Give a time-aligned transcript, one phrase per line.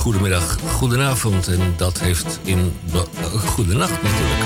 [0.00, 1.48] Goedemiddag, goedenavond.
[1.48, 2.72] En dat heeft in.
[3.46, 4.40] Goedenacht natuurlijk.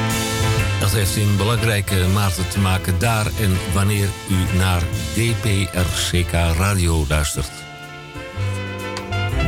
[0.80, 4.82] Dat heeft in belangrijke mate te maken daar en wanneer u naar
[5.12, 7.50] DPRCK Radio luistert.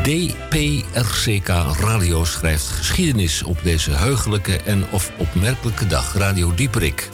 [0.03, 1.49] DPRCK
[1.81, 7.11] Radio schrijft geschiedenis op deze heugelijke en of opmerkelijke dag, Radio Dieperik.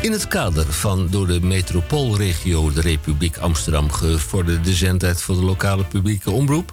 [0.00, 5.84] In het kader van door de metropoolregio de Republiek Amsterdam gevorderde zendtijd voor de lokale
[5.84, 6.72] publieke omroep,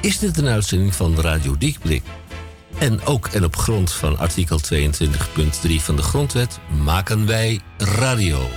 [0.00, 2.02] is dit een uitzending van Radio Dieperik.
[2.78, 4.80] En ook en op grond van artikel 22.3
[5.76, 8.50] van de Grondwet maken wij radio.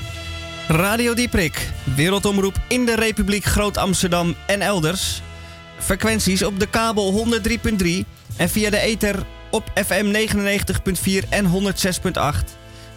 [0.67, 5.21] Radio Dieprik, wereldomroep in de Republiek Groot Amsterdam en elders.
[5.77, 7.87] Frequenties op de kabel 103.3
[8.37, 10.27] en via de ether op FM
[11.23, 12.21] 99.4 en 106.8.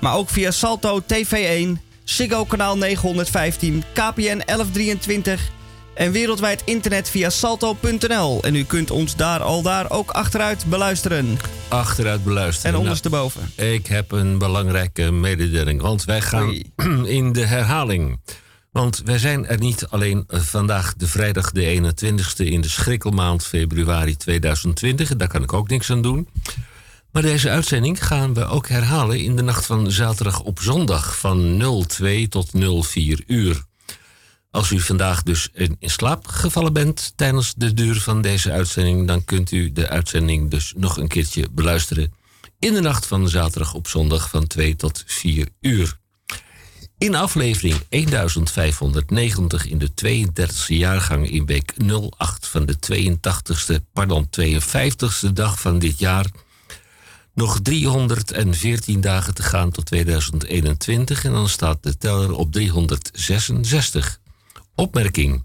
[0.00, 1.68] Maar ook via Salto TV1,
[2.04, 5.50] Ziggo kanaal 915, KPN 1123
[5.96, 8.42] en wereldwijd internet via salto.nl.
[8.42, 11.38] En u kunt ons daar al daar ook achteruit beluisteren.
[11.68, 12.72] Achteruit beluisteren.
[12.72, 13.52] En ondersteboven.
[13.56, 16.62] Nou, ik heb een belangrijke mededeling, want wij gaan
[17.18, 18.20] in de herhaling.
[18.70, 24.16] Want wij zijn er niet alleen vandaag de vrijdag de 21ste in de schrikkelmaand februari
[24.16, 25.16] 2020.
[25.16, 26.28] Daar kan ik ook niks aan doen.
[27.12, 31.62] Maar deze uitzending gaan we ook herhalen in de nacht van zaterdag op zondag van
[31.86, 32.50] 02 tot
[32.82, 33.64] 04 uur.
[34.56, 39.24] Als u vandaag dus in, slaap gevallen bent tijdens de duur van deze uitzending, dan
[39.24, 42.12] kunt u de uitzending dus nog een keertje beluisteren
[42.58, 45.98] in de nacht van zaterdag op zondag van 2 tot 4 uur.
[46.98, 51.74] In aflevering 1590 in de 32e jaargang in week
[52.16, 56.26] 08 van de 82e, pardon, 52e dag van dit jaar.
[57.34, 64.20] Nog 314 dagen te gaan tot 2021 en dan staat de teller op 366.
[64.76, 65.44] Opmerking.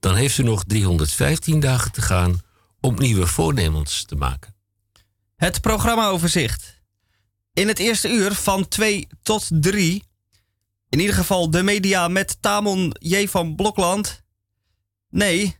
[0.00, 2.40] Dan heeft u nog 315 dagen te gaan
[2.80, 4.54] om nieuwe voornemens te maken.
[5.36, 6.82] Het programmaoverzicht.
[7.52, 10.04] In het eerste uur van 2 tot 3.
[10.88, 13.26] In ieder geval de media met Tamon J.
[13.26, 14.22] van Blokland.
[15.10, 15.56] Nee,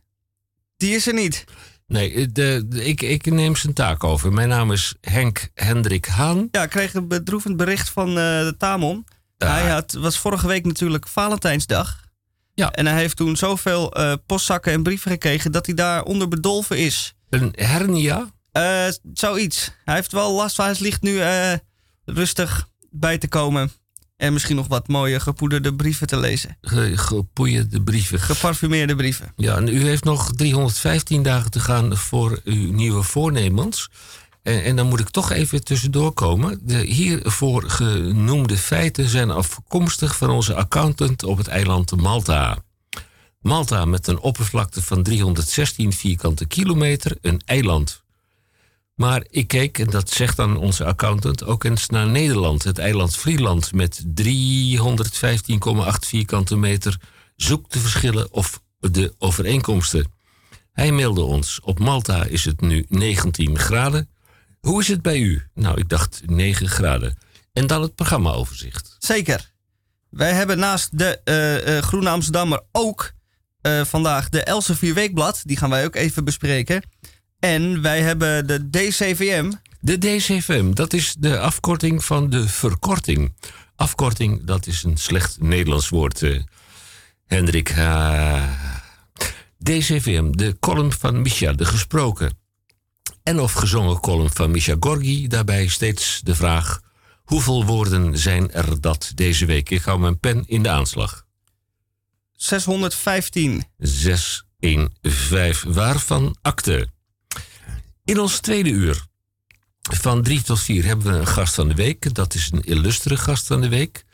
[0.77, 1.43] die is er niet.
[1.87, 4.33] Nee, de, ik, ik neem zijn taak over.
[4.33, 6.47] Mijn naam is Henk Hendrik Haan.
[6.51, 9.05] Ja, ik kreeg een bedroevend bericht van uh, de Tamon.
[9.37, 12.10] Hij had, was vorige week natuurlijk Valentijnsdag.
[12.53, 12.71] Ja.
[12.71, 17.13] En hij heeft toen zoveel uh, postzakken en brieven gekregen dat hij daaronder bedolven is.
[17.29, 18.31] Een hernia?
[18.53, 19.71] Uh, zoiets.
[19.85, 20.65] Hij heeft wel last van.
[20.65, 21.21] Hij ligt nu
[22.05, 23.71] rustig bij te komen.
[24.21, 26.57] En misschien nog wat mooie gepoederde brieven te lezen.
[26.61, 28.19] Ge gepoeierde brieven.
[28.19, 29.33] Geparfumeerde brieven.
[29.35, 33.89] Ja, en u heeft nog 315 dagen te gaan voor uw nieuwe voornemens.
[34.43, 36.59] En, en dan moet ik toch even tussendoor komen.
[36.61, 42.63] De hiervoor genoemde feiten zijn afkomstig van onze accountant op het eiland Malta.
[43.41, 48.01] Malta met een oppervlakte van 316 vierkante kilometer, een eiland
[49.01, 53.15] maar ik keek, en dat zegt dan onze accountant, ook eens naar Nederland, het eiland
[53.15, 54.23] Vlieland met 315,8
[55.99, 56.99] vierkante meter.
[57.35, 60.11] Zoek de verschillen of de overeenkomsten.
[60.71, 64.09] Hij mailde ons, op Malta is het nu 19 graden.
[64.61, 65.43] Hoe is het bij u?
[65.53, 67.17] Nou, ik dacht 9 graden.
[67.53, 68.95] En dan het programmaoverzicht.
[68.99, 69.51] Zeker.
[70.09, 73.11] Wij hebben naast de uh, uh, Groene Amsterdammer ook
[73.61, 75.41] uh, vandaag de Elsevier Weekblad.
[75.43, 76.83] Die gaan wij ook even bespreken.
[77.39, 79.51] En wij hebben de DCVM.
[79.79, 83.35] De DCVM, dat is de afkorting van de verkorting.
[83.75, 86.23] Afkorting, dat is een slecht Nederlands woord,
[87.27, 87.75] Hendrik.
[87.75, 88.43] Uh,
[89.57, 92.40] DCVM, de column van Misha, de gesproken
[93.23, 95.27] en of gezongen column van Misha Gorgi.
[95.27, 96.81] Daarbij steeds de vraag:
[97.23, 99.69] hoeveel woorden zijn er dat deze week?
[99.69, 101.25] Ik hou mijn pen in de aanslag.
[102.31, 103.63] 615.
[103.77, 105.73] 615.
[105.73, 106.87] Waarvan akte?
[108.03, 109.05] In ons tweede uur
[109.81, 112.13] van drie tot vier hebben we een gast van de week.
[112.13, 114.05] Dat is een illustere gast van de week.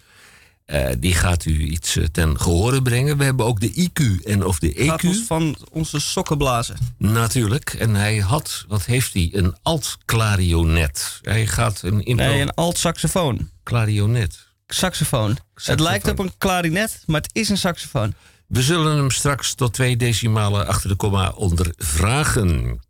[0.67, 3.17] Uh, die gaat u iets uh, ten gehore brengen.
[3.17, 4.85] We hebben ook de IQ en of de EQ.
[4.85, 6.77] Gaat ons van onze sokken blazen.
[6.97, 7.73] Natuurlijk.
[7.73, 9.29] En hij had, wat heeft hij?
[9.31, 11.19] Een alt-clarionet.
[11.21, 12.03] Hij gaat een...
[12.15, 13.49] Nee, een alt-saxofoon.
[13.63, 14.47] Clarionet.
[14.67, 15.37] Saxofoon.
[15.53, 18.13] Het lijkt op een klarinet, maar het is een saxofoon.
[18.47, 22.81] We zullen hem straks tot twee decimalen achter de komma ondervragen.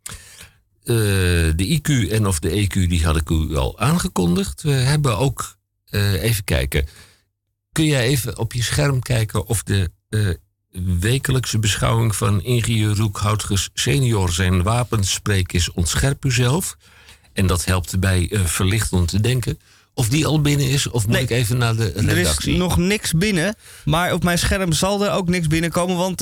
[0.83, 0.95] Eh,
[1.56, 4.62] de IQ en of de EQ, die had ik u al aangekondigd.
[4.62, 5.57] We hebben ook,
[5.89, 6.88] uh, even kijken.
[7.77, 10.29] Kun jij even op je scherm kijken of de uh,
[11.00, 16.77] wekelijkse beschouwing van ingenieur Roek Houtges senior zijn wapenspreek is ontscherp uzelf.
[17.33, 19.59] En dat helpt bij verlicht om te denken.
[19.94, 22.12] Of die al binnen is, of moet ik even naar de redactie?
[22.12, 26.19] Er is nog niks binnen, maar op mijn scherm zal er ook niks binnenkomen, want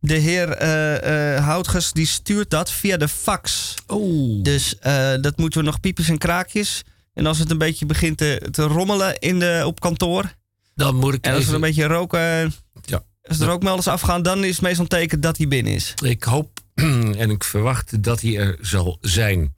[0.00, 3.74] de heer uh, Houtges die stuurt dat via de fax.
[3.86, 4.42] Oh.
[4.42, 4.76] Dus
[5.20, 6.82] dat moeten we nog piepjes en kraakjes.
[7.14, 10.40] En als het een beetje begint te, te rommelen in de, op kantoor.
[10.74, 12.52] Dan moet ik En als er een beetje roken.
[12.82, 13.02] Ja.
[13.22, 15.94] Als de rookmelders afgaan, dan is het meestal een teken dat hij binnen is.
[16.04, 16.60] Ik hoop
[17.22, 19.52] en ik verwacht dat hij er zal zijn.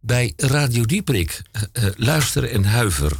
[0.00, 1.42] Bij Radio Dieprik,
[1.72, 3.12] uh, luister en huiver.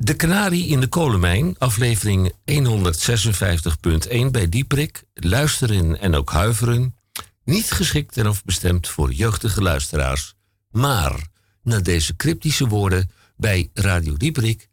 [0.00, 5.02] De Kanarie in de kolenmijn, aflevering 156.1 bij Dieprik.
[5.14, 6.96] Luisteren en ook huiveren.
[7.44, 10.34] Niet geschikt en of bestemd voor jeugdige luisteraars.
[10.70, 11.26] Maar,
[11.62, 14.68] na deze cryptische woorden bij Radio Dieprik,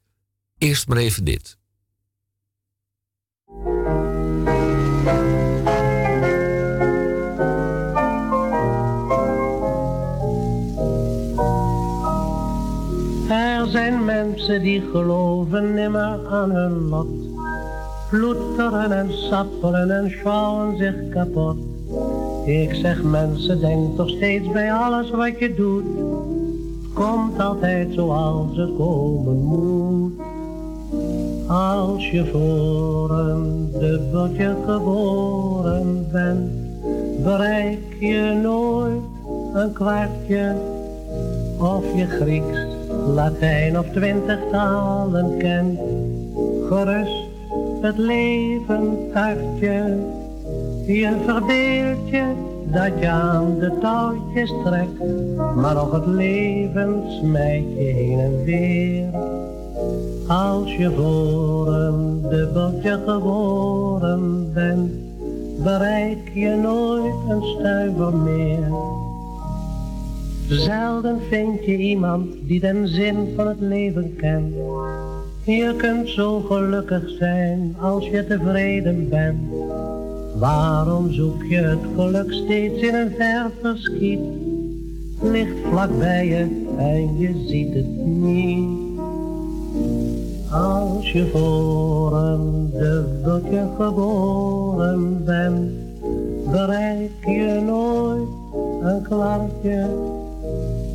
[0.57, 1.57] eerst maar even dit.
[13.29, 17.07] Er zijn mensen die geloven nimmer aan hun lot.
[18.09, 21.57] Ploeteren en sappelen en schouwen zich kapot.
[22.45, 25.85] Ik zeg mensen, denk toch steeds bij alles wat je doet.
[26.93, 30.34] Komt altijd zoals het komen moet.
[31.47, 36.51] Als je voor een dubbeltje geboren bent,
[37.23, 39.03] bereik je nooit
[39.53, 40.55] een kwartje
[41.59, 42.59] of je Grieks
[43.07, 45.79] Latijn of twintig talen kent,
[46.67, 47.29] gerust
[47.81, 49.97] het leven tartje.
[50.85, 52.33] Je verbeeld je
[52.71, 54.99] dat je aan de touwtjes trekt,
[55.55, 59.09] maar nog het leven smijt je heen en weer.
[60.27, 64.91] Als je voor een dubbeltje geboren bent,
[65.63, 68.71] bereik je nooit een stuiver meer.
[70.47, 74.53] Zelden vind je iemand die den zin van het leven kent.
[75.43, 79.39] Je kunt zo gelukkig zijn als je tevreden bent.
[80.35, 84.19] Waarom zoek je het geluk steeds in een ver verschiet?
[85.21, 88.84] Ligt vlak bij je en je ziet het niet.
[90.55, 95.71] Als je voor een dubbeltje geboren bent,
[96.51, 98.27] bereik je nooit
[98.81, 99.87] een klartje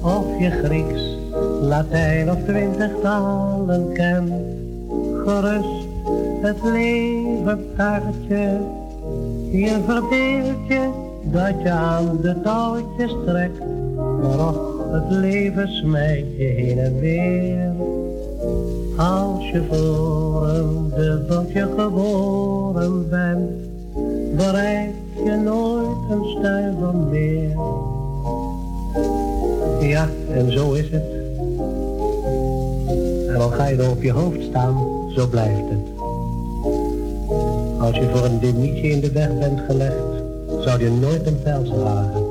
[0.03, 1.19] of je Grieks,
[1.61, 4.33] Latijn of twintig talen kent.
[5.27, 5.87] Gerust
[6.43, 8.59] het leven taartje,
[9.51, 10.91] je verbeeld je
[11.23, 13.59] dat je aan de touwtjes trekt.
[14.23, 18.00] Maar och, het leven smijt je heen en weer.
[19.01, 23.51] Als je voor een dubbeltje geboren bent,
[24.37, 24.95] bereik
[25.25, 27.57] je nooit een stuiver meer.
[29.81, 31.05] Ja, en zo is het.
[33.29, 34.77] En al ga je er op je hoofd staan,
[35.15, 35.87] zo blijft het.
[37.79, 40.23] Als je voor een demietje in de weg bent gelegd,
[40.61, 42.23] zou je nooit een pels dragen.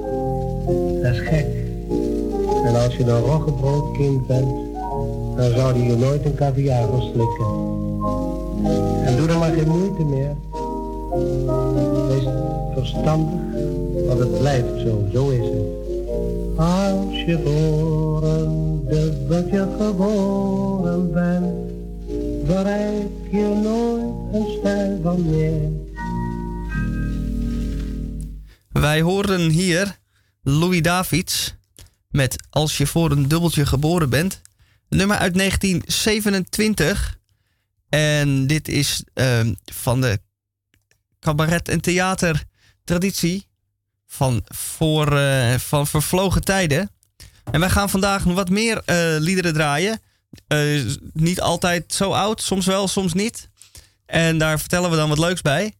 [1.01, 1.47] Dat is gek.
[2.65, 4.68] En als je een roggebroodkind bent,
[5.39, 7.45] dan zou je je nooit een caviar verslikken.
[9.05, 10.35] En doe er maar geen moeite meer.
[12.07, 12.23] Wees
[12.73, 13.39] verstandig,
[14.07, 15.77] want het blijft zo, zo is het.
[16.57, 21.45] Als je voor een dubbeltje geboren bent,
[22.47, 25.71] bereik je nooit een stijl van meer.
[28.69, 29.97] Wij horen hier
[30.41, 31.55] Louis Davids
[32.09, 34.41] met Als je voor een dubbeltje geboren bent.
[34.89, 37.17] Nummer uit 1927.
[37.89, 40.19] En dit is uh, van de
[41.19, 43.47] cabaret- en theatertraditie
[44.07, 46.89] van, voor, uh, van vervlogen tijden.
[47.51, 50.01] En wij gaan vandaag wat meer uh, liederen draaien.
[50.47, 53.49] Uh, niet altijd zo oud, soms wel, soms niet.
[54.05, 55.73] En daar vertellen we dan wat leuks bij.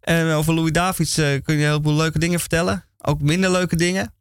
[0.00, 2.84] En over Louis Davids kun je een heleboel leuke dingen vertellen.
[2.98, 4.14] Ook minder leuke dingen.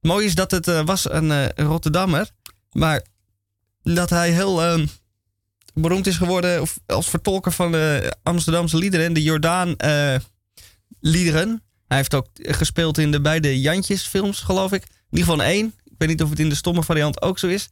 [0.00, 2.30] Mooi is dat het was een Rotterdammer.
[2.72, 3.02] Maar
[3.82, 4.86] dat hij heel
[5.74, 9.12] beroemd is geworden als vertolker van de Amsterdamse liederen.
[9.12, 9.76] De Jordaan
[11.00, 11.62] liederen.
[11.88, 14.82] Hij heeft ook gespeeld in de beide Jantjes films, geloof ik.
[14.82, 15.74] In ieder geval één.
[15.84, 17.68] Ik weet niet of het in de stomme variant ook zo is.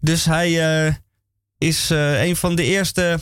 [0.00, 0.94] Dus hij uh,
[1.58, 3.18] is uh, een van de eerste.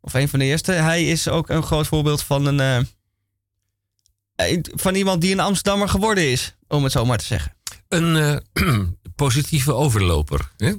[0.00, 0.72] Of een van de eerste.
[0.72, 2.88] Hij is ook een groot voorbeeld van een.
[4.62, 7.56] Van iemand die een Amsterdammer geworden is, om het zo maar te zeggen.
[7.88, 8.42] Een
[9.14, 10.50] positieve overloper.
[10.56, 10.72] Hè?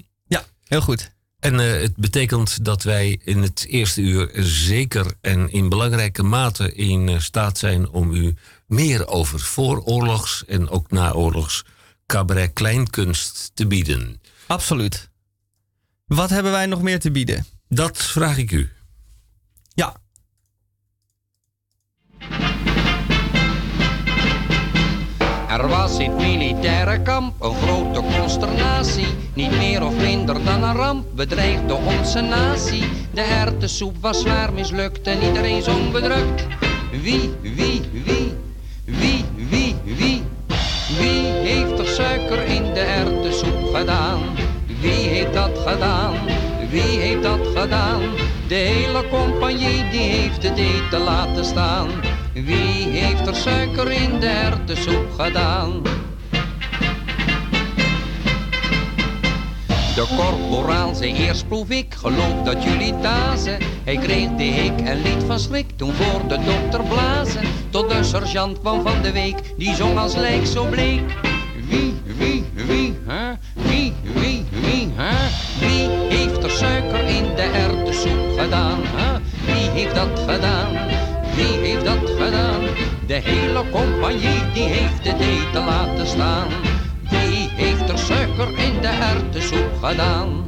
[0.72, 1.12] Heel goed.
[1.40, 6.74] En uh, het betekent dat wij in het eerste uur zeker en in belangrijke mate
[6.74, 8.36] in uh, staat zijn om u
[8.66, 11.66] meer over vooroorlogs en ook naoorlogs
[12.06, 14.22] cabaret kleinkunst te bieden.
[14.48, 15.10] Absoluut.
[16.06, 17.46] Wat hebben wij nog meer te bieden?
[17.68, 18.70] Dat vraag ik u.
[19.74, 19.96] Ja.
[25.52, 29.08] Er was in het militaire kamp een grote consternatie.
[29.34, 32.84] Niet meer of minder dan een ramp bedreigde onze natie.
[33.14, 36.48] De hertensoep was zwaar mislukt en iedereen zong bedrukt.
[36.92, 38.34] Wie, wie, wie,
[38.86, 40.24] wie, wie, wie,
[41.00, 44.20] wie heeft er suiker in de hertensoep gedaan?
[44.80, 46.16] Wie heeft dat gedaan?
[46.70, 48.02] Wie heeft dat gedaan?
[48.48, 51.90] De hele compagnie die heeft het eten laten staan.
[52.46, 55.82] Wie heeft er suiker in de hertensoep gedaan?
[59.96, 63.58] De korporaal zei eerst proef ik, geloof dat jullie dazen.
[63.84, 67.42] Hij kreeg de hik en liet van schrik toen voor de dokter blazen.
[67.70, 71.02] Tot de sergeant kwam van de week, die zong als lijk zo bleek.
[71.70, 73.32] Wie, wie, wie, hè?
[73.56, 75.30] Wie, wie, wie, hè?
[75.60, 79.20] Wie heeft er suiker in de erwtensoep gedaan, hè?
[79.46, 80.92] Wie heeft dat gedaan?
[81.36, 82.62] Wie heeft dat gedaan?
[83.08, 86.48] De hele compagnie die heeft het eten laten staan.
[87.10, 90.46] Wie heeft er suiker in de erwtensoep gedaan?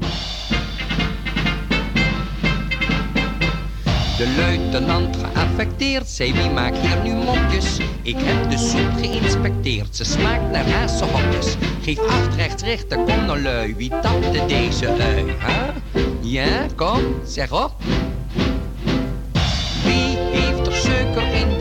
[4.18, 7.78] De luitenant geaffecteerd zei wie maakt hier nu mopjes?
[8.02, 11.56] Ik heb de soep geïnspecteerd, ze smaakt naar hazenhokjes.
[11.82, 15.26] Geef acht rechts rechter, kom nou lui, wie tapte deze ui?
[15.26, 16.04] Huh?
[16.22, 17.72] Ja, kom, zeg op.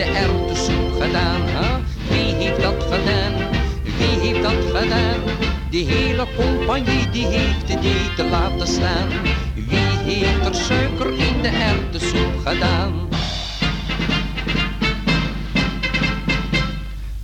[0.03, 1.41] de erwtensoep gedaan?
[1.41, 1.75] Huh?
[2.09, 3.33] Wie heeft dat gedaan?
[3.83, 5.21] Wie heeft dat gedaan?
[5.71, 9.09] De hele compagnie die heeft het eten laten staan.
[9.55, 12.93] Wie heeft er suiker in de erwtensoep gedaan?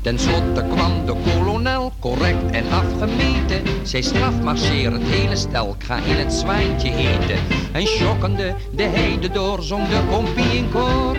[0.00, 3.62] Ten slotte kwam de kolonel, correct en afgemeten.
[3.82, 7.38] Zij strafmarcheer het hele stel, ik ga in het zwijntje eten.
[7.73, 11.16] En schokkende de heide door, zong de kompie in koor.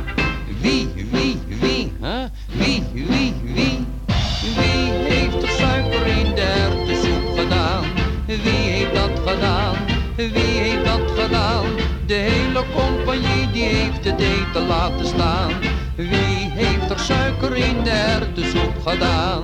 [0.61, 0.87] Wie?
[2.69, 3.85] Wie, wie, wie?
[4.41, 7.83] Wie heeft er suiker in de erwtensoep gedaan?
[8.25, 9.75] Wie heeft dat gedaan?
[10.15, 11.65] Wie heeft dat gedaan?
[12.07, 15.51] De hele compagnie die heeft het eten laten staan.
[15.95, 19.43] Wie heeft er suiker in de erwtensoep gedaan?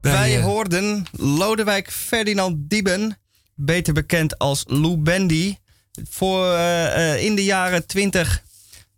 [0.00, 3.18] Wij eh, hoorden Lodewijk Ferdinand Dieben,
[3.54, 5.56] beter bekend als Lou Bendy,
[6.02, 8.42] voor eh, eh, in de jaren 20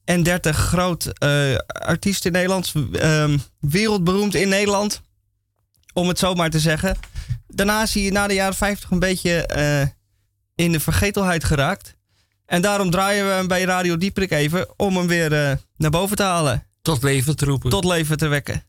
[0.05, 5.00] en 30 groot eh, artiest in Nederland, ehm, wereldberoemd in Nederland,
[5.93, 6.97] om het zo maar te zeggen.
[7.47, 9.49] Daarna is hij na de jaren 50 een beetje
[10.55, 11.95] in de vergetelheid geraakt.
[12.47, 16.23] En daarom draaien we hem bij Radio Dieprik even om hem weer naar boven te
[16.23, 17.71] halen, Tot leven te roepen.
[17.71, 18.62] tot leven te wekken.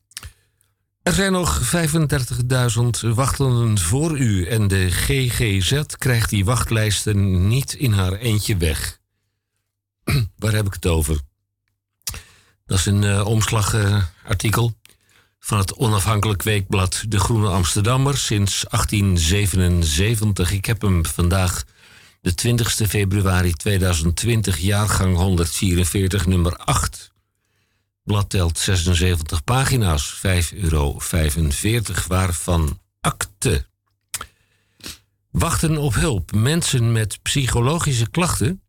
[1.08, 1.62] Er zijn nog
[3.04, 9.00] 35.000 wachtenden voor u en de GGZ krijgt die wachtlijsten niet in haar eentje weg.
[10.40, 11.20] Waar heb ik het over?
[12.66, 14.74] Dat is een eh, omslagartikel
[15.40, 20.52] van het onafhankelijk weekblad De Groene Amsterdammer sinds 1877.
[20.52, 21.64] Ik heb hem vandaag
[22.22, 27.12] de 20 februari 2020, jaargang 144, nummer 8.
[28.08, 30.22] Blad telt 76 pagina's,
[30.54, 31.00] 5,45 euro,
[32.08, 33.66] waarvan akte.
[35.32, 36.32] Wachten op hulp.
[36.32, 38.62] Mensen met psychologische klachten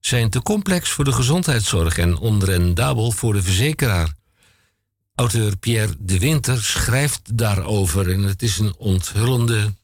[0.00, 4.14] zijn te complex voor de gezondheidszorg en onrendabel voor de verzekeraar.
[5.14, 9.74] Auteur Pierre de Winter schrijft daarover en het is een onthullende,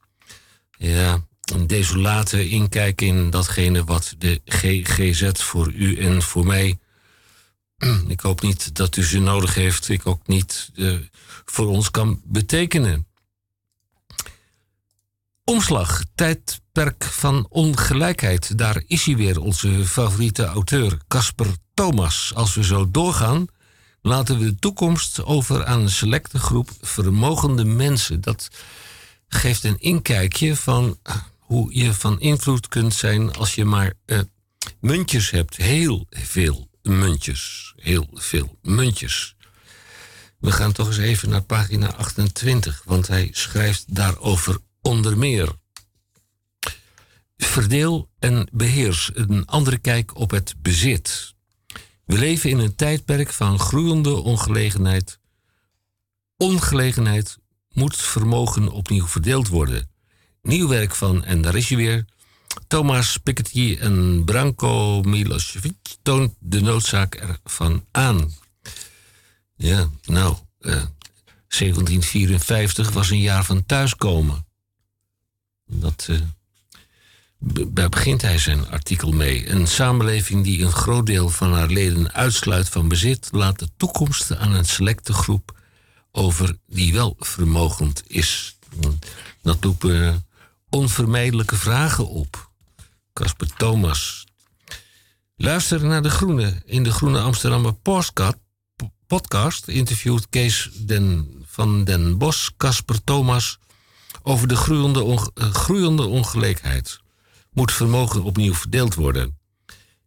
[0.78, 6.78] ja, een desolate inkijk in datgene wat de GGZ voor u en voor mij
[8.08, 9.88] ik hoop niet dat u ze nodig heeft.
[9.88, 10.98] Ik ook niet eh,
[11.44, 13.06] voor ons kan betekenen.
[15.44, 18.58] Omslag, tijdperk van ongelijkheid.
[18.58, 22.32] Daar is hij weer, onze favoriete auteur, Casper Thomas.
[22.34, 23.46] Als we zo doorgaan,
[24.02, 28.20] laten we de toekomst over aan een selecte groep vermogende mensen.
[28.20, 28.48] Dat
[29.28, 34.20] geeft een inkijkje van eh, hoe je van invloed kunt zijn als je maar eh,
[34.80, 35.56] muntjes hebt.
[35.56, 37.72] Heel veel muntjes.
[37.76, 39.36] Heel veel muntjes.
[40.38, 45.52] We gaan toch eens even naar pagina 28, want hij schrijft daarover onder meer.
[47.36, 51.34] Verdeel en beheers een andere kijk op het bezit.
[52.04, 55.18] We leven in een tijdperk van groeiende ongelegenheid.
[56.36, 57.38] Ongelegenheid
[57.68, 59.90] moet vermogen opnieuw verdeeld worden.
[60.42, 62.04] Nieuw werk van, en daar is hij weer,
[62.66, 68.32] Thomas Piketty en Branko Milosevic toont de noodzaak ervan aan.
[69.56, 70.82] Ja, nou, eh,
[71.48, 74.46] 1754 was een jaar van thuiskomen.
[75.66, 76.18] Dat eh,
[77.68, 79.50] daar begint hij zijn artikel mee.
[79.50, 84.36] Een samenleving die een groot deel van haar leden uitsluit van bezit, laat de toekomst
[84.36, 85.58] aan een selecte groep
[86.12, 88.58] over die wel vermogend is.
[89.42, 90.25] Dat roepen
[90.76, 92.50] onvermijdelijke vragen op.
[93.12, 94.24] Casper Thomas.
[95.36, 96.62] Luister naar De Groene.
[96.64, 97.74] In De Groene Amsterdammer
[99.06, 103.58] podcast, interviewt Kees den, van den Bos Casper Thomas
[104.22, 107.00] over de groeiende, eh, groeiende ongelijkheid.
[107.52, 109.38] Moet vermogen opnieuw verdeeld worden?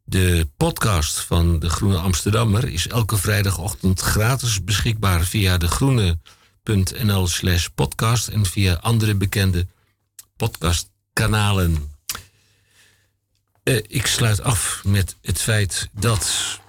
[0.04, 8.28] De podcast van De Groene Amsterdammer is elke vrijdagochtend gratis beschikbaar via degroene.nl slash podcast
[8.28, 9.68] en via andere bekende
[10.40, 11.94] podcastkanalen.
[13.64, 16.60] Uh, ik sluit af met het feit dat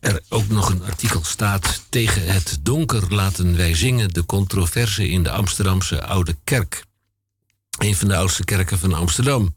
[0.00, 5.22] er ook nog een artikel staat tegen het donker laten wij zingen de controverse in
[5.22, 6.84] de Amsterdamse Oude Kerk.
[7.78, 9.56] Een van de oudste kerken van Amsterdam.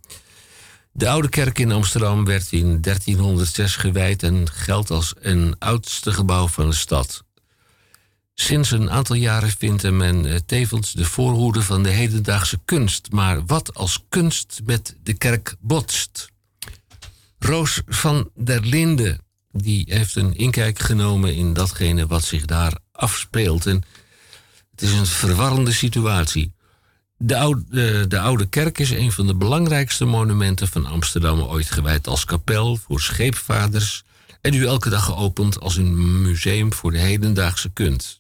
[0.92, 6.48] De Oude Kerk in Amsterdam werd in 1306 gewijd en geldt als een oudste gebouw
[6.48, 7.24] van de stad.
[8.42, 13.12] Sinds een aantal jaren vindt men eh, tevens de voorhoede van de hedendaagse kunst.
[13.12, 16.30] Maar wat als kunst met de kerk botst?
[17.40, 19.20] Roos van der Linde
[19.52, 23.66] die heeft een inkijk genomen in datgene wat zich daar afspeelt.
[23.66, 23.84] En
[24.72, 26.54] het is een verwarrende situatie.
[27.18, 31.72] De oude, de, de oude kerk is een van de belangrijkste monumenten van Amsterdam ooit
[31.72, 34.04] gewijd als kapel voor scheepvaarders
[34.42, 38.19] en nu elke dag geopend als een museum voor de hedendaagse kunst.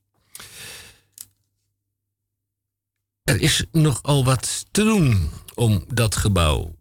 [3.30, 6.76] Er is nogal wat te doen om dat gebouw.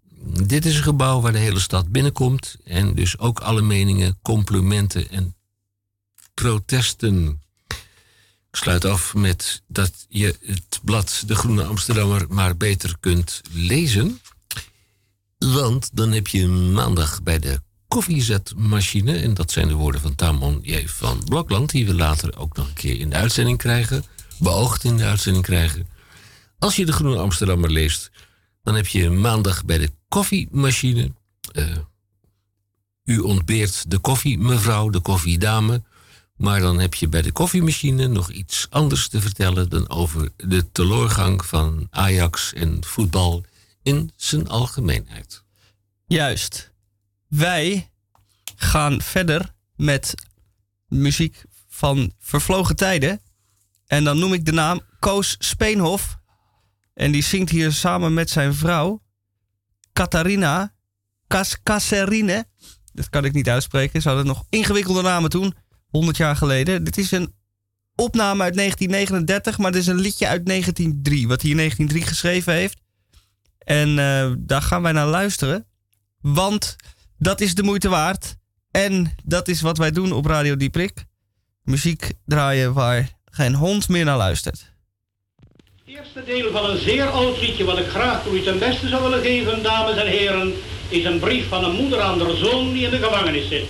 [0.46, 5.10] Dit is een gebouw waar de hele stad binnenkomt en dus ook alle meningen, complimenten
[5.10, 5.36] en
[6.34, 7.42] protesten.
[8.50, 14.20] Ik sluit af met dat je het blad De Groene Amsterdammer maar beter kunt lezen.
[15.38, 20.58] Want dan heb je maandag bij de koffiezetmachine, en dat zijn de woorden van Tamon
[20.62, 20.86] J.
[20.86, 24.04] van Blokland, die we later ook nog een keer in de uitzending krijgen,
[24.38, 25.96] beoogd in de uitzending krijgen.
[26.58, 28.10] Als je de Groene Amsterdammer leest,
[28.62, 31.12] dan heb je maandag bij de koffiemachine.
[31.52, 31.76] Uh,
[33.04, 35.82] u ontbeert de koffie, mevrouw, de koffiedame.
[36.36, 40.72] Maar dan heb je bij de koffiemachine nog iets anders te vertellen dan over de
[40.72, 43.44] teleurgang van Ajax en voetbal
[43.82, 45.42] in zijn algemeenheid.
[46.06, 46.72] Juist.
[47.28, 47.90] Wij
[48.56, 50.14] gaan verder met
[50.86, 53.20] muziek van vervlogen tijden.
[53.86, 56.18] En dan noem ik de naam Koos Speenhof.
[56.98, 59.02] En die zingt hier samen met zijn vrouw,
[59.92, 60.74] Catharina
[61.62, 62.46] Cascarine.
[62.92, 64.02] Dat kan ik niet uitspreken.
[64.02, 65.54] Ze hadden nog ingewikkelde namen toen,
[65.88, 66.84] 100 jaar geleden.
[66.84, 67.34] Dit is een
[67.94, 72.52] opname uit 1939, maar dit is een liedje uit 1903, wat hij in 1903 geschreven
[72.52, 72.80] heeft.
[73.58, 75.66] En uh, daar gaan wij naar luisteren,
[76.20, 76.76] want
[77.18, 78.36] dat is de moeite waard.
[78.70, 81.04] En dat is wat wij doen op Radio Dieprik.
[81.62, 84.76] Muziek draaien waar geen hond meer naar luistert.
[85.96, 89.02] Eerste deel van een zeer oud liedje wat ik graag voor u ten beste zou
[89.02, 90.54] willen geven, dames en heren,
[90.88, 93.64] is een brief van een moeder aan haar zoon die in de gevangenis zit.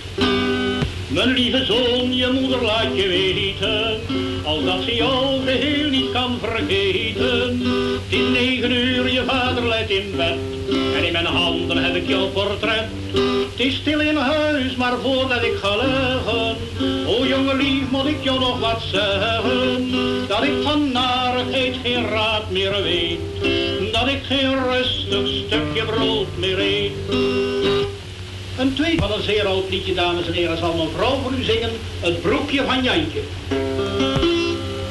[1.07, 4.01] Mijn lieve zoon, je moeder laat je weten,
[4.45, 7.61] als dat ze jou geheel niet kan vergeten.
[7.93, 10.37] Het is negen uur, je vader let in bed,
[10.95, 12.87] en in mijn handen heb ik jouw portret.
[13.51, 16.55] Het is stil in huis, maar voordat ik ga leggen,
[17.07, 19.91] o jonge lief, moet ik jou nog wat zeggen.
[20.27, 23.19] Dat ik van narigheid geen raad meer weet,
[23.91, 26.91] dat ik geen rustig stukje brood meer eet.
[28.57, 31.43] Een tweede van een zeer oud liedje, dames en heren, zal mijn vrouw voor u
[31.43, 33.21] zingen, het broekje van Jantje.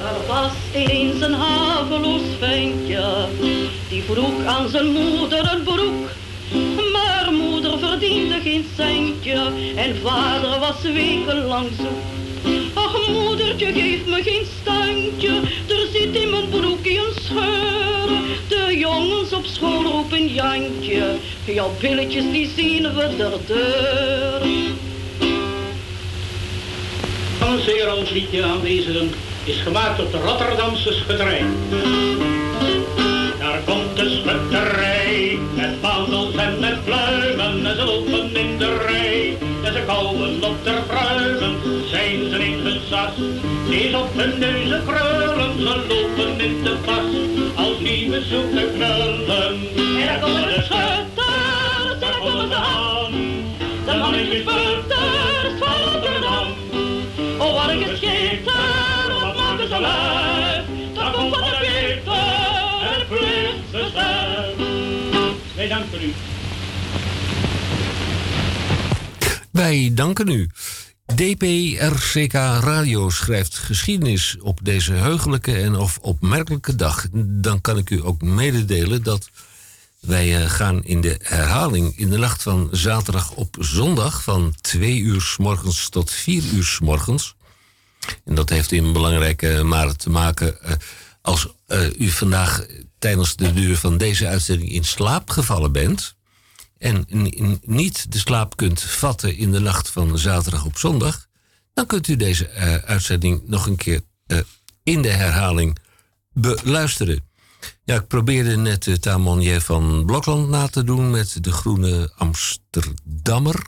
[0.08, 3.26] Er was eens een haveloos ventje,
[3.88, 6.08] die vroeg aan zijn moeder een broek.
[6.92, 12.02] Maar moeder verdiende geen centje en vader was wekenlang zoek.
[12.74, 18.08] Ach moedertje, geef me geen standje, er zit in mijn broekje een scheur.
[18.48, 24.42] De jongens op school roepen Jantje, jouw billetjes die zien we der deur.
[27.40, 28.42] Een liedje
[29.44, 31.44] is gemaakt op de Rotterdamse schutterij.
[33.38, 39.36] Daar komt de schutterij, met vaandels en met pluimen, en ze lopen in de rij.
[39.64, 41.56] En ze kauwen op de pruimen,
[41.90, 43.14] zijn ze in hun sas.
[43.70, 47.10] Eens op hun neuzen krullen, ze lopen in de pas,
[47.66, 49.56] als nieuwe zoete knullen.
[50.00, 53.12] En daar komen de schutters, daar komen ze aan,
[53.86, 54.77] de mannetjes schutters
[65.68, 66.12] Wij danken u.
[69.50, 70.50] Wij danken u.
[71.14, 77.06] DPRCK Radio schrijft geschiedenis op deze heugelijke en of opmerkelijke dag.
[77.12, 79.30] Dan kan ik u ook mededelen dat
[80.00, 84.98] wij eh, gaan in de herhaling in de nacht van zaterdag op zondag van 2
[84.98, 87.34] uur s morgens tot 4 uur s morgens.
[88.24, 90.72] En dat heeft in belangrijke mate te maken uh,
[91.22, 92.66] als uh, u vandaag
[92.98, 96.16] tijdens de duur van deze uitzending in slaap gevallen bent
[96.78, 97.06] en
[97.62, 101.26] niet de slaap kunt vatten in de nacht van zaterdag op zondag,
[101.74, 104.38] dan kunt u deze uh, uitzending nog een keer uh,
[104.82, 105.78] in de herhaling
[106.32, 107.26] beluisteren.
[107.84, 113.66] Ja, ik probeerde net de Tamonier van Blokland na te doen met de groene Amsterdammer.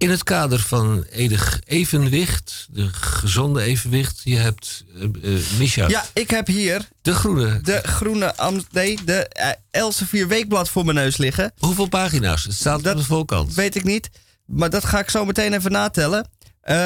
[0.00, 5.88] In het kader van edig evenwicht, de gezonde evenwicht, je hebt uh, uh, Misha.
[5.88, 7.60] Ja, ik heb hier de groene.
[7.60, 8.34] De groene,
[8.70, 11.52] nee, de uh, Elsevier Weekblad voor mijn neus liggen.
[11.58, 12.44] Hoeveel pagina's?
[12.44, 13.54] Het staat dat op de voorkant.
[13.54, 14.10] Weet ik niet,
[14.46, 16.28] maar dat ga ik zo meteen even natellen.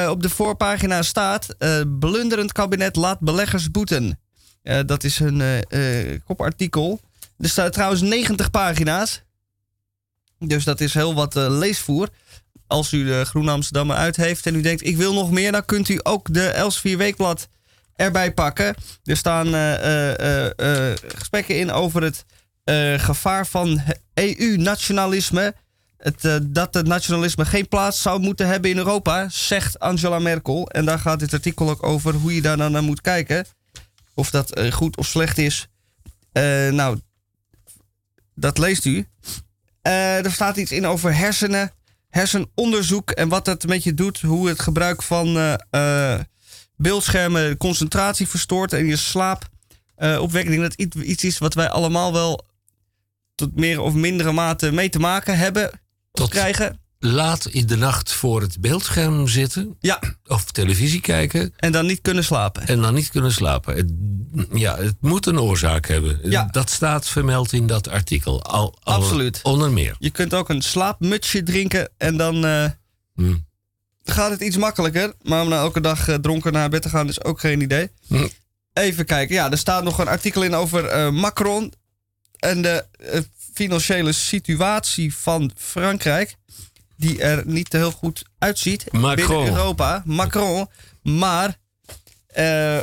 [0.09, 1.55] Op de voorpagina staat:
[1.99, 4.19] Blunderend kabinet laat beleggers boeten.
[4.85, 5.41] Dat is een
[6.25, 7.01] kopartikel.
[7.37, 9.21] Er staat trouwens 90 pagina's.
[10.39, 12.09] Dus dat is heel wat leesvoer
[12.67, 15.65] als u de Groene Amsterdammer uit heeft en u denkt ik wil nog meer, dan
[15.65, 17.47] kunt u ook de Elsevier Weekblad
[17.95, 18.75] erbij pakken.
[19.03, 22.25] Er staan uh, uh, uh, gesprekken in over het
[23.01, 23.81] gevaar van
[24.13, 25.55] EU-nationalisme.
[26.41, 30.69] Dat het nationalisme geen plaats zou moeten hebben in Europa, zegt Angela Merkel.
[30.69, 33.45] En daar gaat dit artikel ook over hoe je daar dan naar moet kijken.
[34.13, 35.67] Of dat goed of slecht is.
[36.69, 36.99] nou,
[38.35, 39.07] dat leest u.
[39.81, 41.71] er staat iets in over hersenen
[42.15, 44.21] hersenonderzoek en wat dat met je doet.
[44.21, 46.19] Hoe het gebruik van uh, uh,
[46.75, 49.49] beeldschermen concentratie verstoort en je slaap
[49.97, 50.45] uh, opwekt.
[50.45, 52.45] Ik denk dat iets, iets is wat wij allemaal wel
[53.35, 55.81] tot meer of mindere mate mee te maken hebben.
[56.11, 56.84] Tot krijgen.
[56.99, 59.75] Laat in de nacht voor het beeldscherm zitten.
[59.79, 59.99] Ja.
[60.27, 61.53] Of televisie kijken.
[61.55, 62.67] En dan niet kunnen slapen.
[62.67, 63.75] En dan niet kunnen slapen.
[63.75, 63.91] Het,
[64.53, 66.19] ja, het moet een oorzaak hebben.
[66.23, 66.47] Ja.
[66.51, 68.43] Dat staat vermeld in dat artikel.
[68.43, 69.39] Al, al Absoluut.
[69.43, 69.95] Onder meer.
[69.99, 72.65] Je kunt ook een slaapmutsje drinken en dan uh,
[73.15, 73.45] hmm.
[74.03, 75.13] gaat het iets makkelijker.
[75.21, 77.89] Maar om nou elke dag uh, dronken naar bed te gaan is ook geen idee.
[78.07, 78.29] Hmm.
[78.73, 79.35] Even kijken.
[79.35, 81.73] Ja, er staat nog een artikel in over uh, Macron.
[82.39, 82.85] En de
[83.53, 86.35] financiële situatie van Frankrijk
[86.97, 89.15] die er niet heel goed uitziet Macron.
[89.15, 90.03] binnen Europa.
[90.05, 90.67] Macron.
[91.01, 91.57] Maar
[92.37, 92.81] uh, uh,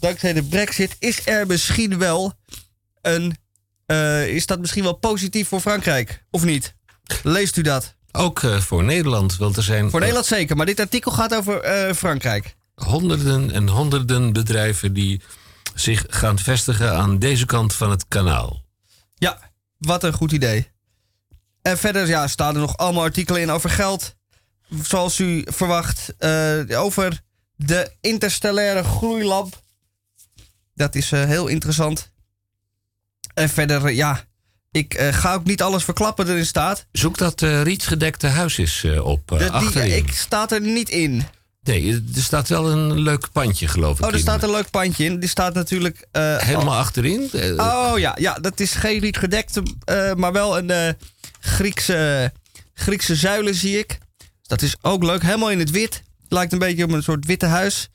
[0.00, 2.32] dankzij de brexit is er misschien wel
[3.02, 3.36] een...
[3.86, 6.24] Uh, is dat misschien wel positief voor Frankrijk?
[6.30, 6.74] Of niet?
[7.22, 7.94] Leest u dat?
[8.12, 9.36] Ook voor Nederland.
[9.36, 10.56] Want er zijn, voor Nederland zeker.
[10.56, 12.56] Maar dit artikel gaat over Frankrijk.
[12.74, 15.20] Honderden en honderden bedrijven die
[15.74, 18.62] zich gaan vestigen aan deze kant van het kanaal.
[19.14, 19.38] Ja,
[19.78, 20.72] wat een goed idee.
[21.64, 24.14] En verder ja, staan er nog allemaal artikelen in over geld.
[24.82, 26.14] Zoals u verwacht.
[26.18, 27.20] Uh, over
[27.56, 29.62] de interstellaire groeilamp.
[30.74, 32.10] Dat is uh, heel interessant.
[33.34, 34.24] En verder, uh, ja.
[34.70, 36.86] Ik ga ook niet alles verklappen erin staat.
[36.92, 39.28] Zoek dat rietgedekte huis eens op.
[39.28, 39.96] De, die, achterin.
[39.96, 41.24] ik staat er niet in.
[41.62, 44.02] Nee, er staat wel een leuk pandje, geloof ik.
[44.02, 44.20] Oh, er in.
[44.20, 45.18] staat een leuk pandje in.
[45.18, 46.06] Die staat natuurlijk.
[46.12, 47.30] Helemaal achterin?
[47.56, 49.62] Oh ja, ja, dat is geen rietgedekte,
[50.16, 50.96] maar wel een
[51.44, 52.32] Griekse,
[52.74, 53.98] Griekse zuilen zie ik.
[54.42, 55.22] Dat is ook leuk.
[55.22, 56.02] Helemaal in het wit.
[56.28, 57.88] Lijkt een beetje op een soort witte huis.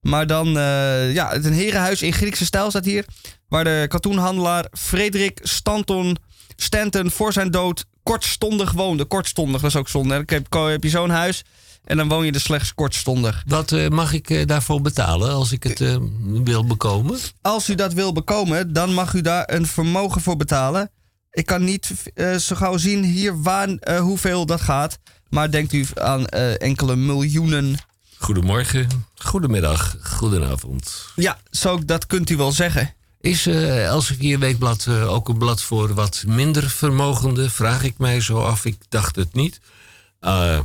[0.00, 3.04] Maar dan, uh, ja, het een herenhuis in Griekse stijl staat hier.
[3.48, 6.16] Waar de katoenhandelaar Frederik Stanton,
[6.56, 9.04] Stanton voor zijn dood kortstondig woonde.
[9.04, 10.08] Kortstondig, dat is ook zonde.
[10.08, 11.44] Dan heb, heb je zo'n huis
[11.84, 13.42] en dan woon je er slechts kortstondig.
[13.46, 15.98] Wat uh, mag ik uh, daarvoor betalen als ik het
[16.44, 17.18] wil bekomen?
[17.40, 20.90] Als u dat wil bekomen, dan mag u daar een vermogen voor betalen.
[21.38, 24.98] Ik kan niet uh, zo gauw zien hier waar, uh, hoeveel dat gaat.
[25.28, 27.76] Maar denkt u aan uh, enkele miljoenen.
[28.16, 31.06] Goedemorgen, goedemiddag, goedenavond.
[31.16, 32.94] Ja, zo, dat kunt u wel zeggen.
[33.20, 37.50] Is uh, Elsevier Weekblad uh, ook een blad voor wat minder vermogenden?
[37.50, 38.64] Vraag ik mij zo af.
[38.64, 39.60] Ik dacht het niet.
[40.20, 40.58] Uh,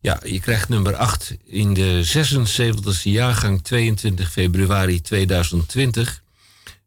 [0.00, 6.22] ja, je krijgt nummer 8 in de 76e jaargang 22 februari 2020.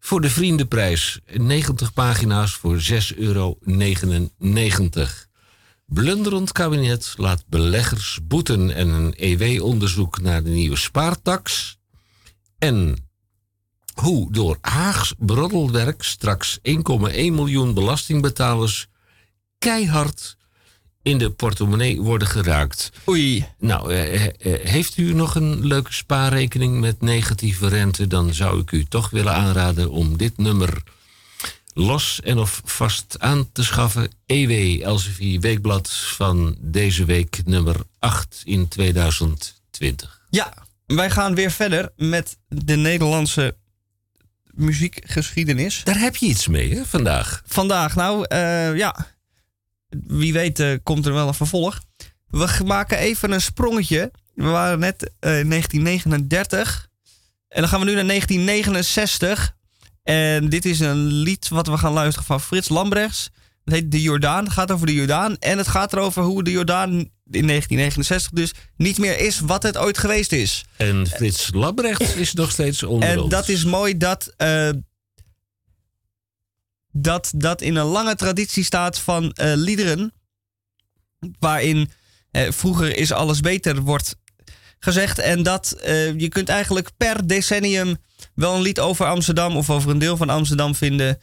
[0.06, 3.58] Voor de vriendenprijs 90 pagina's voor 6,99 euro.
[5.86, 11.78] Blunderend kabinet laat beleggers boeten en een EW-onderzoek naar de nieuwe spaartax.
[12.58, 12.96] En
[13.94, 16.72] hoe door Haags broddelwerk straks 1,1
[17.12, 18.88] miljoen belastingbetalers
[19.58, 20.38] keihard
[21.04, 22.92] in de portemonnee worden geraakt.
[23.08, 23.46] Oei.
[23.60, 24.32] Nou, eh, eh,
[24.64, 28.08] heeft u nog een leuke spaarrekening met negatieve rente...
[28.08, 30.84] dan zou ik u toch willen aanraden om dit nummer
[31.74, 34.12] los en of vast aan te schaffen.
[34.26, 40.22] EW Elsevier Weekblad van deze week nummer 8 in 2020.
[40.30, 40.54] Ja,
[40.86, 43.56] wij gaan weer verder met de Nederlandse
[44.54, 45.82] muziekgeschiedenis.
[45.84, 47.42] Daar heb je iets mee, hè, vandaag?
[47.46, 49.13] Vandaag, nou, uh, ja.
[50.08, 51.82] Wie weet uh, komt er wel een vervolg.
[52.28, 54.12] We maken even een sprongetje.
[54.34, 56.90] We waren net uh, in 1939.
[57.48, 59.56] En dan gaan we nu naar 1969.
[60.04, 63.30] En dit is een lied wat we gaan luisteren van Frits Lambrechts.
[63.64, 64.44] Het heet De Jordaan.
[64.44, 65.38] Het gaat over de Jordaan.
[65.38, 66.90] En het gaat erover hoe de Jordaan
[67.32, 70.66] in 1969 dus niet meer is wat het ooit geweest is.
[70.78, 74.70] En Frits Lambrechts is nog steeds onder En dat is mooi dat, uh,
[76.94, 80.14] dat dat in een lange traditie staat van uh, liederen.
[81.40, 81.90] Waarin
[82.32, 84.16] uh, vroeger is alles beter wordt
[84.80, 85.20] gezegd.
[85.20, 85.76] En dat
[86.18, 87.98] je kunt eigenlijk per decennium
[88.36, 91.20] wel een lied over Amsterdam of over een deel van Amsterdam vinden.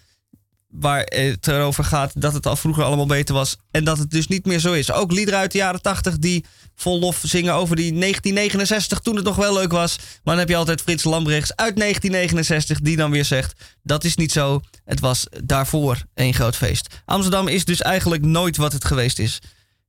[0.71, 3.57] Waar het erover gaat dat het al vroeger allemaal beter was.
[3.71, 4.93] En dat het dus niet meer zo is.
[4.93, 9.25] Ook liederen uit de jaren 80 die vol lof zingen over die 1969 toen het
[9.25, 9.97] nog wel leuk was.
[9.97, 13.61] Maar dan heb je altijd Frits Lambrechts uit 1969 die dan weer zegt...
[13.83, 17.03] dat is niet zo, het was daarvoor een groot feest.
[17.05, 19.39] Amsterdam is dus eigenlijk nooit wat het geweest is.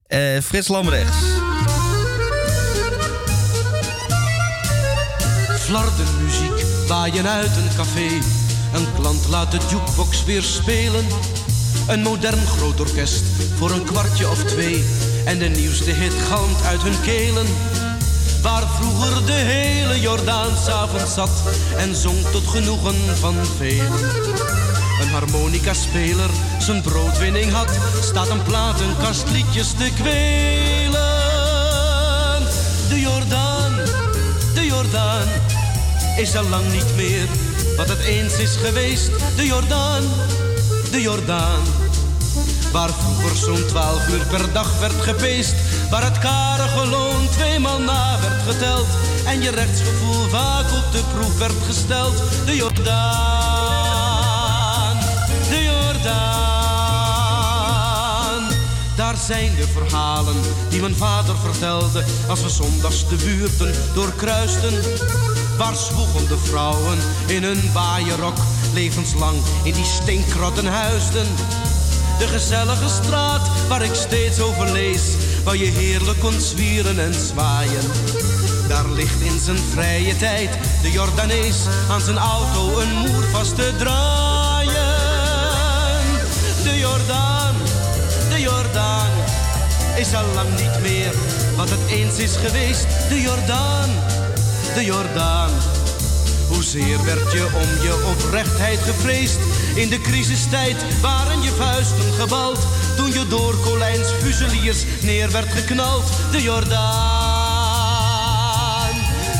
[0.07, 1.17] Uh, Frits Lambrechts.
[5.59, 8.40] Flardenmuziek waaien uit een café.
[8.73, 11.05] Een klant laat de jukebox weer spelen.
[11.87, 13.23] Een modern groot orkest
[13.57, 14.83] voor een kwartje of twee.
[15.25, 17.45] En de nieuwste hit galmt uit hun kelen.
[18.41, 21.43] Waar vroeger de hele Jordaan s'avonds zat
[21.77, 23.91] en zong tot genoegen van velen.
[25.01, 26.29] Een harmonica-speler
[26.59, 27.69] zijn broodwinning had,
[28.01, 30.91] staat een platenkast liedjes te kwelen.
[32.89, 33.75] De Jordaan,
[34.53, 35.27] de Jordaan
[36.17, 37.27] is al lang niet meer
[37.77, 39.09] wat het eens is geweest.
[39.35, 40.03] De Jordaan,
[40.91, 41.61] de Jordaan.
[42.71, 45.55] Waar vroeger zo'n twaalf uur per dag werd gepeest.
[45.89, 48.87] Waar het karige loon tweemaal na werd geteld.
[49.25, 52.23] En je rechtsgevoel vaak op de proef werd gesteld.
[52.45, 52.89] De Jordaan,
[55.49, 56.40] de Jordaan.
[59.25, 60.35] Zijn de verhalen
[60.69, 62.03] die mijn vader vertelde.
[62.29, 64.73] Als we zondags de buurten doorkruisten
[65.57, 68.37] Waar zwoegen de vrouwen in hun waaierok
[68.73, 71.27] levenslang in die steenkrotten huisden.
[72.19, 75.01] De gezellige straat waar ik steeds over lees,
[75.43, 77.83] waar je heerlijk kon zwieren en zwaaien.
[78.67, 80.49] Daar ligt in zijn vrije tijd
[80.81, 81.57] de Jordanees
[81.89, 84.99] aan zijn auto een moer vast te draaien.
[86.63, 87.55] De Jordaan,
[88.41, 89.11] de Jordaan,
[89.95, 91.13] is al lang niet meer
[91.55, 92.85] wat het eens is geweest.
[93.09, 93.89] De Jordaan
[94.75, 95.51] de Jordaan.
[96.47, 99.39] Hoezeer werd je om je oprechtheid gevreesd?
[99.75, 102.59] In de crisistijd waren je vuisten gebald.
[102.95, 106.03] Toen je door Colijns fuseliers neer werd geknald.
[106.31, 106.81] De Jordaan,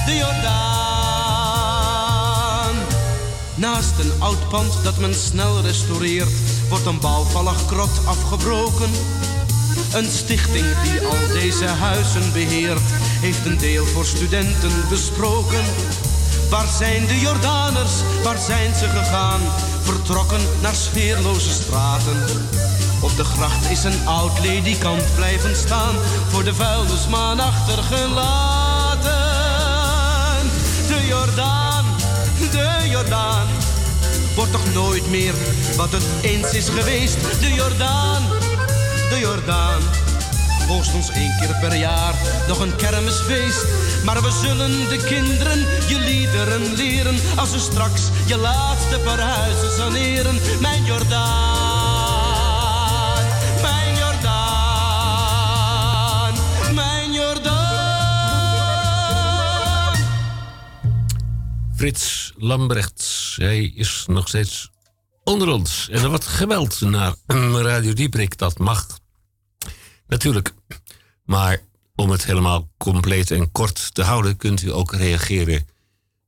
[0.05, 0.71] de Jordaan.
[3.55, 6.29] Naast een oud pand dat men snel restaureert,
[6.71, 8.89] wordt een bouwvallig krot afgebroken.
[9.93, 12.89] Een stichting die al deze huizen beheert
[13.21, 15.63] heeft een deel voor studenten besproken.
[16.49, 17.91] Waar zijn de Jordaners,
[18.23, 19.39] waar zijn ze gegaan?
[19.81, 22.23] Vertrokken naar sfeerloze straten.
[23.01, 25.95] Op de gracht is een oud ledikant blijven staan,
[26.29, 29.11] voor de vuilnismaan achtergelaten.
[30.87, 31.85] De Jordaan,
[32.51, 33.47] de Jordaan,
[34.35, 35.33] wordt toch nooit meer
[35.75, 37.17] wat het eens is geweest.
[37.39, 38.23] De Jordaan,
[39.09, 39.81] de Jordaan
[40.71, 42.13] hoogstens één keer per jaar
[42.47, 43.65] nog een kermisfeest.
[44.05, 50.39] Maar we zullen de kinderen je liederen leren als ze straks je laatste paar saneren.
[50.61, 51.23] Mijn Jordaan,
[53.61, 54.33] mijn Jordaan,
[56.73, 57.55] mijn Jordaan.
[61.75, 64.69] Frits Lambrechts, hij is nog steeds
[65.23, 65.89] onder ons.
[65.89, 67.15] En er wordt geweld naar
[67.71, 68.87] Radio Dieprik, dat mag
[70.11, 70.53] Natuurlijk.
[71.25, 71.61] Maar
[71.95, 75.67] om het helemaal compleet en kort te houden, kunt u ook reageren.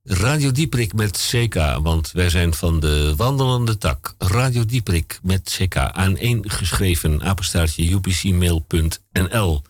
[0.04, 4.16] Radio Dieprik met CK, want wij zijn van de wandelende tak.
[4.18, 9.62] Radio Dieprik met CK aan één geschreven apenstaartje upcmail.nl.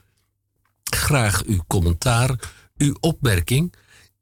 [0.83, 2.39] Graag uw commentaar,
[2.77, 3.73] uw opmerking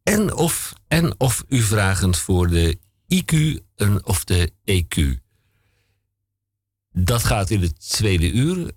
[0.03, 5.19] en of, en of u vragen voor de IQ en of de EQ.
[6.91, 8.71] Dat gaat in het tweede uur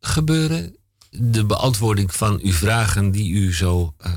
[0.00, 0.76] gebeuren?
[1.10, 4.16] De beantwoording van uw vragen die u zo uh,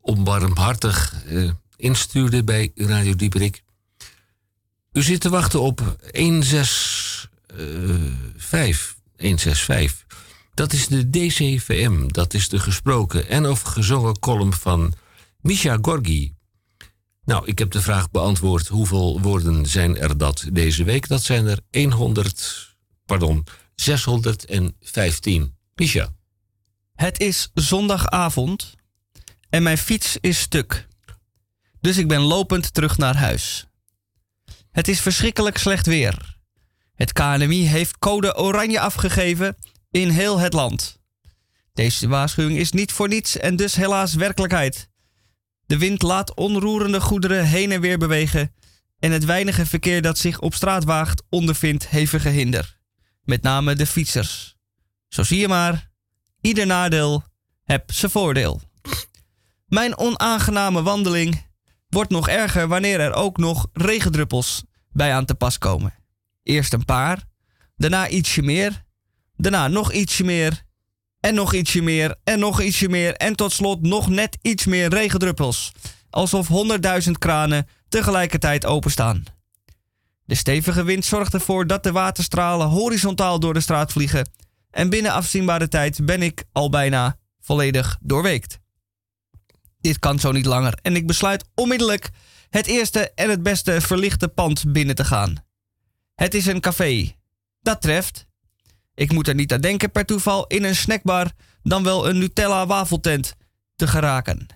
[0.00, 3.62] onbarmhartig uh, instuurde bij Radio Dieperik.
[4.92, 8.96] U zit te wachten op 165.
[9.16, 10.03] 165.
[10.54, 12.08] Dat is de DCVM.
[12.08, 14.94] Dat is de gesproken en of gezongen column van
[15.40, 16.34] Misha Gorgi.
[17.24, 21.08] Nou, ik heb de vraag beantwoord: hoeveel woorden zijn er dat deze week?
[21.08, 21.60] Dat zijn er
[21.92, 25.56] 100, pardon, 615.
[25.74, 26.14] Misha.
[26.94, 28.74] Het is zondagavond
[29.48, 30.86] en mijn fiets is stuk.
[31.80, 33.66] Dus ik ben lopend terug naar huis.
[34.70, 36.36] Het is verschrikkelijk slecht weer.
[36.94, 39.56] Het KNMI heeft code oranje afgegeven
[39.94, 40.98] in heel het land.
[41.72, 44.88] Deze waarschuwing is niet voor niets en dus helaas werkelijkheid.
[45.66, 48.54] De wind laat onroerende goederen heen en weer bewegen
[48.98, 52.78] en het weinige verkeer dat zich op straat waagt ondervindt hevige hinder.
[53.22, 54.56] Met name de fietsers.
[55.08, 55.90] Zo zie je maar,
[56.40, 57.24] ieder nadeel
[57.64, 58.60] heb zijn voordeel.
[59.66, 61.46] Mijn onaangename wandeling
[61.88, 65.94] wordt nog erger wanneer er ook nog regendruppels bij aan te pas komen.
[66.42, 67.24] Eerst een paar,
[67.76, 68.83] daarna ietsje meer,
[69.36, 70.62] daarna nog ietsje meer
[71.20, 74.88] en nog ietsje meer en nog ietsje meer en tot slot nog net iets meer
[74.88, 75.72] regendruppels.
[76.10, 79.22] Alsof honderdduizend kranen tegelijkertijd openstaan.
[80.24, 84.30] De stevige wind zorgt ervoor dat de waterstralen horizontaal door de straat vliegen
[84.70, 88.58] en binnen afzienbare tijd ben ik al bijna volledig doorweekt.
[89.80, 92.10] Dit kan zo niet langer en ik besluit onmiddellijk
[92.50, 95.34] het eerste en het beste verlichte pand binnen te gaan.
[96.14, 97.16] Het is een café.
[97.60, 98.26] Dat treft.
[98.94, 101.30] Ik moet er niet aan denken per toeval in een snackbar
[101.62, 103.34] dan wel een Nutella wafeltent
[103.76, 104.46] te geraken.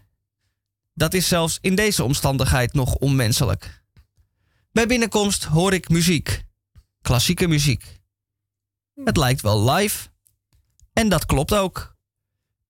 [0.94, 3.82] Dat is zelfs in deze omstandigheid nog onmenselijk.
[4.72, 6.44] Bij binnenkomst hoor ik muziek.
[7.02, 8.00] Klassieke muziek.
[9.04, 10.08] Het lijkt wel live.
[10.92, 11.96] En dat klopt ook.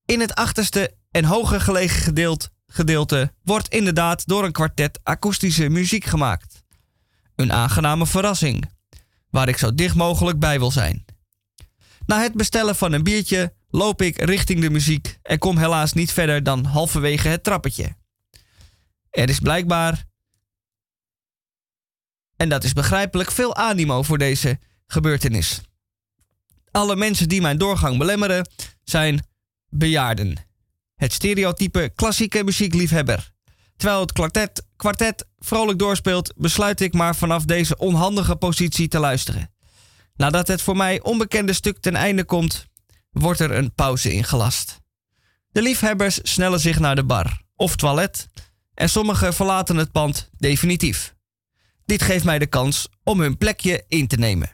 [0.05, 6.05] In het achterste en hoger gelegen gedeelte, gedeelte wordt inderdaad door een kwartet akoestische muziek
[6.05, 6.65] gemaakt.
[7.35, 8.71] Een aangename verrassing,
[9.31, 11.05] waar ik zo dicht mogelijk bij wil zijn.
[12.09, 16.13] Na het bestellen van een biertje loop ik richting de muziek en kom helaas niet
[16.13, 17.97] verder dan halverwege het trappetje.
[19.11, 20.05] Er is blijkbaar,
[22.37, 25.61] en dat is begrijpelijk, veel animo voor deze gebeurtenis.
[26.71, 28.49] Alle mensen die mijn doorgang belemmeren
[28.85, 29.27] zijn
[29.69, 30.47] bejaarden.
[30.95, 33.33] Het stereotype klassieke muziekliefhebber.
[33.77, 39.51] Terwijl het kwartet, kwartet vrolijk doorspeelt, besluit ik maar vanaf deze onhandige positie te luisteren.
[40.19, 42.67] Nadat het voor mij onbekende stuk ten einde komt,
[43.11, 44.81] wordt er een pauze ingelast.
[45.53, 48.27] De liefhebbers snellen zich naar de bar of toilet
[48.75, 51.15] en sommigen verlaten het pand definitief.
[51.85, 54.51] Dit geeft mij de kans om hun plekje in te nemen.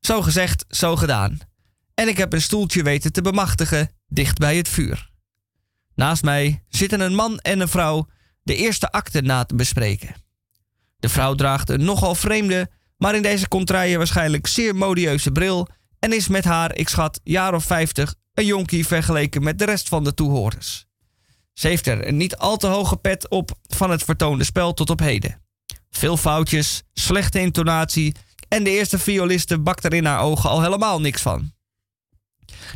[0.00, 1.38] Zo gezegd, zo gedaan.
[1.94, 5.10] En ik heb een stoeltje weten te bemachtigen dicht bij het vuur.
[5.94, 8.08] Naast mij zitten een man en een vrouw
[8.42, 10.14] de eerste akte na te bespreken.
[10.98, 12.70] De vrouw draagt een nogal vreemde,
[13.02, 17.54] maar in deze contraille waarschijnlijk zeer modieuze bril en is met haar, ik schat, jaar
[17.54, 20.86] of 50 een jonkie vergeleken met de rest van de toehoorders.
[21.52, 24.90] Ze heeft er een niet al te hoge pet op van het vertoonde spel tot
[24.90, 25.42] op heden.
[25.90, 28.14] Veel foutjes, slechte intonatie
[28.48, 31.52] en de eerste violiste bakt er in haar ogen al helemaal niks van.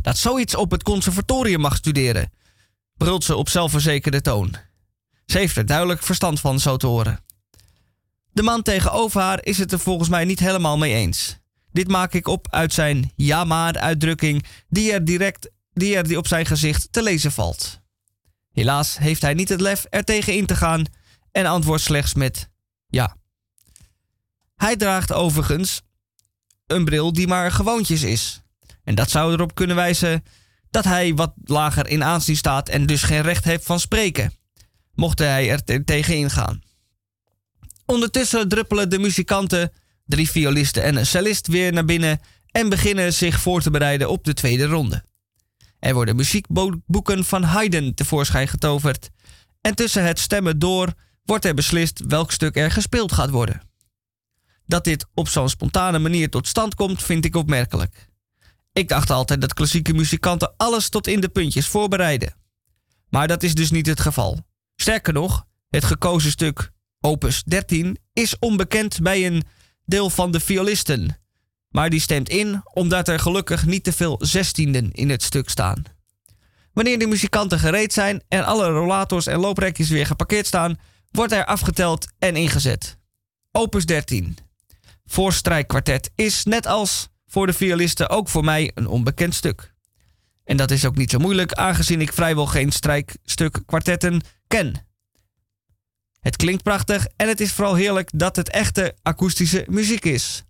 [0.03, 2.33] Dat zoiets op het conservatorium mag studeren,
[2.97, 4.57] brult ze op zelfverzekerde toon.
[5.27, 7.25] Ze heeft er duidelijk verstand van, zo te horen.
[8.37, 11.39] De man tegenover haar is het er volgens mij niet helemaal mee eens.
[11.73, 16.27] Dit maak ik op uit zijn ja maar uitdrukking die er direct die er op
[16.27, 17.81] zijn gezicht te lezen valt.
[18.53, 20.85] Helaas heeft hij niet het lef er tegen in te gaan
[21.33, 22.51] en antwoordt slechts met
[22.87, 23.17] ja.
[24.55, 25.83] Hij draagt overigens
[26.67, 28.43] een bril die maar gewoontjes is.
[28.85, 30.25] En dat zou erop kunnen wijzen
[30.71, 34.33] dat hij wat lager in aanzien staat en dus geen recht heeft van spreken,
[34.95, 36.65] mocht hij er tegen ingaan.
[37.87, 39.73] Ondertussen druppelen de muzikanten,
[40.07, 42.21] drie violisten en een cellist weer naar binnen
[42.51, 45.05] en beginnen zich voor te bereiden op de tweede ronde.
[45.79, 49.11] Er worden muziekboeken van Haydn tevoorschijn getoverd
[49.61, 50.93] en tussen het stemmen door
[51.25, 53.63] wordt er beslist welk stuk er gespeeld gaat worden.
[54.67, 58.09] Dat dit op zo'n spontane manier tot stand komt, vind ik opmerkelijk.
[58.73, 62.35] Ik dacht altijd dat klassieke muzikanten alles tot in de puntjes voorbereiden.
[63.09, 64.47] Maar dat is dus niet het geval.
[64.77, 66.71] Sterker nog, het gekozen stuk
[67.01, 69.43] opus 13 is onbekend bij een
[69.85, 71.19] deel van de violisten.
[71.69, 75.83] Maar die stemt in omdat er gelukkig niet te veel zestienden in het stuk staan.
[76.73, 80.79] Wanneer de muzikanten gereed zijn en alle rollators en looprekjes weer geparkeerd staan,
[81.11, 82.99] wordt er afgeteld en ingezet.
[83.53, 84.37] Opus 13.
[85.07, 89.75] Voor strijkkwartet is net als voor de violisten ook voor mij een onbekend stuk.
[90.45, 94.86] En dat is ook niet zo moeilijk, aangezien ik vrijwel geen strijkstuk kwartetten ken.
[96.27, 100.45] Het klinkt prachtig en het is vooral heerlijk dat het echte akoestische muziek is.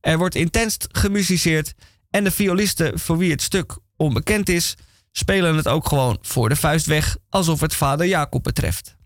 [0.00, 1.74] Er wordt intens gemusiceerd
[2.10, 4.74] en de violisten voor wie het stuk onbekend is,
[5.12, 8.96] spelen het ook gewoon voor de vuist weg alsof het vader Jacob betreft.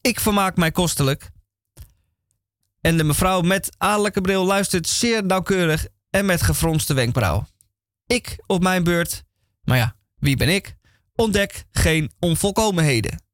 [0.00, 1.30] Ik vermaak mij kostelijk.
[2.80, 7.46] En de mevrouw met adellijke bril luistert zeer nauwkeurig en met gefronste wenkbrauw.
[8.06, 9.24] Ik op mijn beurt,
[9.62, 10.76] maar ja, wie ben ik?
[11.14, 13.28] Ontdek geen onvolkomenheden.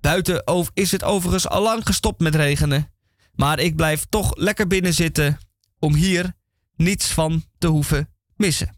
[0.00, 2.92] Buiten is het overigens al lang gestopt met regenen,
[3.34, 5.38] maar ik blijf toch lekker binnen zitten
[5.78, 6.32] om hier
[6.76, 8.76] niets van te hoeven missen.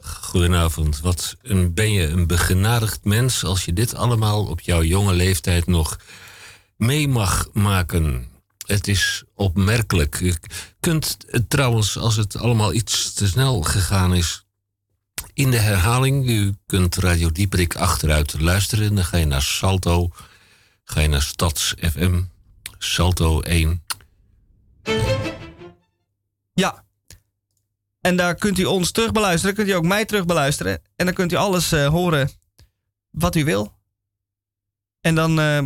[0.00, 1.00] Goedenavond.
[1.00, 5.66] Wat een, ben je een begenadigd mens als je dit allemaal op jouw jonge leeftijd
[5.66, 6.00] nog
[6.76, 8.28] mee mag maken.
[8.66, 10.20] Het is opmerkelijk.
[10.20, 10.38] Je
[10.80, 11.16] kunt
[11.48, 14.45] trouwens, als het allemaal iets te snel gegaan is,
[15.36, 18.94] in de herhaling, u kunt Radio Dieprik achteruit luisteren.
[18.94, 20.10] Dan ga je naar Salto,
[20.84, 22.22] ga je naar Stads FM,
[22.78, 23.82] Salto 1.
[26.54, 26.84] Ja.
[28.00, 29.54] En daar kunt u ons terug beluisteren.
[29.54, 30.82] Kunt u ook mij terug beluisteren.
[30.96, 32.30] En dan kunt u alles uh, horen
[33.10, 33.72] wat u wil.
[35.00, 35.62] En dan uh,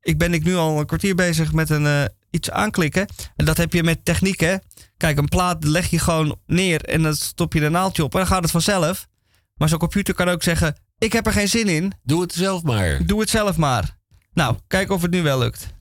[0.00, 3.06] ik ben ik nu al een kwartier bezig met een, uh, iets aanklikken.
[3.36, 4.56] En dat heb je met techniek, hè.
[4.96, 8.12] Kijk, een plaat leg je gewoon neer en dan stop je een naaldje op.
[8.12, 9.06] En dan gaat het vanzelf.
[9.56, 11.92] Maar zo'n computer kan ook zeggen, ik heb er geen zin in.
[12.02, 13.06] Doe het zelf maar.
[13.06, 13.98] Doe het zelf maar.
[14.32, 15.72] Nou, kijk of het nu wel lukt.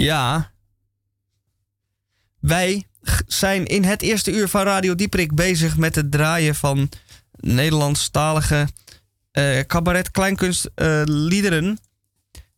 [0.00, 0.52] Ja.
[2.38, 2.86] Wij
[3.26, 6.88] zijn in het eerste uur van Radio Dieprik bezig met het draaien van
[7.32, 8.68] Nederlandstalige
[9.32, 11.64] uh, cabaret kleinkunst uh, liederen.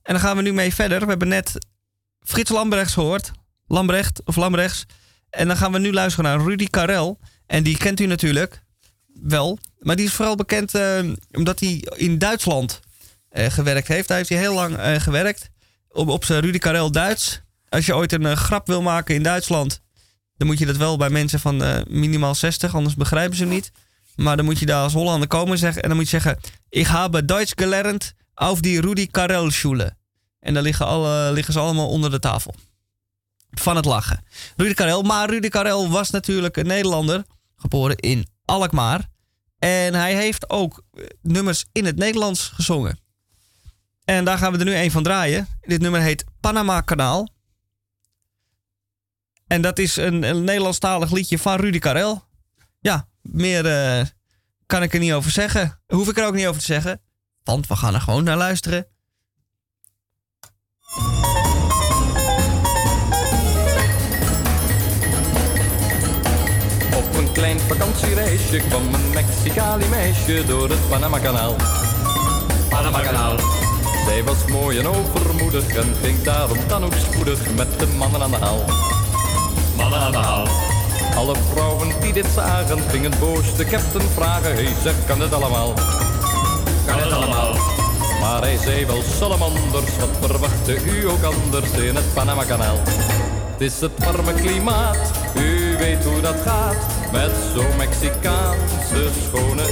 [0.02, 1.00] En dan gaan we nu mee verder.
[1.00, 1.66] We hebben net
[2.20, 3.30] Frits Lambrechts gehoord.
[3.66, 4.86] Lambrecht of Lambrechts.
[5.30, 7.18] En dan gaan we nu luisteren naar Rudy Karel.
[7.46, 8.62] En die kent u natuurlijk
[9.22, 9.58] wel.
[9.78, 12.80] Maar die is vooral bekend uh, omdat hij in Duitsland
[13.30, 14.08] gewerkt heeft.
[14.08, 15.51] Daar heeft hij heel lang gewerkt
[15.92, 17.40] op, op zijn Rudy Karel Duits.
[17.68, 19.80] Als je ooit een uh, grap wil maken in Duitsland,
[20.36, 23.52] dan moet je dat wel bij mensen van uh, minimaal 60, anders begrijpen ze hem
[23.52, 23.72] niet.
[24.16, 26.86] Maar dan moet je daar als Hollander komen zeggen, en dan moet je zeggen: Ik
[26.86, 29.96] heb Duits gelernt auf die Rudy Karel Schule.
[30.40, 32.54] En dan liggen, alle, liggen ze allemaal onder de tafel.
[33.50, 34.24] Van het lachen.
[34.56, 35.02] Rudy Karel.
[35.02, 37.24] Maar Rudy Karel was natuurlijk een Nederlander.
[37.56, 39.08] Geboren in Alkmaar.
[39.58, 42.98] En hij heeft ook eh, nummers in het Nederlands gezongen.
[44.04, 45.48] En daar gaan we er nu een van draaien.
[45.60, 47.28] Dit nummer heet Panama Kanaal.
[49.46, 52.24] En dat is een, een Nederlandstalig liedje van Rudy Karel.
[52.80, 54.06] ja, meer eh,
[54.66, 55.80] kan ik er niet over zeggen.
[55.86, 57.00] Hoef ik er ook niet over te zeggen.
[57.44, 58.86] Want we gaan er gewoon naar luisteren.
[66.96, 71.56] Op een klein vakantiereisje kwam een Mexicali meisje door het Panama-kanaal.
[72.68, 73.61] Panama-kanaal.
[74.04, 78.30] Zij was mooi en overmoedig en ging daarom dan ook spoedig met de mannen aan
[78.30, 78.64] de haal.
[79.76, 80.46] Mannen aan de haal.
[81.16, 84.54] Alle vrouwen die dit zagen gingen boos de captain vragen.
[84.54, 85.72] Hey zeg, kan het allemaal?
[86.86, 87.52] Kan het allemaal?
[88.20, 92.78] Maar hij zei wel salamanders, wat verwachtte u ook anders in het Panama-kanaal?
[93.52, 96.76] Het is het warme klimaat, u weet hoe dat gaat,
[97.12, 99.66] met zo'n Mexicaanse schone.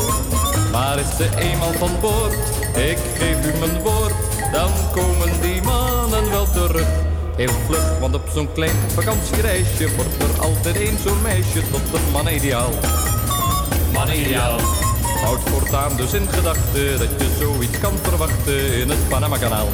[0.73, 2.35] Maar is ze eenmaal van boord,
[2.77, 4.15] ik geef u mijn woord,
[4.53, 6.89] dan komen die mannen wel terug.
[7.37, 12.11] Heel vlug, want op zo'n klein vakantiereisje wordt er altijd één zo'n meisje tot een
[12.13, 12.71] man ideaal.
[13.93, 14.59] Man ideaal.
[15.23, 19.69] Houd voortaan dus in gedachten dat je zoiets kan verwachten in het Panama-kanaal.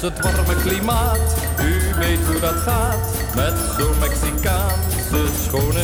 [0.00, 5.82] Het warme klimaat, u weet hoe dat gaat, met zo'n Mexicaanse schone.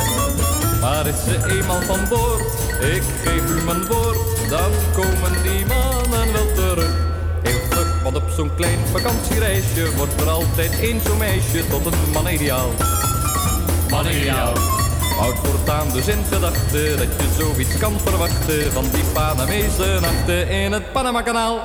[0.81, 6.33] Maar is ze eenmaal van boord, ik geef u mijn woord, dan komen die mannen
[6.33, 6.95] wel terug.
[7.43, 12.11] Heel vlug, want op zo'n klein vakantiereisje wordt er altijd één zo'n meisje tot een
[12.12, 12.71] man ideaal.
[13.91, 14.55] Man ideaal.
[15.19, 20.73] Houd voortaan dus in gedachten dat je zoiets kan verwachten van die Panamese nachten in
[20.73, 21.61] het Panama-kanaal.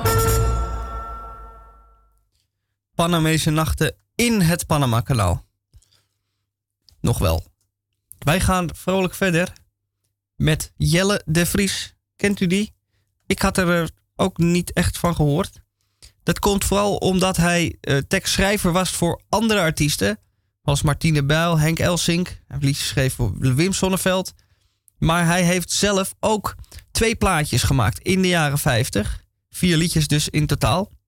[3.00, 5.46] Panamese nachten in het Panama-kanaal.
[7.00, 7.46] Nog wel.
[8.18, 9.52] Wij gaan vrolijk verder
[10.36, 11.94] met Jelle de Vries.
[12.16, 12.74] Kent u die?
[13.26, 15.60] Ik had er eh, ook niet echt van gehoord.
[16.22, 20.18] Dat komt vooral omdat hij eh, tekstschrijver was voor andere artiesten.
[20.62, 22.40] Als Martine Bijl, Henk Elsink.
[22.46, 24.32] Hij liedjes geschreven voor Wim Sonneveld.
[24.98, 26.54] Maar hij heeft zelf ook
[26.90, 29.24] twee plaatjes gemaakt in de jaren 50.
[29.50, 30.98] Vier liedjes dus in totaal.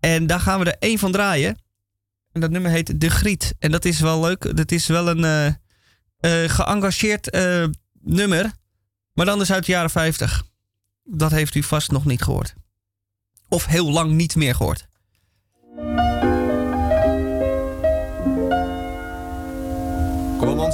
[0.00, 1.58] En daar gaan we er één van draaien.
[2.32, 3.54] En dat nummer heet De Griet.
[3.58, 4.56] En dat is wel leuk.
[4.56, 5.24] Dat is wel een
[6.18, 7.64] eh, geëngageerd eh,
[8.00, 8.52] nummer.
[9.12, 10.44] Maar dan dus uit de jaren 50.
[11.04, 12.54] Dat heeft u vast nog niet gehoord.
[13.48, 14.86] Of heel lang niet meer gehoord.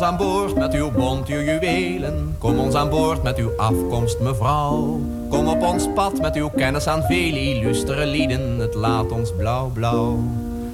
[0.05, 2.37] Aan boord met uw bont, uw juwelen.
[2.39, 5.01] Kom ons aan boord met uw afkomst, mevrouw.
[5.29, 8.59] Kom op ons pad met uw kennis aan vele illustere lieden.
[8.59, 10.19] Het laat ons blauw-blauw.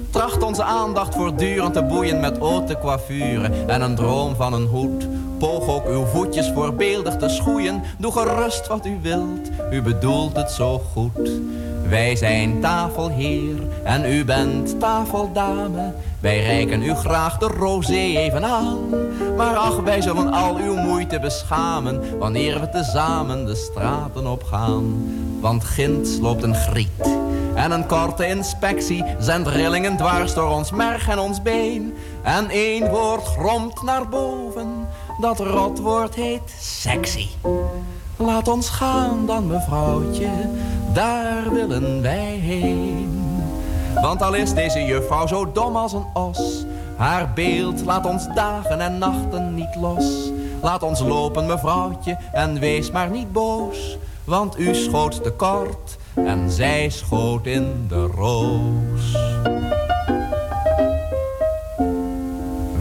[0.09, 5.07] Tracht onze aandacht voortdurend te boeien met haute coiffure en een droom van een hoed.
[5.41, 7.83] Poog ook uw voetjes voorbeeldig te schoeien.
[7.97, 11.31] Doe gerust wat u wilt, u bedoelt het zo goed.
[11.89, 15.93] Wij zijn tafelheer en u bent tafeldame.
[16.19, 18.77] Wij reiken u graag de rosé even aan.
[19.37, 25.11] Maar ach, wij zullen al uw moeite beschamen wanneer we tezamen de straten opgaan.
[25.39, 27.19] Want ginds loopt een griet.
[27.55, 31.93] En een korte inspectie zendt rillingen dwars door ons merg en ons been.
[32.23, 34.80] En één woord gromt naar boven,
[35.21, 37.27] dat rotwoord heet sexy.
[38.17, 40.29] Laat ons gaan dan, mevrouwtje,
[40.93, 43.41] daar willen wij heen.
[44.01, 46.65] Want al is deze juffrouw zo dom als een os,
[46.95, 50.31] haar beeld laat ons dagen en nachten niet los.
[50.61, 56.51] Laat ons lopen, mevrouwtje, en wees maar niet boos, want u schoot te kort en
[56.51, 59.17] zij schoot in de roos.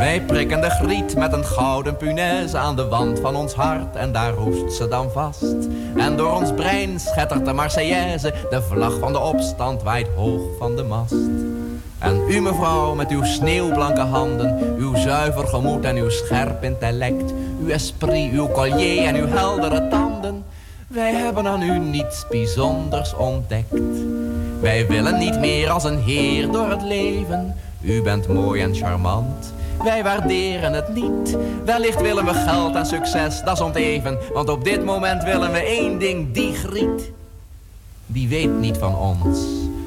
[0.01, 4.13] Wij prikken de griet met een gouden punaise aan de wand van ons hart en
[4.13, 5.57] daar roest ze dan vast.
[5.97, 10.77] En door ons brein schettert de Marseillaise, de vlag van de opstand waait hoog van
[10.77, 11.15] de mast.
[11.99, 17.69] En u mevrouw met uw sneeuwblanke handen, uw zuiver gemoed en uw scherp intellect, uw
[17.69, 20.45] esprit, uw collier en uw heldere tanden.
[20.87, 23.81] Wij hebben aan u niets bijzonders ontdekt.
[24.61, 27.57] Wij willen niet meer als een heer door het leven.
[27.81, 29.53] U bent mooi en charmant.
[29.83, 31.37] Wij waarderen het niet.
[31.65, 34.19] Wellicht willen we geld en succes, dat is onteven.
[34.33, 37.13] Want op dit moment willen we één ding, die griet.
[38.07, 39.39] Die weet niet van ons,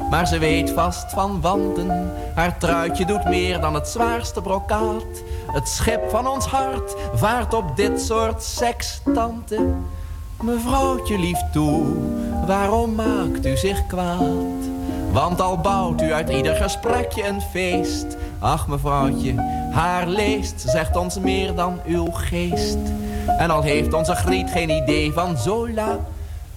[0.10, 2.12] maar ze weet vast van wanten.
[2.36, 5.24] Haar truitje doet meer dan het zwaarste brokaat.
[5.48, 9.86] Het schip van ons hart vaart op dit soort sextanten.
[10.42, 11.86] Mevrouwtje lief toe,
[12.46, 14.72] waarom maakt u zich kwaad?
[15.12, 18.18] Want al bouwt u uit ieder gesprekje een feest.
[18.44, 19.34] Ach mevrouwtje,
[19.72, 22.78] haar leest zegt ons meer dan uw geest.
[23.38, 26.00] En al heeft onze Griet geen idee van Zola.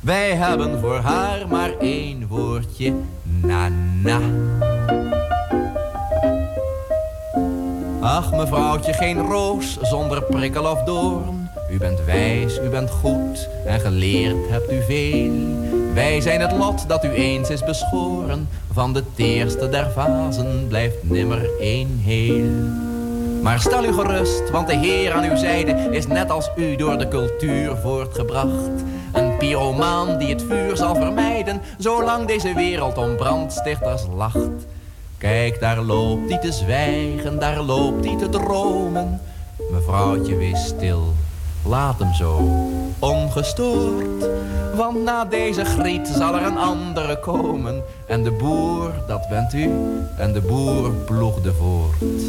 [0.01, 4.21] Wij hebben voor haar maar één woordje, na-na.
[8.01, 11.51] Ach mevrouwtje, geen roos zonder prikkel of doorn.
[11.71, 15.76] U bent wijs, u bent goed en geleerd hebt u veel.
[15.97, 18.49] Wij zijn het lot dat u eens is beschoren.
[18.73, 22.51] Van de teerste der vazen blijft nimmer één heel.
[23.43, 26.99] Maar stel u gerust, want de Heer aan uw zijde is net als u door
[26.99, 28.83] de cultuur voortgebracht.
[29.13, 34.67] Een pyromaan die het vuur zal vermijden, zolang deze wereld om brandstichters lacht.
[35.19, 39.21] Kijk, daar loopt hij te zwijgen, daar loopt hij te dromen.
[39.71, 41.15] Mevrouwtje, wees stil,
[41.69, 42.41] laat hem zo,
[42.99, 44.29] ongestoord.
[44.75, 47.83] Want na deze griet zal er een andere komen.
[48.07, 49.71] En de boer, dat bent u,
[50.19, 52.23] en de boer ploegde voort.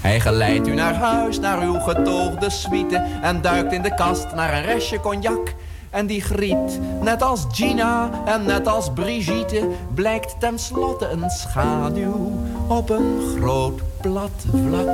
[0.00, 2.96] Hij geleidt u naar huis, naar uw getoogde suite...
[3.22, 5.54] en duikt in de kast naar een restje cognac...
[5.94, 12.32] En die griet, net als Gina en net als Brigitte, blijkt tenslotte een schaduw
[12.68, 14.88] op een groot plat vlak.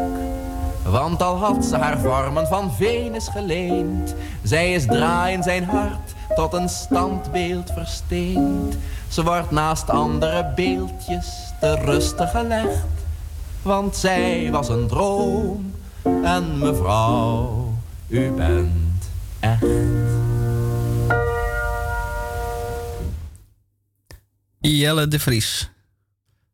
[0.85, 6.15] Want al had ze haar vormen van Venus geleend, zij is draai in zijn hart
[6.35, 8.77] tot een standbeeld versteend.
[9.09, 12.87] Ze wordt naast andere beeldjes te rustig gelegd,
[13.63, 17.75] want zij was een droom en mevrouw,
[18.09, 19.11] u bent
[19.41, 19.65] echt.
[24.59, 25.71] Jelle de Vries.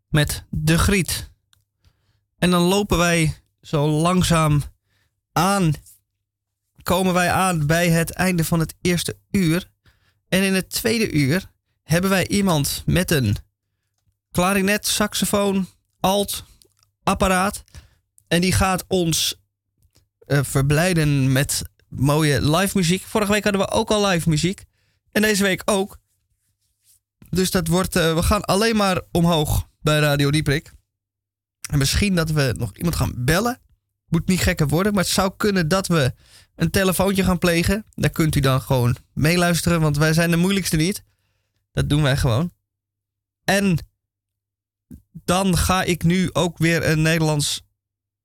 [0.08, 1.30] Met De Griet.
[2.38, 3.34] En dan lopen wij
[3.66, 4.62] zo langzaam
[5.32, 5.72] aan.
[6.82, 9.70] Komen wij aan bij het einde van het eerste uur.
[10.28, 11.50] En in het tweede uur
[11.82, 13.36] hebben wij iemand met een
[14.30, 15.68] klarinet, saxofoon,
[16.00, 16.44] alt,
[17.02, 17.64] apparaat.
[18.28, 19.40] En die gaat ons
[20.26, 23.02] uh, verblijden met mooie live muziek.
[23.02, 24.64] Vorige week hadden we ook al live muziek.
[25.12, 25.98] En deze week ook.
[27.30, 30.75] Dus dat wordt, uh, we gaan alleen maar omhoog bij Radio Dieprik.
[31.66, 33.60] En misschien dat we nog iemand gaan bellen.
[34.08, 36.14] Moet niet gekker worden, maar het zou kunnen dat we
[36.54, 37.84] een telefoontje gaan plegen.
[37.94, 41.04] Daar kunt u dan gewoon meeluisteren, want wij zijn de moeilijkste niet.
[41.72, 42.52] Dat doen wij gewoon.
[43.44, 43.78] En
[45.12, 47.62] dan ga ik nu ook weer een Nederlands,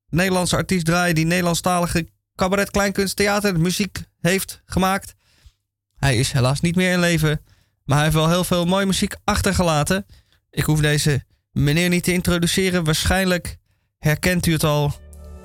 [0.09, 5.15] Nederlandse artiest draaien die Nederlandstalige cabaret kleinkunst theater muziek heeft gemaakt.
[5.95, 7.41] Hij is helaas niet meer in leven.
[7.83, 10.05] Maar hij heeft wel heel veel mooie muziek achtergelaten.
[10.49, 12.83] Ik hoef deze meneer niet te introduceren.
[12.83, 13.57] Waarschijnlijk
[13.99, 14.93] herkent u het al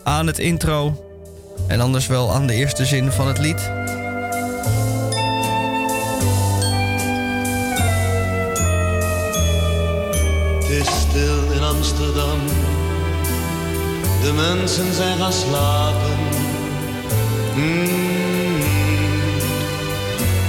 [0.02, 1.04] aan het intro.
[1.68, 3.70] En anders wel aan de eerste zin van het lied.
[10.60, 12.38] Het is stil in Amsterdam.
[14.22, 16.18] De mensen zijn gaan slapen.
[17.56, 18.04] Mm.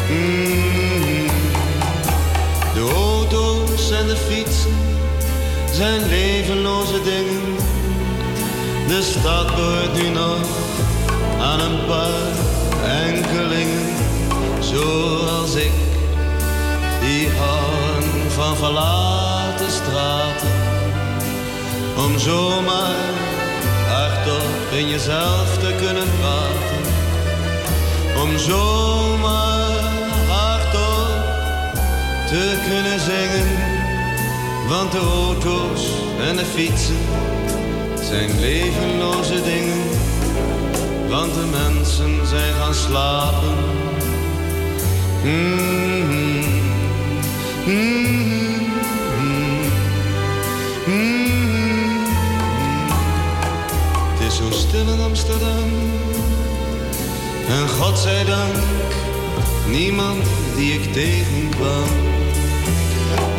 [0.09, 1.27] Mm.
[2.73, 4.86] De auto's en de fietsen
[5.77, 7.55] zijn levenloze dingen.
[8.87, 10.37] De stad behoort nu nog
[11.39, 12.35] aan een paar
[13.05, 13.95] enkelingen,
[14.59, 15.71] zoals ik,
[17.01, 20.49] die houden van verlaten straten.
[21.97, 22.95] Om zomaar
[23.87, 26.81] hardop in jezelf te kunnen praten.
[28.21, 29.81] Om zomaar
[30.27, 31.25] hardop
[32.27, 33.66] te kunnen zingen.
[34.67, 35.91] Want de auto's
[36.27, 36.97] en de fietsen
[38.01, 39.83] zijn levenloze dingen.
[41.09, 43.55] Want de mensen zijn gaan slapen.
[45.23, 45.67] Mm-hmm.
[54.13, 55.69] Het is zo stil in Amsterdam.
[57.49, 58.55] En God zij dank,
[59.67, 60.23] niemand
[60.55, 61.89] die ik tegenkwam.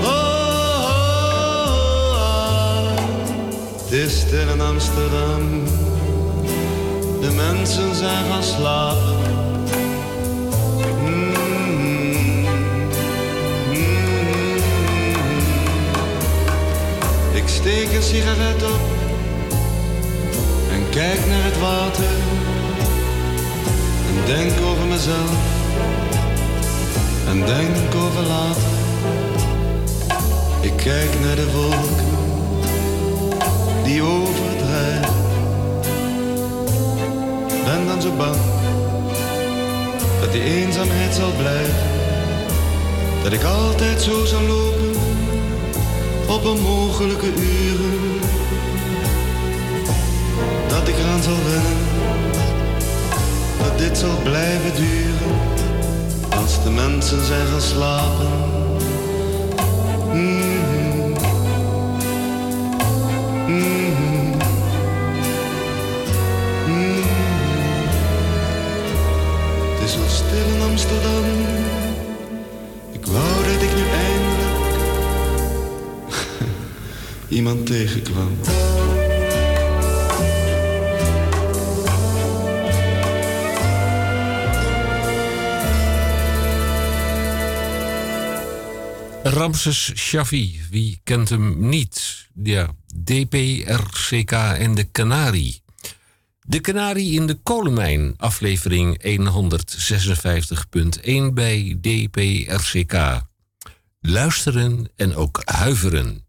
[0.02, 0.17] Oh,
[3.90, 5.64] het is stil in Amsterdam.
[7.20, 9.16] De mensen zijn gaan slapen.
[17.32, 18.80] Ik steek een sigaret op
[20.72, 22.12] en kijk naar het water
[24.08, 25.38] en denk over mezelf
[27.28, 28.62] en denk over later.
[30.60, 32.07] Ik kijk naar de wolken
[33.88, 35.14] die overdrijven.
[37.64, 38.36] Ben dan zo bang
[40.20, 41.86] dat die eenzaamheid zal blijven.
[43.22, 44.90] Dat ik altijd zo zal lopen
[46.28, 48.20] op onmogelijke uren.
[50.68, 51.86] Dat ik eraan zal wennen,
[53.62, 55.36] dat dit zal blijven duren.
[56.28, 58.67] Als de mensen zijn gaan slapen.
[77.48, 78.38] Iemand tegenkwam.
[89.22, 92.28] Ramses Shafi, wie kent hem niet?
[92.42, 92.74] Ja,
[93.04, 95.62] DPRCK en de Canarie.
[96.40, 99.02] De Canarie in de kolenmijn, aflevering
[101.28, 103.22] 156.1 bij DPRCK.
[104.00, 106.27] Luisteren en ook huiveren.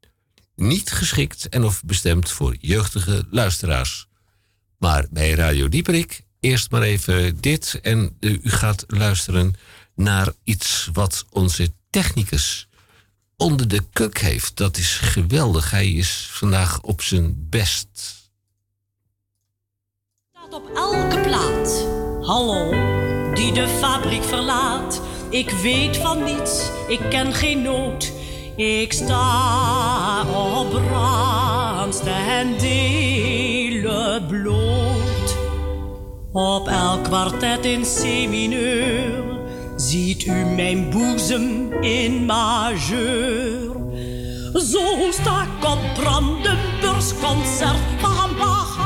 [0.60, 4.08] Niet geschikt en of bestemd voor jeugdige luisteraars.
[4.78, 9.54] Maar bij Radio Dieperik eerst maar even dit en eh, u gaat luisteren
[9.96, 12.68] naar iets wat onze technicus
[13.38, 14.58] onder de kuk heeft.
[14.58, 15.72] Dat is geweldig.
[15.72, 17.88] Hij is vandaag op zijn best.
[20.32, 21.88] Staat op elke plaat.
[22.26, 22.70] Hallo,
[23.34, 25.02] die de fabriek verlaat.
[25.30, 28.19] Ik weet van niets, ik ken geen nood.
[28.60, 35.38] Ik sta op brandste en delen bloot.
[36.32, 39.24] Op elk kwartet in C-mineur
[39.76, 43.76] ziet u mijn boezem in majeur.
[44.54, 48.79] Zo sta ik op Brandenburgsconcert van Bach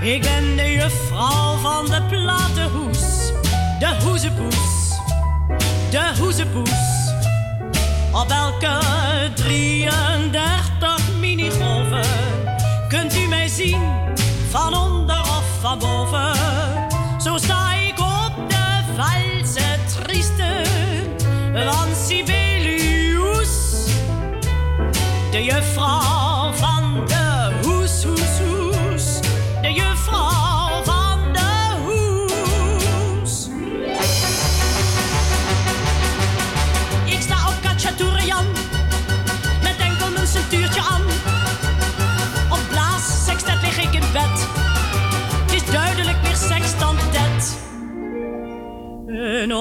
[0.00, 3.32] Ik ben de juffrouw van de platenhoes.
[3.78, 4.98] De hoezepoes.
[5.90, 7.12] De hoezepoes.
[8.12, 8.78] Op elke
[9.34, 12.04] 33 minigolven
[12.88, 14.03] kunt u mij zien,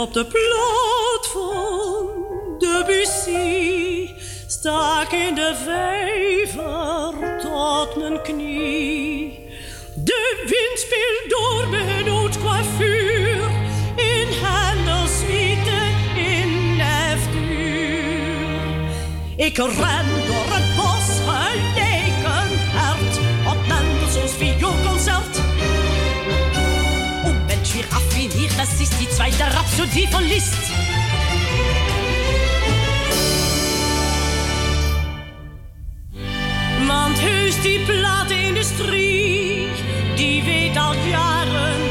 [0.04, 2.08] op de plaat van
[2.60, 4.10] Debussy
[4.48, 9.50] sta ik in de vijver tot mijn knie.
[9.96, 12.04] De wind speelt door mijn
[12.42, 13.50] coiffure
[13.96, 15.82] in Hendelsuite
[16.16, 16.82] in
[17.18, 18.26] F-duur.
[19.46, 20.13] Ik ren
[27.74, 30.54] Mensch, wie raffiniert, das ist die zweite Rhapsodie von Liszt.
[36.88, 39.68] Want heus die platenindustrie,
[40.16, 41.82] die weet al jaren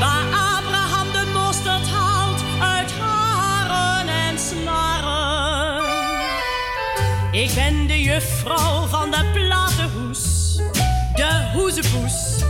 [0.00, 0.24] waar
[0.56, 5.84] Abraham de mosterd haalt uit haren en snaren.
[7.32, 10.56] Ik ben de juffrouw van de platenhoes,
[11.14, 12.42] de hoezepoes,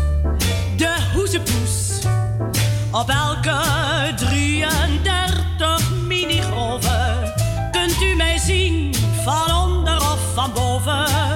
[0.76, 1.87] de hoezepoes.
[2.90, 3.60] Op elke
[4.16, 7.32] 33 minigolven
[7.70, 11.27] kunt u mij zien van onder of van boven.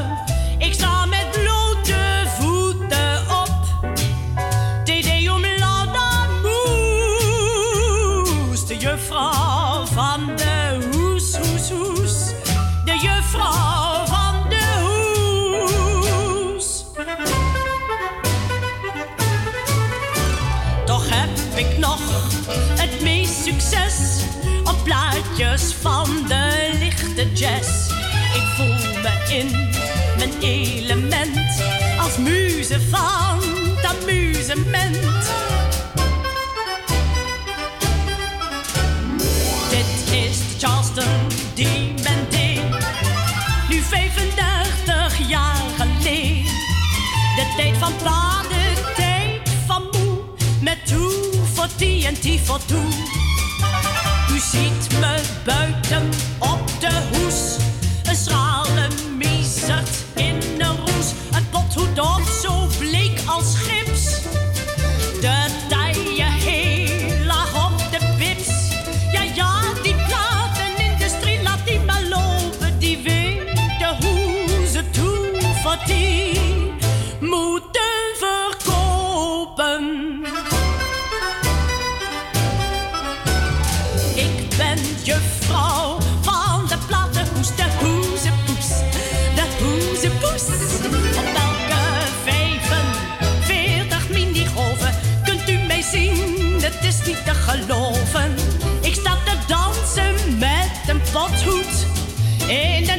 [29.02, 29.50] Me in
[30.16, 31.62] mijn element
[32.00, 33.38] als muze van
[33.76, 34.96] het amusement.
[39.70, 42.32] Dit is de Charleston D-Band
[43.72, 46.44] nu 35 jaar geleden.
[47.36, 50.18] De tijd van plaat, de tijd van moe,
[50.60, 51.12] met toe
[51.54, 52.84] voor die en die voor toe.
[54.32, 57.56] U ziet me buiten op de hoes,
[61.98, 63.81] op zo bleek als gips.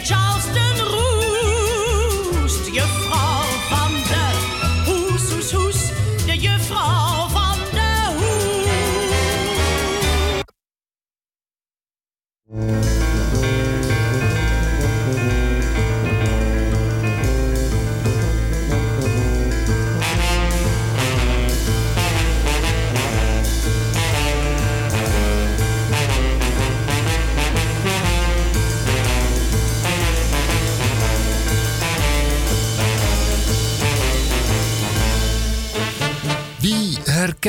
[0.03, 0.62] Charleston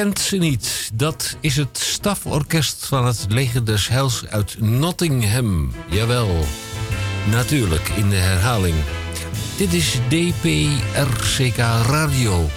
[0.05, 0.91] herkent ze niet?
[0.95, 5.73] Dat is het staforkest van het Leger des Heils uit Nottingham.
[5.89, 6.45] Jawel,
[7.31, 8.75] natuurlijk in de herhaling.
[9.57, 12.51] Dit is DPRCK Radio.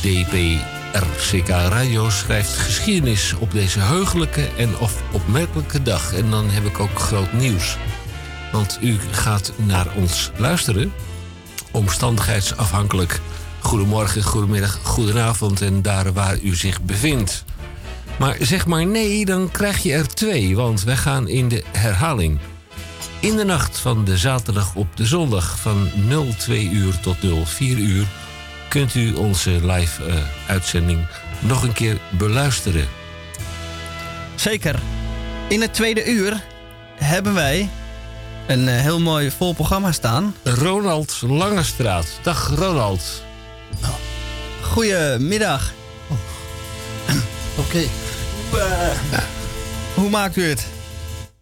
[0.00, 6.14] DPRCK Radio schrijft geschiedenis op deze heugelijke en of opmerkelijke dag.
[6.14, 7.76] En dan heb ik ook groot nieuws.
[8.52, 10.92] Want u gaat naar ons luisteren
[11.70, 13.20] omstandigheidsafhankelijk.
[13.64, 17.44] Goedemorgen, goedemiddag, goedenavond en daar waar u zich bevindt.
[18.18, 22.38] Maar zeg maar nee, dan krijg je er twee, want wij gaan in de herhaling.
[23.20, 25.90] In de nacht van de zaterdag op de zondag van
[26.36, 28.06] 02 uur tot 04 uur
[28.68, 30.16] kunt u onze live eh,
[30.48, 31.06] uitzending
[31.38, 32.88] nog een keer beluisteren.
[34.34, 34.80] Zeker.
[35.48, 36.44] In het tweede uur
[36.94, 37.68] hebben wij
[38.46, 40.34] een eh, heel mooi vol programma staan.
[40.42, 42.06] Ronald Langestraat.
[42.22, 43.22] Dag Ronald.
[44.62, 45.72] Goedemiddag.
[47.58, 47.82] Oké.
[49.94, 50.66] Hoe maakt u het?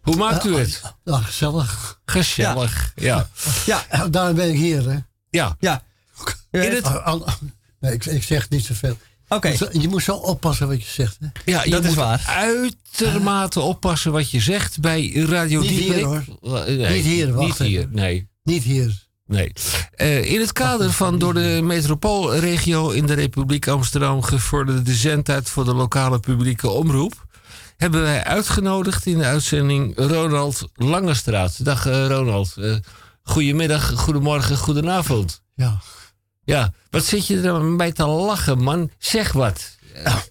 [0.01, 0.81] Hoe maakt u het?
[1.03, 1.99] Ja, gezellig.
[2.05, 3.29] Gezellig, ja.
[3.65, 3.85] Ja.
[4.09, 4.97] Daarom ben ik hier, hè.
[5.29, 5.55] Ja.
[5.59, 5.83] Ja.
[6.51, 6.91] In het-
[7.79, 8.97] Nee, ik, ik zeg niet zoveel.
[9.27, 9.47] Oké.
[9.47, 11.27] Je moet zo- Je moet zo oppassen wat je zegt, hè.
[11.51, 12.23] Ja, je Dat is moet waar.
[12.27, 16.23] uitermate oppassen wat je zegt bij Radio Niet hier, hoor.
[16.65, 17.95] Nee, Niet hier, wacht Niet hier, even.
[17.95, 18.29] nee.
[18.43, 19.02] Niet hier.
[19.33, 19.51] Nee.
[19.95, 25.65] Eh, in het kader van door de metropoolregio in de Republiek Amsterdam gevorderde zendtijd voor
[25.65, 27.25] de lokale publieke omroep,
[27.77, 31.65] hebben wij uitgenodigd in de uitzending Ronald Langestraat.
[31.65, 32.53] Dag eh, Ronald.
[32.57, 32.75] Eh,
[33.23, 35.41] goedemiddag, goedemorgen, goedenavond.
[35.55, 35.79] Ja.
[36.45, 38.89] Ja, wat zit je er bij te lachen, man?
[38.97, 39.77] Zeg wat.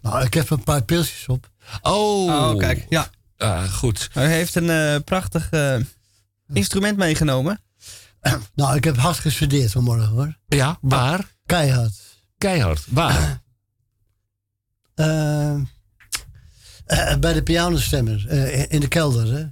[0.03, 1.51] Nou, ik heb een paar pilsjes op.
[1.83, 2.87] Oh, Oh, kijk.
[2.89, 3.11] Ja.
[3.39, 4.09] Ah, goed.
[4.13, 5.77] Hij heeft een eh, prachtig eh,
[6.53, 7.61] instrument meegenomen.
[8.55, 10.39] Nou, ik heb hard gestudeerd vanmorgen, hoor.
[10.47, 11.37] Ja, waar?
[11.47, 11.95] Keihard.
[12.39, 12.87] Keihard.
[12.91, 13.41] Waar?
[14.95, 15.55] Eh,
[16.85, 18.29] eh, bij de pianostemmer.
[18.29, 19.45] eh, in- de kelder, hè.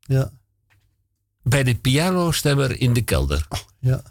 [0.00, 0.30] Ja.
[1.42, 3.46] Bij de pianostemmer in de kelder.
[3.80, 4.02] Ja.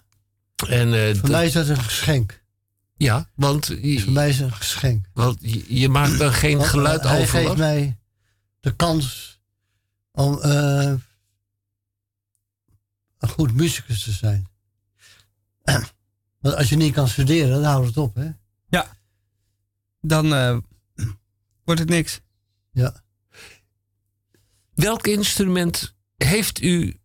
[0.67, 2.43] En, Voor mij is dat een geschenk.
[2.97, 5.05] Ja, want je, Voor mij is een geschenk.
[5.13, 7.39] want je, je maakt dan geen Want, geluid eh, Hij over.
[7.39, 7.97] geeft mij
[8.59, 9.39] de kans
[10.11, 10.39] om
[13.20, 14.47] een goed muzikus te zijn.
[16.39, 18.30] Want als je niet kan studeren, dan houdt het op, hè?
[18.70, 18.97] Ja.
[20.01, 20.57] Dan eh,
[21.63, 22.20] wordt het niks.
[22.72, 23.03] Ja.
[24.74, 26.99] Welk instrument heeft u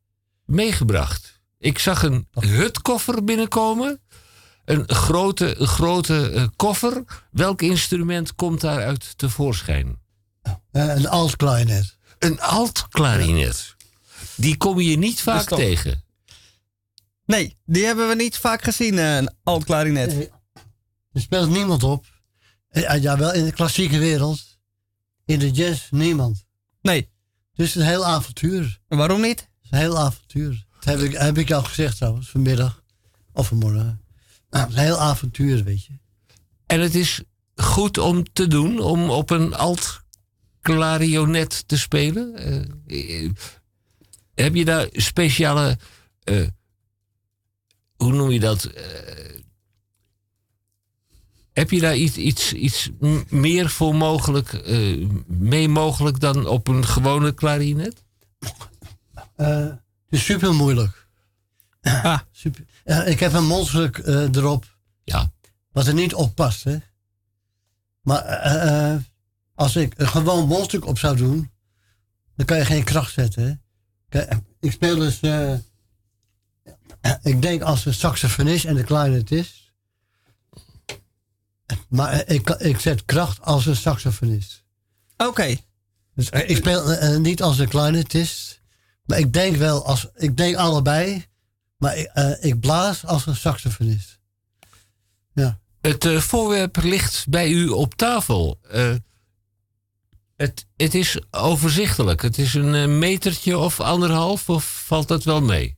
[0.45, 1.41] meegebracht?
[1.59, 4.01] Ik zag een hutkoffer binnenkomen.
[4.65, 7.05] Een grote, een grote eh, koffer.
[7.31, 9.99] Welk instrument komt daaruit tevoorschijn?
[10.43, 11.97] Eh, een alt-klarinet.
[12.19, 13.77] Een alt-klarinet.
[14.37, 16.04] Die kom je niet vaak tegen.
[17.27, 20.17] Nee, die hebben we niet vaak gezien, eh, een alt-klarinet.
[20.17, 20.29] Nee.
[21.13, 22.05] Er speelt niemand op.
[22.69, 24.59] Eh, Ja, wel in de klassieke wereld.
[25.25, 26.45] In de jazz niemand.
[26.83, 27.11] Nee.
[27.55, 28.81] Het is een heel avontuur.
[28.89, 29.41] Waarom niet?
[29.41, 30.67] Het is een heel avontuur.
[30.81, 32.83] Dat heb ik, heb ik al gezegd trouwens, vanmiddag.
[33.33, 34.01] Of vanmorgen.
[34.51, 35.93] Nou, een heel avontuur, weet je.
[36.67, 37.23] En het is
[37.55, 40.01] goed om te doen, om op een alt
[40.63, 42.49] clarionet te spelen?
[42.87, 43.31] Uh,
[44.35, 45.79] heb je daar speciale.
[46.25, 46.47] Uh,
[47.97, 48.65] hoe noem je dat?
[48.65, 48.73] Uh,
[51.53, 52.91] heb je daar iets, iets, iets
[53.29, 54.69] meer voor mogelijk,
[55.27, 58.05] mee mogelijk dan op een gewone klarinet?
[59.37, 59.79] het
[60.09, 61.07] is super moeilijk.
[61.81, 62.19] Ah.
[62.31, 62.65] Super.
[63.07, 64.77] ik heb een mondstuk erop.
[65.05, 65.33] Ja.
[65.73, 66.77] Wat er niet op past, hè.
[68.01, 68.23] Maar
[69.55, 71.51] als ik een gewoon mondstuk op zou doen,
[72.37, 73.63] dan kan je geen kracht zetten.
[74.09, 74.25] Hè?
[74.61, 75.55] Ik speel dus, uh,
[77.23, 79.73] ik denk als een saxofonist en de clarinetist.
[81.89, 84.65] Maar ik, ik zet kracht als een saxofonist.
[85.17, 85.57] Oké.
[86.15, 88.61] Dus ik speel uh, niet als een clarinetist.
[89.05, 91.27] Maar ik denk wel als, ik denk allebei.
[91.77, 94.19] Maar ik, uh, ik blaas als een saxofonist.
[95.35, 95.59] Ja.
[95.81, 98.61] Het voorwerp ligt bij u op tafel.
[100.37, 102.23] Het, het is overzichtelijk.
[102.23, 105.77] Het is een eh, metertje of anderhalf, of valt dat wel mee?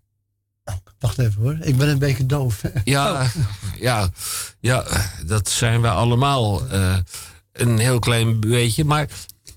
[1.07, 2.63] Wacht even hoor, ik ben een beetje doof.
[2.85, 3.35] Ja, oh.
[3.81, 4.11] ja,
[4.61, 4.85] ja
[5.27, 6.97] dat zijn we allemaal uh,
[7.53, 8.85] een heel klein beetje.
[8.85, 9.09] Maar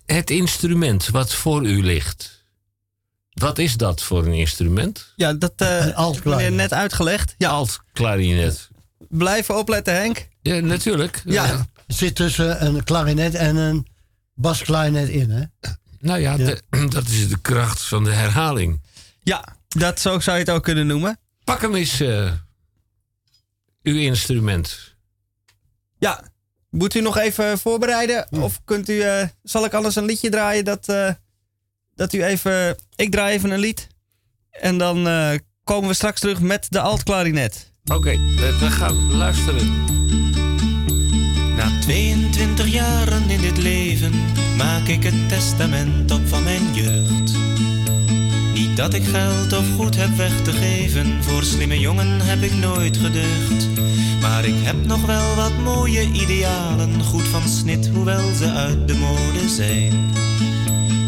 [0.06, 2.44] het instrument wat voor u ligt,
[3.34, 5.14] wat is dat voor een instrument?
[5.16, 7.36] Ja, dat uh, heb net uitgelegd.
[7.38, 7.50] Ja.
[7.50, 8.70] Alt-klarinet.
[9.10, 10.28] Blijven opletten, Henk.
[10.42, 11.22] Ja, natuurlijk.
[11.26, 11.66] Ja.
[11.88, 13.88] Het zit tussen een klarinet en een
[14.34, 15.44] basklarinet in, hè?
[16.00, 16.38] Nou ja,
[16.96, 18.82] dat is de kracht van de herhaling.
[19.24, 21.20] Ja, dat zo zou je het ook kunnen noemen.
[21.50, 22.32] Pak hem eens, uh,
[23.84, 24.96] uw instrument.
[25.98, 26.24] Ja,
[26.70, 28.28] moet u nog even voorbereiden?
[28.32, 31.10] Of kunt u, uh, zal ik anders een liedje draaien dat, uh,
[31.96, 32.78] dat u even...
[32.96, 33.88] Ik draai even een lied.
[34.52, 35.04] En dan
[35.64, 37.72] komen we straks terug met de altklarinet.
[37.84, 39.86] Oké, okay, we gaan luisteren.
[41.56, 44.14] Na 22 jaren in dit leven
[44.58, 47.38] maak ik het testament op van mijn jeugd.
[48.80, 52.98] Dat ik geld of goed heb weg te geven, voor slimme jongen heb ik nooit
[52.98, 53.68] geducht.
[54.22, 58.94] Maar ik heb nog wel wat mooie idealen, goed van snit, hoewel ze uit de
[58.96, 59.94] mode zijn.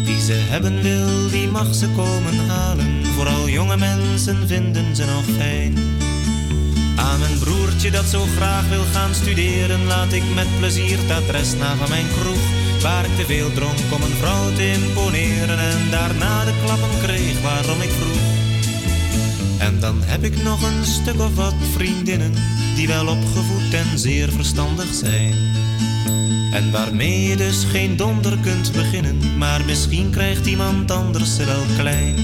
[0.04, 5.24] Wie ze hebben wil, die mag ze komen halen, vooral jonge mensen vinden ze nog
[5.36, 5.78] fijn.
[6.96, 11.54] Aan mijn broertje dat zo graag wil gaan studeren, laat ik met plezier het adres
[11.54, 12.61] na van mijn kroeg.
[12.82, 17.40] Waar ik te veel dronk om een vrouw te imponeren en daarna de klappen kreeg
[17.40, 18.40] waarom ik vroeg.
[19.58, 22.32] En dan heb ik nog een stuk of wat vriendinnen
[22.74, 25.34] die wel opgevoed en zeer verstandig zijn.
[26.52, 31.64] En waarmee je dus geen donder kunt beginnen, maar misschien krijgt iemand anders ze wel
[31.78, 32.16] klein.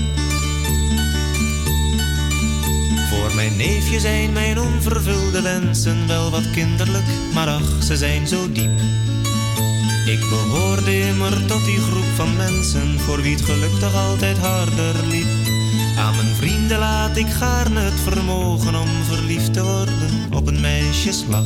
[3.08, 8.52] Voor mijn neefje zijn mijn onvervulde wensen wel wat kinderlijk, maar ach, ze zijn zo
[8.52, 8.80] diep.
[10.08, 14.94] Ik behoorde immer tot die groep van mensen voor wie het geluk toch altijd harder
[15.10, 15.26] liep.
[15.96, 21.44] Aan mijn vrienden laat ik gaarne het vermogen om verliefd te worden op een meisjeslag.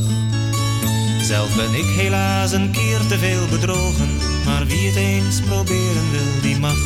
[1.23, 4.09] Zelf ben ik helaas een keer te veel bedrogen,
[4.45, 6.79] maar wie het eens proberen wil, die mag.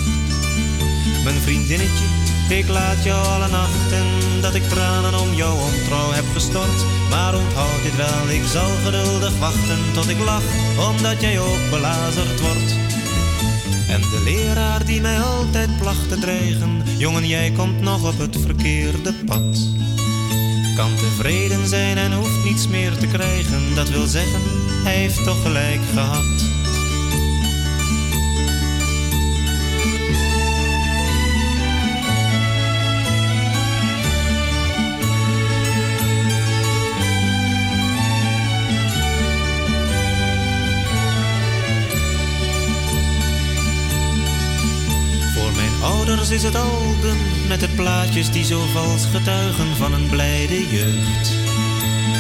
[1.25, 2.05] Mijn vriendinnetje
[2.51, 4.07] ik laat jou alle nachten
[4.41, 6.85] dat ik tranen om jouw ontrouw heb gestort.
[7.11, 10.43] Maar onthoud dit wel, ik zal geduldig wachten tot ik lach,
[10.91, 12.75] omdat jij ook belazerd wordt.
[13.89, 18.37] En de leraar die mij altijd placht te dreigen, jongen jij komt nog op het
[18.41, 19.59] verkeerde pad.
[20.77, 24.41] Kan tevreden zijn en hoeft niets meer te krijgen, dat wil zeggen,
[24.85, 26.56] hij heeft toch gelijk gehad.
[46.27, 47.19] Ouders is het album
[47.49, 51.31] met de plaatjes die zo vals getuigen van een blijde jeugd.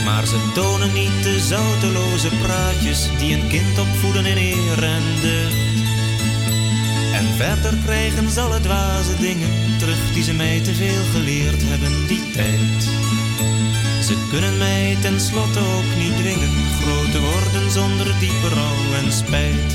[0.04, 5.56] Maar ze tonen niet de zouteloze praatjes die een kind opvoeden in eer en deugd.
[7.12, 12.06] En verder krijgen ze alle dwaze dingen terug die ze mij te veel geleerd hebben
[12.06, 12.82] die tijd.
[14.06, 19.74] Ze kunnen mij tenslotte ook niet dwingen groot te worden zonder diepe rouw en spijt.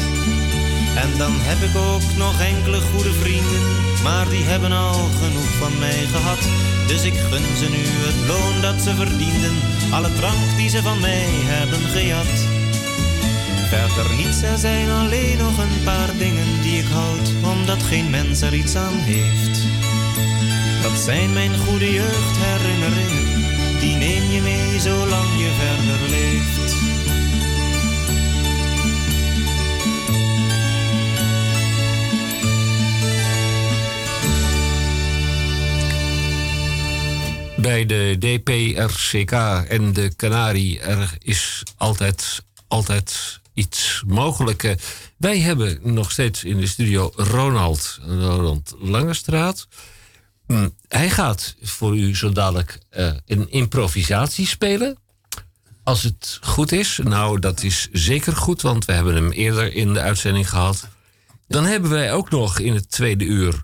[0.96, 3.62] En dan heb ik ook nog enkele goede vrienden,
[4.04, 6.42] maar die hebben al genoeg van mij gehad.
[6.88, 9.56] Dus ik gun ze nu het loon dat ze verdienden,
[9.92, 12.34] alle drank die ze van mij hebben gejat.
[13.72, 18.42] Verder niets, er zijn alleen nog een paar dingen die ik houd, omdat geen mens
[18.42, 19.58] er iets aan heeft.
[20.82, 23.26] Dat zijn mijn goede jeugdherinneringen,
[23.80, 26.61] die neem je mee zolang je verder leeft.
[37.62, 39.32] Bij de DPRCK
[39.68, 44.64] en de Canarie er is altijd, altijd iets mogelijk.
[44.64, 44.76] Eh,
[45.18, 49.68] Wij hebben nog steeds in de studio Ronald, Ronald Langestraat.
[50.48, 54.98] Hm, Hij gaat voor u zo dadelijk eh, een improvisatie spelen.
[55.84, 59.94] Als het goed is, nou dat is zeker goed, want we hebben hem eerder in
[59.94, 60.88] de uitzending gehad.
[61.48, 63.64] Dan hebben wij ook nog in het tweede uur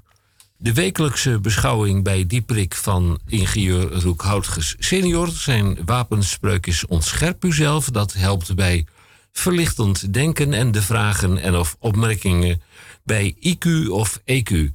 [0.57, 5.27] de wekelijkse beschouwing bij Dieprik van ingenieur Roek Houtges senior.
[5.27, 7.89] Zijn wapenspreuk is ontscherp uzelf.
[7.89, 8.85] Dat helpt bij
[9.31, 12.61] verlichtend denken en de vragen en of opmerkingen
[13.03, 14.73] bij IQ of EQ.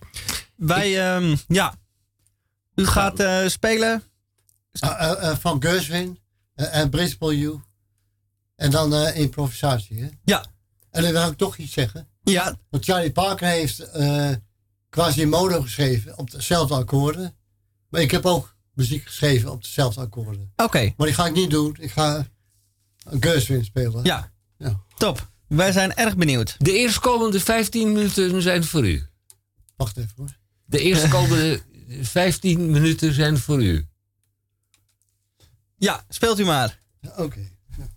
[0.56, 1.74] Wij, ehm, ja.
[2.74, 4.02] U gaat eh, spelen.
[4.78, 6.18] Ah, eh, eh, van Gerswin
[6.54, 7.60] eh, en Principal U.
[8.56, 10.08] En dan eh, improvisatie, hè?
[10.24, 10.44] Ja.
[10.90, 12.08] En dan wil ik toch iets zeggen.
[12.22, 12.56] Ja.
[12.70, 14.30] Want Charlie Parker heeft eh
[14.92, 17.36] Quasimodo geschreven op dezelfde akkoorden.
[17.88, 20.52] Maar ik heb ook muziek geschreven op dezelfde akkoorden.
[20.56, 20.92] Oké.
[20.96, 21.76] Maar die ga ik niet doen.
[21.80, 22.26] Ik ga
[23.20, 24.04] Gerswin spelen.
[24.04, 24.32] Ja.
[24.58, 24.80] Ja.
[24.96, 25.30] Top.
[25.48, 26.54] Wij zijn erg benieuwd.
[26.58, 29.06] De eerstkomende 15 minuten zijn voor u.
[29.76, 30.36] Wacht even hoor.
[30.64, 31.62] De eerstkomende
[32.00, 33.86] 15 minuten zijn voor u.
[35.76, 36.80] Ja, speelt u maar.
[37.00, 37.50] Ja, Oké.
[37.76, 37.96] Prachtig.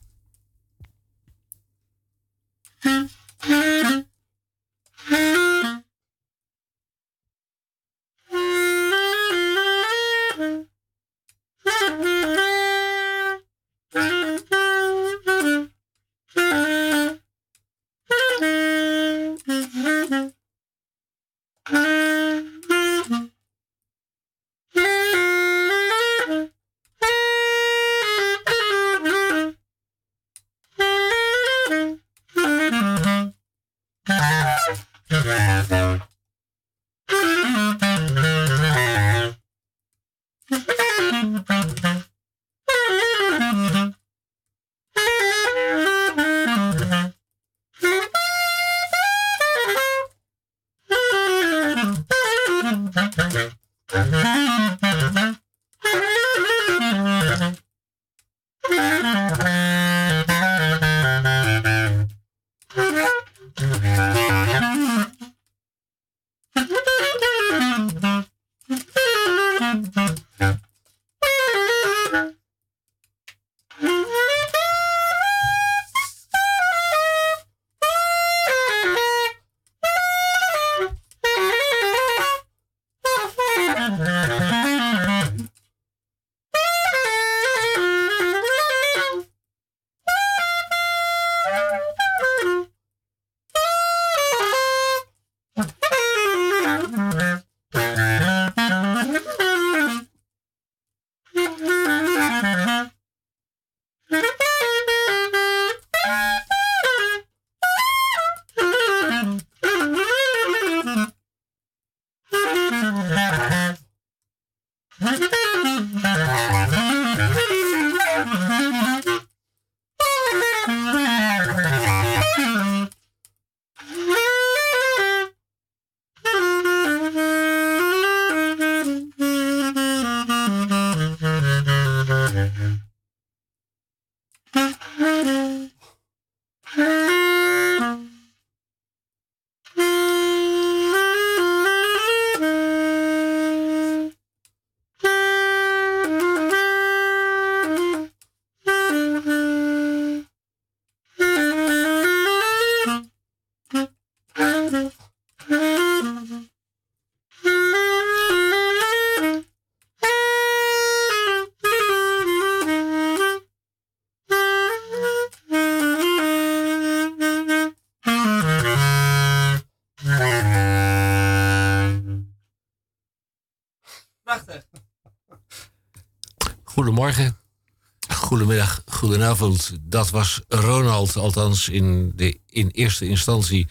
[179.05, 179.71] Goedenavond.
[179.81, 183.67] Dat was Ronald, althans in, de, in eerste instantie.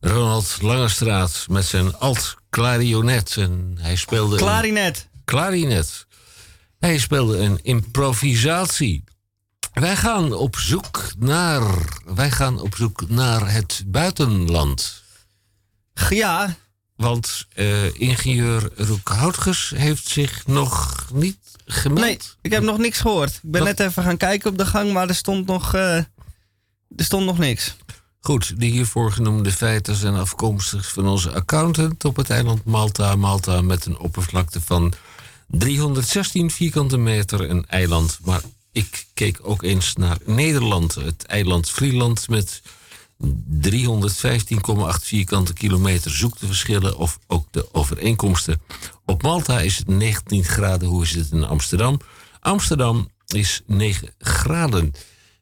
[0.00, 3.36] Ronald Langestraat met zijn alt-clarionet.
[3.36, 4.32] En hij speelde...
[4.34, 5.08] een- Klarinet.
[5.24, 6.06] Klarinet.
[6.78, 9.04] Hij speelde een improvisatie.
[9.72, 11.62] Wij gaan op zoek naar...
[12.14, 15.02] Wij gaan op zoek naar het buitenland.
[16.08, 16.56] Ja,
[17.00, 21.36] Want eh, ingenieur Roek Houtges heeft zich nog niet
[21.66, 22.00] gemeld.
[22.00, 23.30] Nee, ik heb nog niks gehoord.
[23.34, 25.96] Ik ben Dat- net even gaan kijken op de gang, maar er stond nog, eh,
[25.96, 26.06] er
[26.96, 27.76] stond nog niks.
[28.20, 33.16] Goed, de hiervoor genoemde feiten zijn afkomstig van onze accountant op het eiland Malta.
[33.16, 34.92] Malta met een oppervlakte van
[35.46, 38.18] 316 vierkante meter, een eiland.
[38.24, 38.40] Maar
[38.72, 42.62] ik keek ook eens naar Nederland, het eiland Vlieland met
[43.24, 43.28] 315,8
[45.02, 46.10] vierkante kilometer.
[46.10, 48.60] Zoek de verschillen of ook de overeenkomsten.
[49.06, 50.88] Op Malta is het 19 graden.
[50.88, 52.00] Hoe is het in Amsterdam?
[52.40, 54.92] Amsterdam is 9 graden.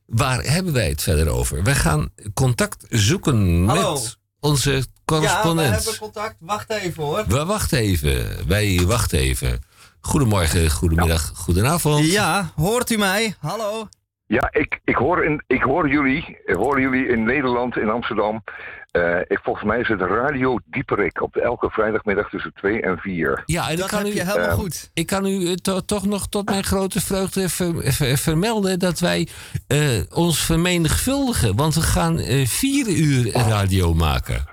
[0.06, 1.62] Waar hebben wij het verder over?
[1.62, 3.92] Wij gaan contact zoeken Hallo.
[3.92, 5.74] met onze Ja, we correspondent.
[5.74, 6.34] hebben contact.
[6.40, 7.24] Wacht even hoor.
[7.28, 8.46] We wachten even.
[8.48, 9.60] Wij wachten even.
[10.00, 12.06] Goedemorgen, goedemiddag, goedenavond.
[12.06, 13.34] Ja, hoort u mij?
[13.38, 13.88] Hallo?
[14.28, 16.38] Ja, ik, ik, hoor in, ik hoor jullie.
[16.44, 18.44] Ik hoor jullie in Nederland, in Amsterdam.
[18.90, 23.42] Eh, ik, volgens mij is het Radio Dieperik op elke vrijdagmiddag tussen 2 en 4.
[23.46, 24.90] Ja, en ik kan u, helemaal goed.
[24.94, 28.98] Ik kan u eh, to- toch nog tot mijn grote vreugde ver- ver- vermelden dat
[28.98, 29.28] wij
[29.66, 29.80] eh,
[30.14, 31.56] ons vermenigvuldigen.
[31.56, 34.44] Want we gaan eh, vier uur radio maken.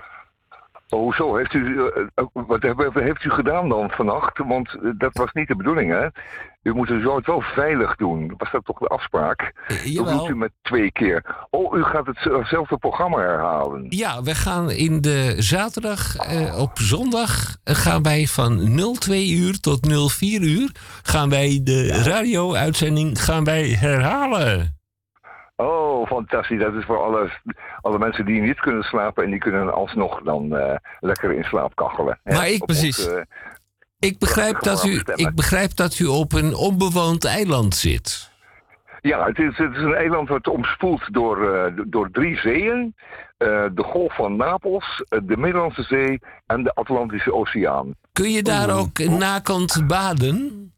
[0.96, 1.36] Oh, zo.
[1.36, 1.80] Heeft u,
[2.14, 2.62] eh, wat
[2.94, 4.38] heeft u gedaan dan vannacht?
[4.38, 6.06] Want eh, dat was niet de bedoeling, hè?
[6.62, 8.34] U moet het zo wel veilig doen.
[8.36, 9.52] Was dat toch de afspraak?
[9.68, 10.18] Dat Eh, jawel.
[10.18, 11.36] doet u met twee keer.
[11.50, 13.86] Oh, u gaat hetzelfde programma herhalen.
[13.88, 19.86] Ja, we gaan in de zaterdag eh, op zondag gaan wij van 02 uur tot
[20.10, 20.70] 04 uur
[21.02, 24.75] gaan wij de radio-uitzending gaan wij herhalen.
[25.56, 26.60] Oh, fantastisch.
[26.60, 27.30] Dat is voor alle,
[27.80, 31.74] alle mensen die niet kunnen slapen en die kunnen alsnog dan eh, lekker in slaap
[31.76, 32.18] kachelen.
[32.24, 32.34] hè?
[32.34, 33.06] Maar ik- precies.
[33.08, 33.22] eh,
[33.98, 38.30] Ik begrijp, dat u, ik begrijp dat u op een onbewoond eiland zit.
[39.00, 42.94] Ja, het is, het is een eiland wat omspoeld door, eh, door drie zeeën.
[43.38, 47.94] De Golf van Napels, de Middellandse Zee en de Atlantische Oceaan.
[48.12, 50.72] Kun je daar ook nakant baden?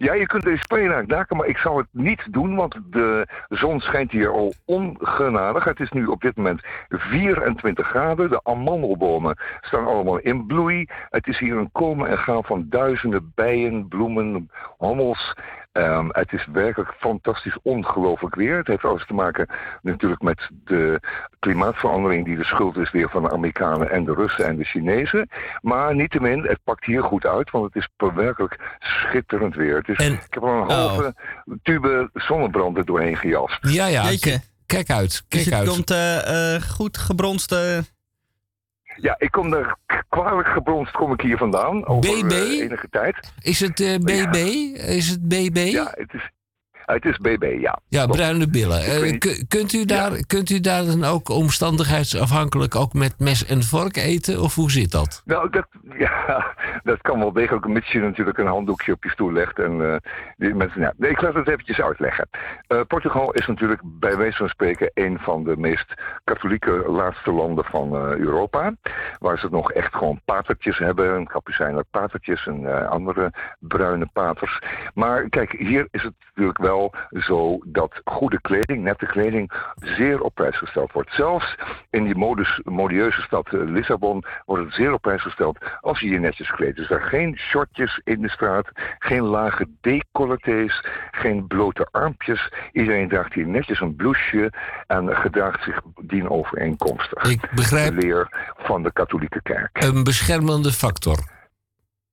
[0.00, 3.80] Ja, je kunt naar het daken, maar ik zou het niet doen, want de zon
[3.80, 5.64] schijnt hier al ongenadig.
[5.64, 8.30] Het is nu op dit moment 24 graden.
[8.30, 10.88] De amandelbomen staan allemaal in bloei.
[11.10, 15.34] Het is hier een komen en gaan van duizenden bijen, bloemen, hommels.
[15.72, 18.56] Ehm, het is werkelijk fantastisch ongelooflijk weer.
[18.56, 19.48] Het heeft alles te maken
[19.82, 21.00] natuurlijk met de
[21.38, 25.28] klimaatverandering die de schuld is weer van de Amerikanen en de Russen en de Chinezen.
[25.60, 29.76] Maar niettemin, het pakt hier goed uit, want het is werkelijk schitterend weer.
[29.76, 31.14] Het is, ik heb er een halve
[31.62, 33.58] tube zonnebrand er doorheen gejast.
[33.60, 34.02] Ja, ja.
[34.66, 35.68] Kijk uit, Dus kijk het uit.
[35.68, 37.84] komt eh, eh, goed gebronste...
[39.00, 39.76] Ja, ik kom er
[40.08, 41.86] kwalijk gebronst kom ik hier vandaan.
[41.86, 42.30] Over BB?
[42.32, 43.32] eh, enige tijd.
[43.40, 44.34] Is het eh, BB?
[44.76, 45.56] Is het BB?
[45.70, 46.30] Ja, het is,
[46.92, 47.78] het is BB, ja.
[47.88, 48.82] Ja, bruine billen.
[48.84, 53.62] Eh, niet- kunt, u daar, kunt u daar dan ook omstandigheidsafhankelijk ook met mes en
[53.62, 54.40] vork eten?
[54.40, 55.22] Of hoe zit dat?
[55.24, 55.66] Nou, dat,
[55.98, 56.54] ja,
[56.90, 59.58] dat kan wel degelijk, mits je natuurlijk een handdoekje op je stoel legt.
[59.58, 59.96] En, eh,
[60.36, 62.28] die mensen, ja, nee, ik laat het eventjes uitleggen.
[62.66, 65.94] Eh, Portugal is natuurlijk bij wijze van spreken een van de meest
[66.24, 68.74] katholieke laatste landen van Europa.
[69.18, 74.58] Waar ze nog echt gewoon patertjes hebben, een kapucijner patertjes en andere bruine paters.
[74.94, 76.79] Maar kijk, hier is het natuurlijk wel
[77.10, 81.12] zo dat goede kleding, nette kleding, zeer op prijs gesteld wordt.
[81.12, 81.56] Zelfs
[81.90, 86.08] in die modus, modieuze stad eh, Lissabon wordt het zeer op prijs gesteld als je
[86.08, 86.76] je netjes kleedt.
[86.76, 92.52] Dus daar geen shortjes in de straat, geen lage decolletés, geen blote armpjes.
[92.72, 94.52] Iedereen draagt hier netjes een blouseje
[94.86, 97.22] en gedraagt zich dienovereenkomstig.
[97.22, 99.82] Ik begrijp De leer van de katholieke kerk.
[99.82, 101.18] een beschermende factor.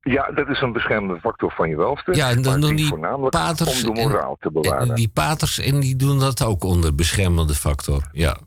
[0.08, 2.16] Ja, dat is een beschermende factor van je welste.
[2.16, 4.90] Ja, en dan doen die voornamelijk paters om de moraal te en, bewaren.
[4.90, 8.02] en die paters en die doen dat ook onder beschermende factor.
[8.12, 8.38] Ja.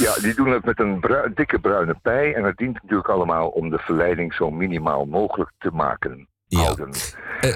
[0.00, 2.34] Ja, die doen het met een dikke bruine pij.
[2.34, 6.28] En het dient natuurlijk allemaal om de verleiding zo minimaal mogelijk te maken.
[6.48, 6.90] Houden.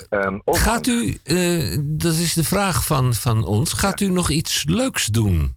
[0.08, 4.30] Ehm, ook- Gaat u, eh, dat is de vraag van, van ons, gaat u nog
[4.30, 5.56] iets leuks doen?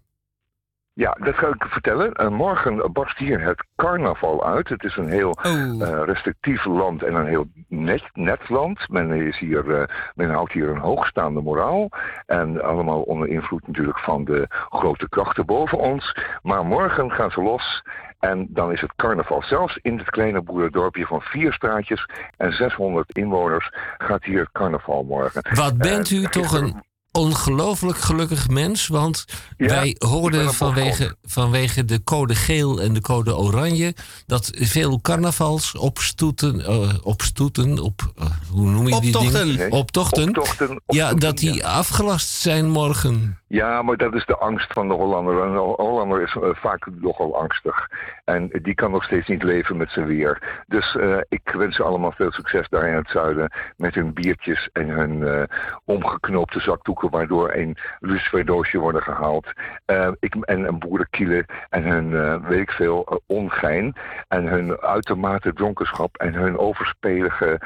[0.97, 2.13] Ja, dat ga ik vertellen.
[2.13, 4.69] Eh, morgen barst hier het carnaval uit.
[4.69, 8.89] Het is een heel eh, restrictief land en een heel net, net land.
[8.89, 11.89] Men, is hier, eh, men houdt hier een hoogstaande moraal.
[12.25, 16.17] En allemaal onder invloed natuurlijk van de grote krachten boven ons.
[16.41, 17.83] Maar morgen gaan ze los.
[18.19, 19.43] En dan is het carnaval.
[19.43, 25.41] Zelfs in het kleine boerendorpje van vier straatjes en 600 inwoners gaat hier carnaval morgen.
[25.53, 26.83] Wat bent En u toch een
[27.17, 28.87] ongelooflijk gelukkig mens.
[28.87, 29.25] Want
[29.57, 33.93] Ja, wij hoorden vanwege, vanwege de code geel en de code oranje.
[34.25, 36.65] dat veel carnavals opstoeten.
[36.65, 39.71] eh, opstoeten op, eh, hoe noem je die dingen?
[39.71, 40.27] Optochten.
[40.27, 43.37] Optochten, Ja, dat die afgelast zijn morgen.
[43.47, 45.43] Ja, maar dat is de angst van de Hollander.
[45.43, 47.87] En de Hollander is eh, vaak nogal angstig.
[48.25, 50.63] En die kan nog steeds niet leven met zijn weer.
[50.67, 53.51] Dus eh, ik wens ze allemaal veel succes daar in het zuiden.
[53.77, 55.43] Met hun biertjes en hun eh,
[55.85, 57.06] omgeknoopte zakdoeken.
[57.09, 59.51] Waardoor een luciferdoosje worden gehaald.
[59.85, 61.45] Eh, ik, en een boerenkielen.
[61.69, 63.95] En hun, eh, weet ik veel, eh, ongein.
[64.27, 66.17] En hun uitermate dronkenschap.
[66.17, 67.59] En hun overspelige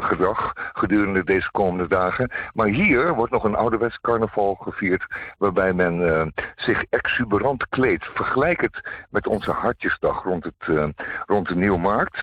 [0.00, 2.30] gedrag gedurende deze komende dagen.
[2.52, 5.06] Maar hier wordt nog een ouderwets carnaval gevierd.
[5.38, 8.04] Waarbij men zich exuberant kleedt.
[8.14, 10.92] Vergelijk het met onze hartjesdag rond, het,
[11.26, 12.20] rond de Nieuwmarkt.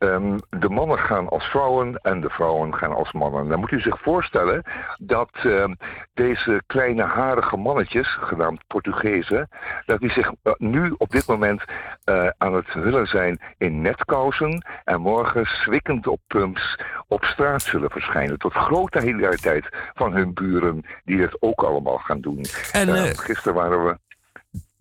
[0.00, 3.48] Ehm, de mannen gaan als vrouwen en de vrouwen gaan als mannen.
[3.48, 4.62] Dan moet u zich voorstellen
[4.98, 5.74] dat ehm,
[6.14, 9.48] deze kleine harige mannetjes, genaamd Portugezen,
[9.86, 11.64] dat die zich eh, nu op dit moment
[12.04, 16.78] eh, aan het willen zijn in netkousen en morgen zwikkend op pumps
[17.08, 18.38] op straat zullen verschijnen.
[18.38, 22.44] Tot grote hilariteit van hun buren die het ook allemaal gaan doen.
[22.72, 23.98] En, Eh, eh, gisteren waren we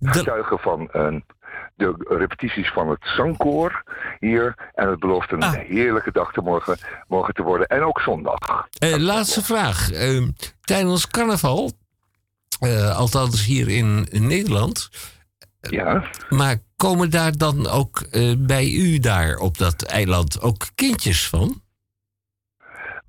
[0.01, 1.23] getuigen van een
[1.79, 3.83] de repetities van het zangkoor
[4.19, 4.71] hier.
[4.73, 6.77] En het belooft een heerlijke dag te morgen,
[7.07, 7.67] morgen te worden.
[7.67, 8.67] En ook zondag.
[8.79, 9.91] Eh, laatste vraag.
[9.91, 10.27] Eh,
[10.61, 11.71] tijdens carnaval,
[12.59, 14.89] eh, althans hier in, in Nederland.
[15.61, 16.03] Ja.
[16.29, 21.61] Maar komen daar dan ook eh, bij u daar op dat eiland ook kindjes van?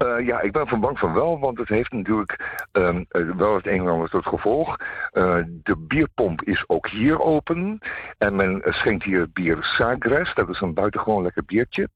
[0.01, 3.55] Eh, ja, ik ben van bang van wel, want het heeft natuurlijk ehm, eh, wel
[3.55, 4.77] het een en ander tot gevolg.
[5.13, 7.79] Eh, de bierpomp is ook hier open.
[8.19, 10.35] En men schenkt hier bier Sagres.
[10.35, 11.89] Dat is een buitengewoon lekker biertje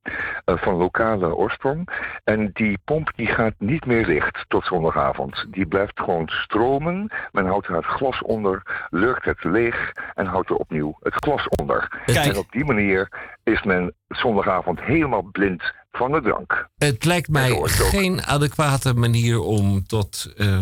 [0.45, 1.89] van lokale oorsprong.
[2.25, 5.47] En die pomp die gaat niet meer dicht tot zondagavond.
[5.51, 7.11] Die blijft gewoon stromen.
[7.33, 11.49] Men houdt er het glas onder, lurkt het leeg en houdt er opnieuw het glas
[11.49, 12.03] onder.
[12.07, 13.09] En op die manier
[13.43, 16.69] is men zondagavond helemaal blind van de drank.
[16.77, 20.59] Het lijkt mij geen adequate manier om tot eh,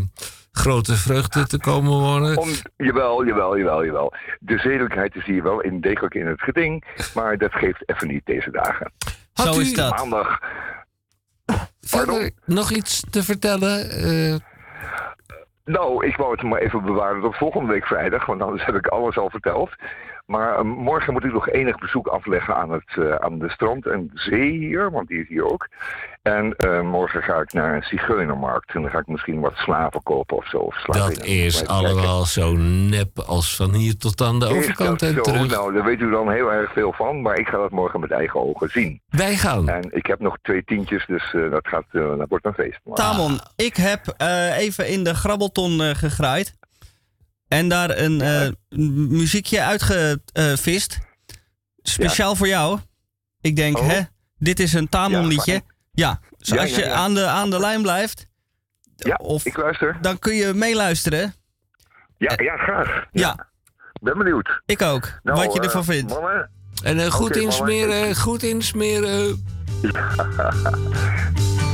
[0.52, 2.38] grote vreugde te komen worden.
[2.38, 4.12] Om, jawel, jawel, jawel, jawel.
[4.40, 6.84] De zedelijkheid is hier wel in, degelijk in het geding,
[7.14, 8.92] maar dat geeft even niet deze dagen.
[9.32, 10.38] Had u Maandag.
[11.80, 13.90] verder nog iets te vertellen?
[13.90, 14.34] Eh,
[15.64, 18.86] Nou, ik wou het maar even bewaren tot volgende week vrijdag, want anders heb ik
[18.86, 19.70] alles al verteld.
[20.32, 23.86] Maar eh, morgen moet ik nog enig bezoek afleggen aan, het, eh, aan de strand
[23.86, 25.68] en zee hier, want die is hier ook.
[26.22, 30.02] En eh, morgen ga ik naar een zigeunermarkt en dan ga ik misschien wat slaven
[30.02, 30.56] kopen of zo.
[30.56, 35.08] Of dat is allemaal zo nep als van hier tot aan de Is overkant dat
[35.08, 35.20] en zo?
[35.20, 35.50] terug.
[35.50, 38.10] Nou, daar weet u dan heel erg veel van, maar ik ga dat morgen met
[38.10, 39.00] eigen ogen zien.
[39.08, 39.68] Wij gaan.
[39.68, 42.80] En ik heb nog twee tientjes, dus eh, dat, gaat, dat wordt een feest.
[42.84, 46.60] Maar- Tamon, ik heb eh, even in de grabbelton eh, gegraaid.
[47.52, 48.48] En daar een eh,
[49.08, 50.98] muziekje uitgevist.
[51.82, 52.78] Speciaal voor jou.
[53.40, 54.00] Ik denk, hè,
[54.38, 55.62] dit is een Tamon liedje.
[55.92, 56.92] Ja, dus Ja, als ja, je ja.
[56.92, 58.26] Aan, de, aan de lijn blijft.
[58.96, 59.98] Ja, of, ik luister.
[60.00, 61.34] Dan kun je meeluisteren.
[62.16, 63.04] Ja, ja graag.
[63.12, 63.50] Ja.
[64.00, 64.60] Ben benieuwd.
[64.66, 65.20] Ik ook.
[65.22, 66.12] Nou, wat je eh, ervan vindt.
[66.12, 66.50] mannen.
[66.82, 69.44] En eh, goed insmeren, goed insmeren.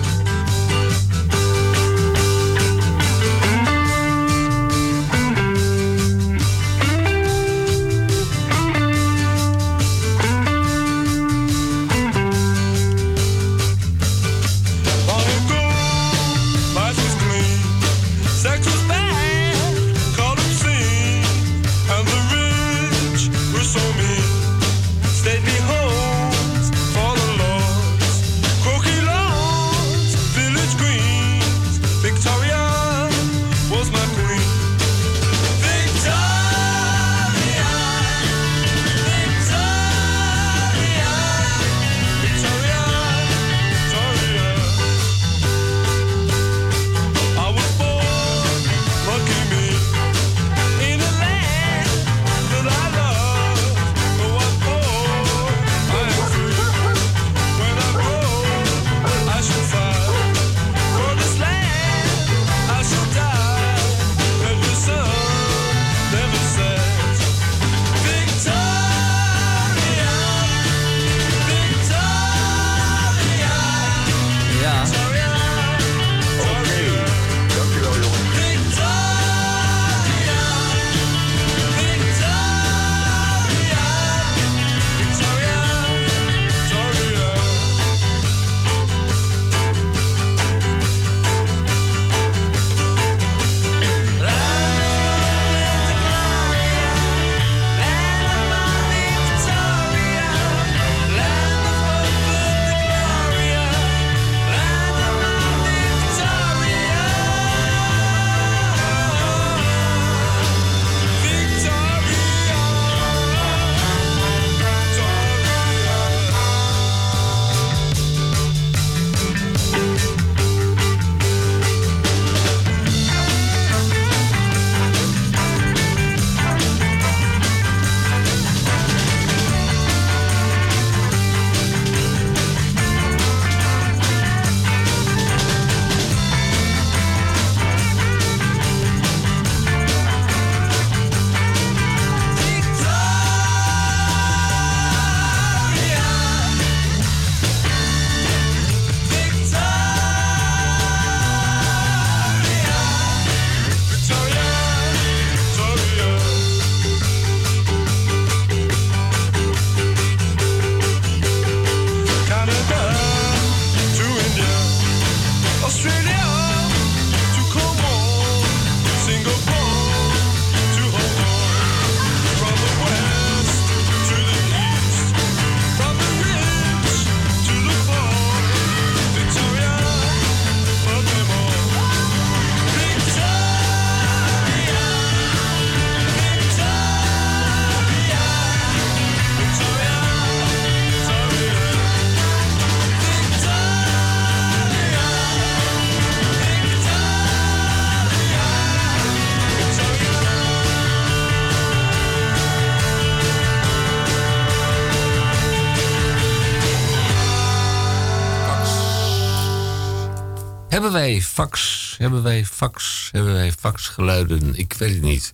[210.78, 211.94] Hebben wij fax?
[211.98, 213.08] Hebben wij fax?
[213.12, 214.54] Hebben wij faxgeluiden?
[214.54, 215.30] Ik weet het niet.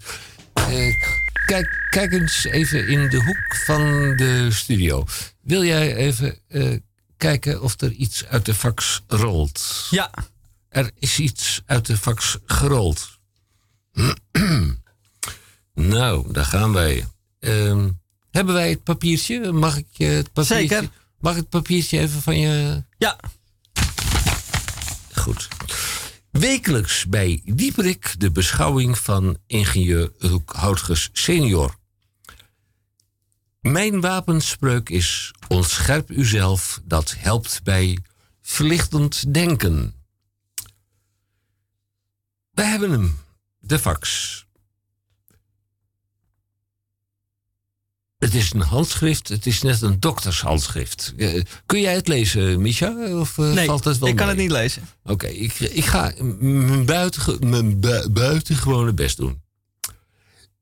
[0.55, 0.95] Eh,
[1.47, 3.81] kijk, kijk eens even in de hoek van
[4.17, 5.05] de studio.
[5.41, 6.77] Wil jij even eh,
[7.17, 9.87] kijken of er iets uit de fax rolt?
[9.91, 10.11] Ja.
[10.69, 13.19] Er is iets uit de fax gerold.
[15.75, 17.07] nou, daar gaan wij.
[17.41, 17.91] Ehm,
[18.31, 19.53] hebben wij het papiertje?
[19.53, 20.69] Mag ik je het papiertje?
[20.69, 20.89] Zeker.
[21.19, 22.85] Mag ik het papiertje even van je...
[22.99, 23.19] Ja.
[25.25, 25.49] Goed.
[26.31, 31.77] Wekelijks bij Dieperik de beschouwing van ingenieur Roek Houtges senior.
[33.61, 37.99] Mijn wapenspreuk is ontscherp uzelf, dat helpt bij
[38.43, 39.95] verlichtend denken.
[42.51, 43.19] We hebben hem,
[43.59, 44.44] de fax.
[48.25, 51.13] Het is een handschrift, het is net een doktershandschrift.
[51.17, 53.19] Eh, kun jij het lezen, Micha?
[53.21, 54.83] Of eh, Nee, valt het wel ik kan het niet lezen.
[55.05, 59.43] Oké, ik, ik ga mijn, mijn bu- buitengewone best doen.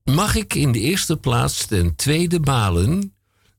[0.05, 3.15] Mag ik in de eerste plaats ten tweede malen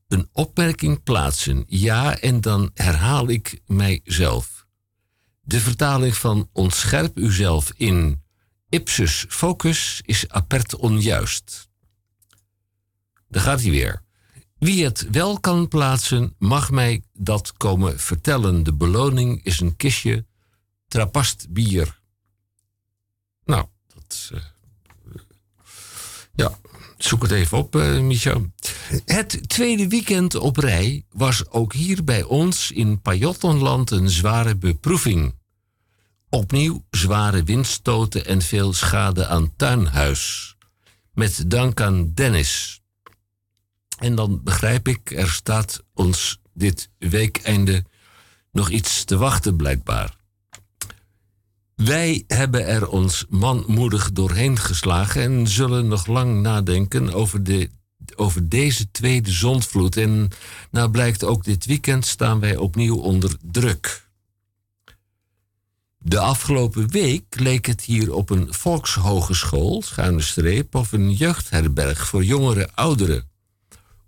[0.08, 1.64] een opmerking plaatsen?
[1.68, 4.66] Ja, en dan herhaal ik mijzelf.
[5.40, 8.22] De vertaling van ontscherp uzelf in
[8.68, 11.68] ipsus focus is apert onjuist.
[13.34, 14.02] Daar gaat hij weer.
[14.58, 18.62] Wie het wel kan plaatsen, mag mij dat komen vertellen.
[18.62, 20.24] De beloning is een kistje
[20.88, 22.00] trapast bier.
[23.44, 24.40] Nou, dat is, eh,
[26.34, 26.58] ja,
[26.98, 28.46] zoek het even op, eh Michel.
[29.04, 35.34] Het tweede weekend op rij was ook hier bij ons in Pajottenland een zware beproeving.
[36.28, 40.54] Opnieuw zware windstoten en veel schade aan tuinhuis.
[41.12, 42.82] Met dank aan Dennis.
[43.98, 47.84] En dan begrijp ik, er staat ons dit weekeinde
[48.52, 50.16] nog iets te wachten blijkbaar.
[51.74, 57.70] Wij hebben er ons manmoedig doorheen geslagen en zullen nog lang nadenken over, de,
[58.16, 59.96] over deze tweede zondvloed.
[59.96, 60.28] En
[60.70, 64.08] nou blijkt ook dit weekend staan wij opnieuw onder druk.
[65.98, 72.24] De afgelopen week leek het hier op een volkshogeschool, schuine streep, of een jeugdherberg voor
[72.24, 73.28] jongere ouderen.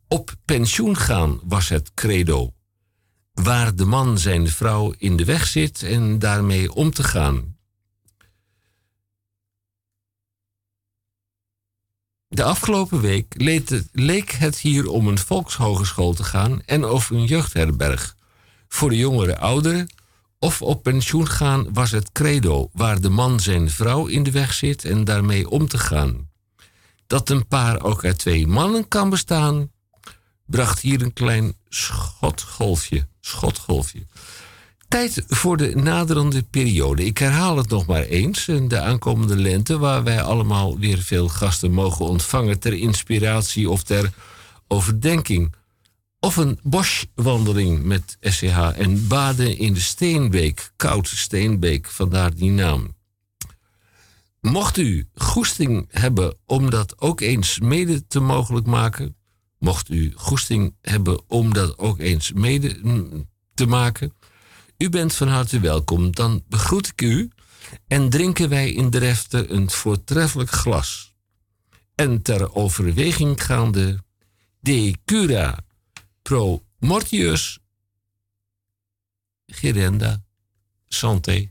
[0.09, 2.55] Op pensioen gaan was het credo.
[3.33, 7.57] Waar de man zijn vrouw in de weg zit en daarmee om te gaan.
[12.28, 13.35] De afgelopen week
[13.93, 18.16] leek het, hier om een volkshogeschool te gaan en over een jeugdherberg.
[18.69, 19.89] Voor de jongere ouderen
[20.39, 24.53] of op pensioen gaan was het credo waar de man zijn vrouw in de weg
[24.53, 26.31] zit en daarmee om te gaan.
[27.07, 29.70] Dat een paar ook uit twee mannen kan bestaan,
[30.47, 33.06] bracht hier een klein schotgolfje.
[33.20, 34.06] schotgolfje.
[34.89, 37.05] Tijd voor de naderende periode.
[37.05, 38.48] Ik herhaal het nog maar eens.
[38.48, 43.82] En De aankomende lente, waar wij allemaal weer veel gasten mogen ontvangen ter inspiratie of
[43.82, 44.12] ter
[44.68, 45.55] overdenking.
[46.20, 52.94] Of een boswandeling met SCH en baden in de Steenbeek, koud Steenbeek, vandaar die naam.
[54.40, 59.15] Mocht u goesting hebben om dat ook eens mede te mogelijk maken,
[59.66, 64.14] mocht u goesting hebben om dat ook eens mede mm, te maken,
[64.78, 66.14] u bent van harte welkom.
[66.14, 67.30] Dan begroet ik u
[67.86, 71.14] en drinken wij in de refte een voortreffelijk glas.
[71.94, 74.05] En ter overweging gaande
[74.60, 75.59] de cura
[76.22, 77.59] pro mortius
[79.47, 80.24] gerenda
[80.88, 81.48] santé.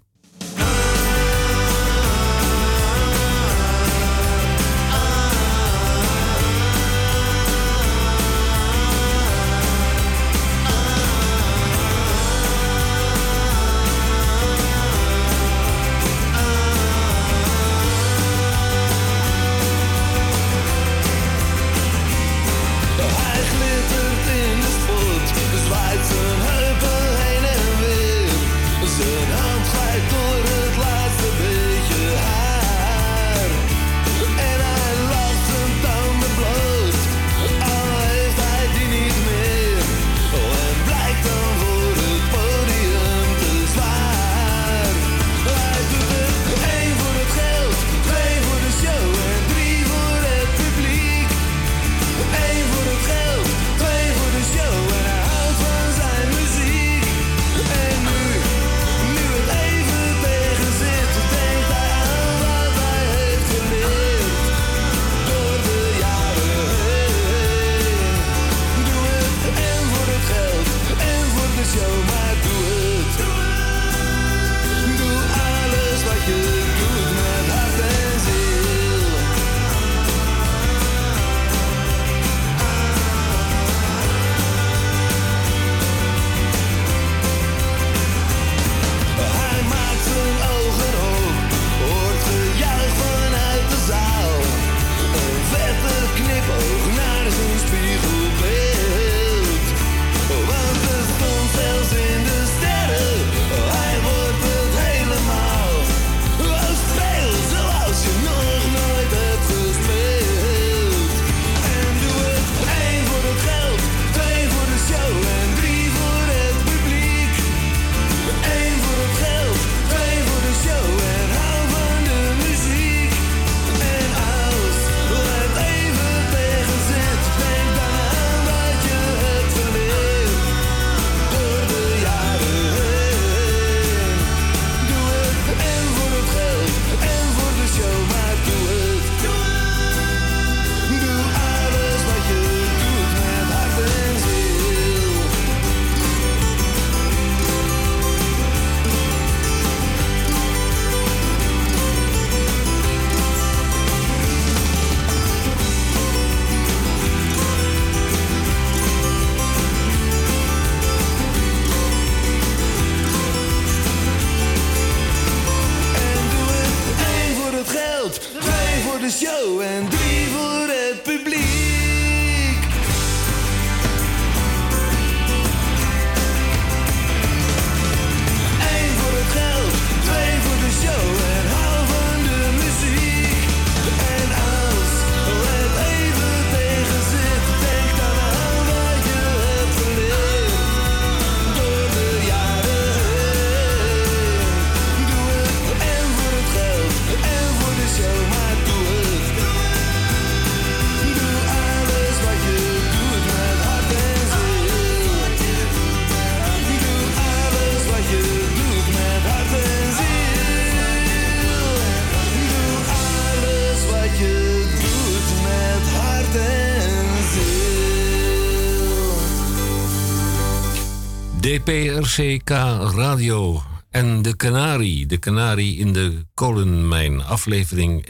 [222.16, 222.50] DPRCK
[222.96, 225.06] Radio en de Canarie.
[225.06, 227.24] De Canarie in de kolenmijn.
[227.24, 228.08] Aflevering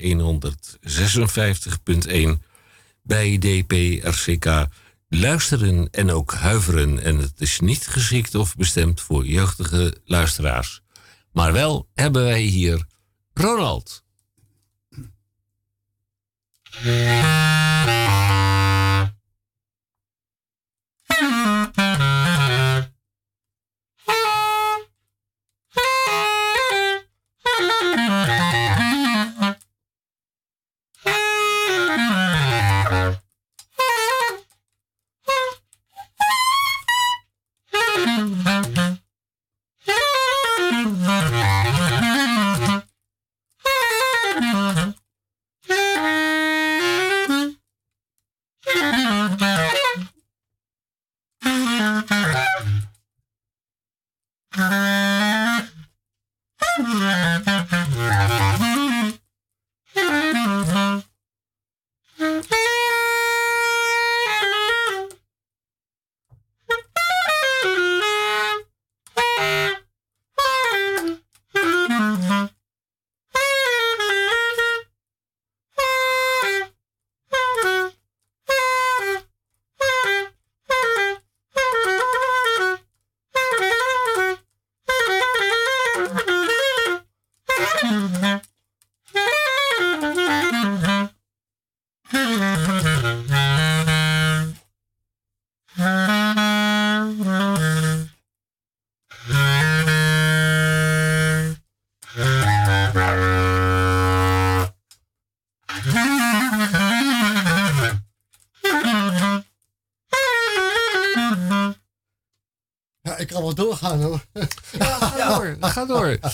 [2.37, 2.43] 156.1
[3.03, 4.65] bij DPRCK.
[5.09, 7.03] Luisteren en ook huiveren.
[7.03, 10.81] En het is niet geschikt of bestemd voor jeugdige luisteraars.
[11.31, 12.85] Maar wel hebben wij hier
[13.33, 14.03] Ronald.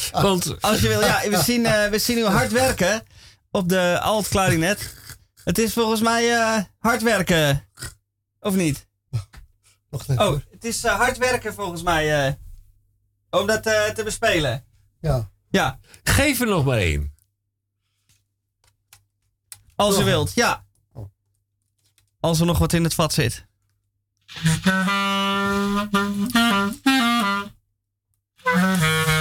[0.12, 3.04] Want Als je wil, ja, we zien, eh, we zien u hard werken
[3.52, 4.96] op de alt-klarinet.
[5.44, 7.68] Het is volgens mij eh, hard werken.
[8.40, 8.88] Of niet?
[10.08, 12.26] Oh, het is eh, hard werken volgens mij.
[12.28, 12.34] eh,
[13.30, 14.66] om dat eh, te bespelen.
[15.02, 15.30] Ja.
[15.50, 15.80] Ja.
[16.04, 17.14] Geef er nog maar één.
[19.76, 20.06] Als u Doorgaan.
[20.06, 20.66] wilt, ja.
[22.20, 23.46] Als er nog wat in het vat zit.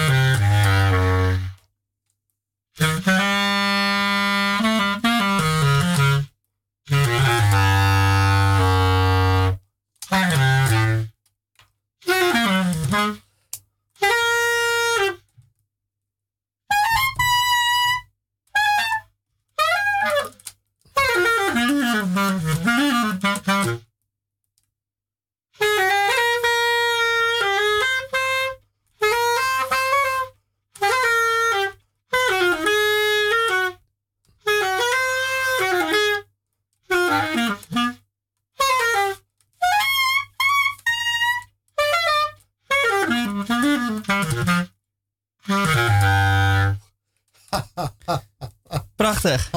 [49.21, 49.51] Prachtig.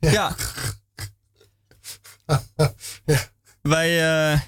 [0.00, 0.36] Ja.
[3.62, 3.90] Wij
[4.32, 4.40] eh,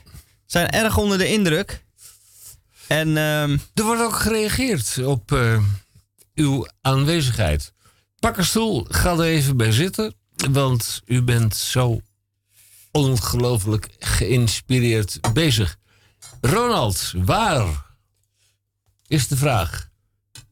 [0.46, 1.84] zijn erg onder de indruk.
[2.86, 5.62] En ehm, er wordt ook gereageerd op eh,
[6.34, 7.72] uw aanwezigheid.
[8.18, 10.14] Pak een stoel, ga er even bij zitten.
[10.50, 12.00] Want u bent zo
[12.90, 15.76] ongelooflijk geïnspireerd bezig.
[16.40, 17.86] Ronald, waar
[19.06, 19.88] is de vraag?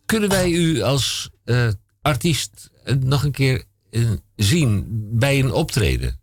[0.06, 1.68] Kunnen wij u als eh,
[2.02, 4.86] artiest eh, nog een keer eh, zien
[5.18, 6.20] bij een optreden?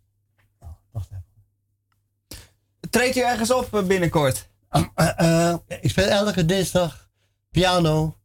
[2.90, 4.48] treedt u ergens op eh, binnenkort?
[4.68, 7.08] Eh, eh, ik speel elke dinsdag
[7.50, 8.18] piano.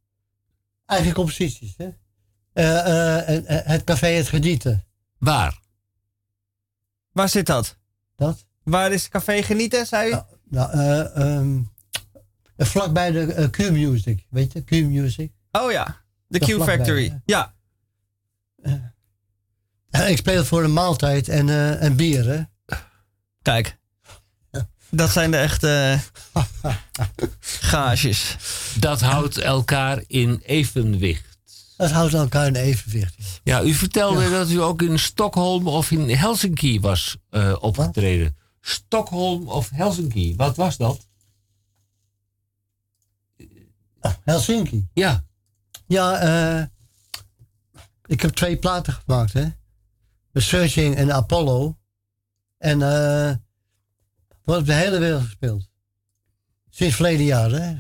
[0.86, 1.74] Eigen composities.
[1.78, 1.90] Hè?
[2.54, 4.86] Eh, eh, eh, het café Het Genieten.
[5.18, 5.60] Waar?
[7.12, 7.78] Waar zit dat?
[8.16, 8.46] Dat?
[8.64, 10.16] Waar is Café Genieten, zei u?
[10.50, 11.62] Nou, eh, ehm,
[12.56, 14.26] eh, vlakbij de Q-Music.
[14.30, 15.32] Weet je, Q-Music.
[15.52, 15.86] Oh ja,
[16.28, 17.10] de Daar Q vlakbij, Factory.
[17.10, 17.16] hè?
[17.26, 17.55] Ja.
[20.08, 22.26] Ik speel voor een maaltijd en, eh, en bier.
[22.26, 22.42] Hè?
[23.42, 23.78] Kijk.
[24.90, 26.00] Dat zijn de echte
[27.40, 28.36] gages.
[28.80, 31.38] Dat houdt elkaar in evenwicht.
[31.78, 33.16] Dat houdt elkaar in evenwicht.
[33.44, 38.38] Ja, u vertelde dat u ook in Stockholm of in Helsinki was eh, opgetreden.
[38.62, 41.08] Stockholm of Helsinki, wat was dat?
[44.24, 44.88] Helsinki.
[44.94, 45.24] Ja.
[45.88, 46.64] Ja, eh,
[48.06, 49.48] ik heb twee platen gemaakt, hè.
[50.32, 51.78] The Searching en Apollo.
[52.58, 53.36] En eh
[54.46, 55.70] wordt op de hele wereld gespeeld.
[56.70, 57.52] sinds verleden jaar.
[57.52, 57.76] Hè.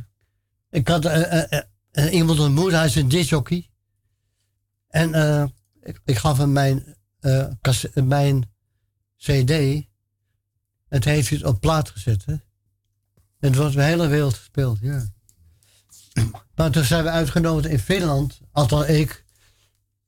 [0.69, 3.69] Ik had eh, iemand ontmoet, hij is een disjockey.
[4.87, 5.45] En eh,
[6.03, 6.95] ik, gaf hem mijn,
[7.93, 8.53] mijn
[9.17, 9.83] CD.
[10.87, 12.25] Het heeft hij op plaat gezet.
[12.25, 12.33] Hè.
[13.39, 15.05] En het wordt de hele wereld gespeeld, ja.
[16.55, 19.24] Maar toen zijn we uitgenodigd in Finland, althans ik.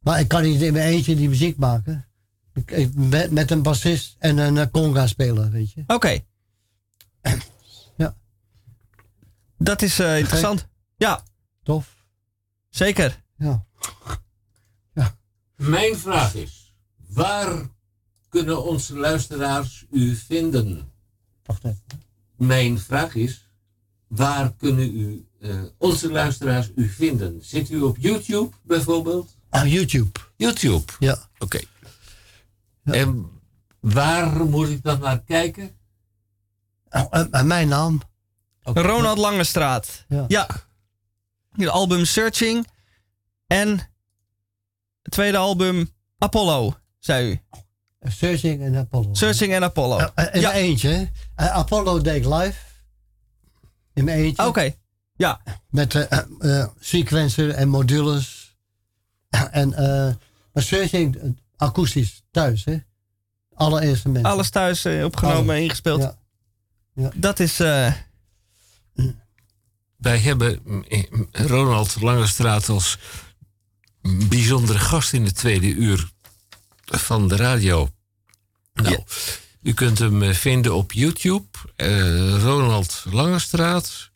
[0.07, 2.07] Maar ik kan niet in mijn eentje die muziek maken.
[2.53, 5.83] Ik, ik- met, met een bassist en een eh, conga-speler, weet je.
[5.87, 6.19] Oké.
[7.97, 8.17] Ja.
[9.57, 10.67] Dat is eh, interessant.
[10.97, 11.23] Ja.
[11.63, 11.95] Tof.
[12.69, 13.23] Zeker.
[13.37, 13.65] Ja.
[15.55, 16.73] Mijn vraag is:
[17.07, 17.69] waar
[18.29, 20.91] kunnen onze luisteraars u vinden?
[21.45, 21.83] Wacht even.
[22.35, 23.49] Mijn vraag is:
[24.07, 27.39] waar kunnen u, eh, onze luisteraars u vinden?
[27.45, 29.36] Zit u op YouTube bijvoorbeeld?
[29.57, 30.19] Ah, YouTube.
[30.35, 30.91] YouTube?
[30.99, 31.17] Ja.
[31.37, 31.59] Oké.
[32.83, 33.29] En
[33.79, 35.77] waar moet ik dan naar kijken?
[36.89, 38.01] En Oh, mijn naam.
[38.63, 40.05] Ronald Langestraat.
[40.07, 40.25] Ja.
[40.27, 40.47] ja.
[41.51, 42.67] Het album Searching.
[43.47, 43.69] En
[45.01, 47.39] het tweede album Apollo, zei u.
[48.01, 49.13] Searching en Apollo.
[49.13, 49.97] Searching en Apollo.
[49.97, 51.11] Ja, in mijn eentje.
[51.35, 52.59] Eh, Apollo deed ik live.
[53.93, 54.45] In mijn eentje.
[54.47, 54.75] Oké.
[55.15, 55.41] Ja.
[55.69, 58.36] Met eh, eh, eh, sequencer en modules.
[59.51, 60.13] En eh
[60.53, 60.63] maar
[61.55, 62.77] akoestisch thuis, hè?
[63.53, 64.31] Alle instrumenten.
[64.31, 66.01] Alles thuis eh, opgenomen en ingespeeld.
[66.01, 66.17] Ja.
[66.93, 67.11] Ja.
[67.15, 67.59] Dat is...
[67.59, 67.93] eh,
[69.97, 70.61] Wij hebben
[71.31, 72.97] Ronald Langestraat als
[74.01, 76.09] bijzondere gast in het tweede uur
[76.85, 77.89] van de radio.
[78.73, 79.03] Nou,
[79.61, 81.45] u kunt hem vinden op YouTube.
[81.75, 84.09] eh, Ronald Langestraat.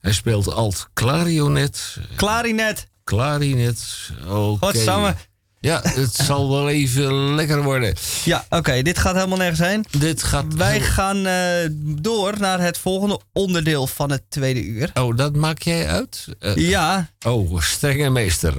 [0.00, 1.96] Hij speelt alt clarionet.
[2.16, 2.86] Klarinet.
[3.16, 4.10] Klarinet.
[4.28, 4.66] Oké.
[4.66, 5.14] Godsamme.
[5.60, 7.94] Ja, het zal wel even lekker worden.
[8.24, 8.82] Ja, oké.
[8.82, 9.84] dit gaat helemaal nergens heen.
[9.98, 11.68] Dit gaat Wij gaan eh,
[12.02, 14.90] door naar het volgende onderdeel van het tweede uur.
[14.94, 16.26] Oh, dat maak jij uit?
[16.38, 17.10] Eh, Ja.
[17.26, 18.54] Oh, strenge meester.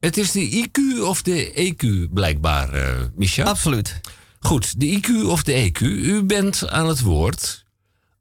[0.00, 3.42] Het is de IQ of de EQ blijkbaar, eh Micha?
[3.42, 4.00] Absoluut.
[4.40, 5.80] Goed, de IQ of de EQ.
[5.80, 7.64] U bent aan het woord.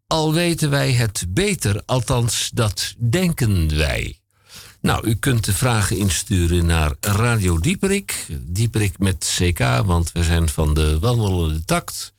[0.08, 4.20] Al weten wij het beter, althans dat denken wij.
[4.82, 8.26] Nou, u kunt de vragen insturen naar Radio Dieperik.
[8.42, 12.14] Dieperik met CK, want we zijn van de wandelende tact.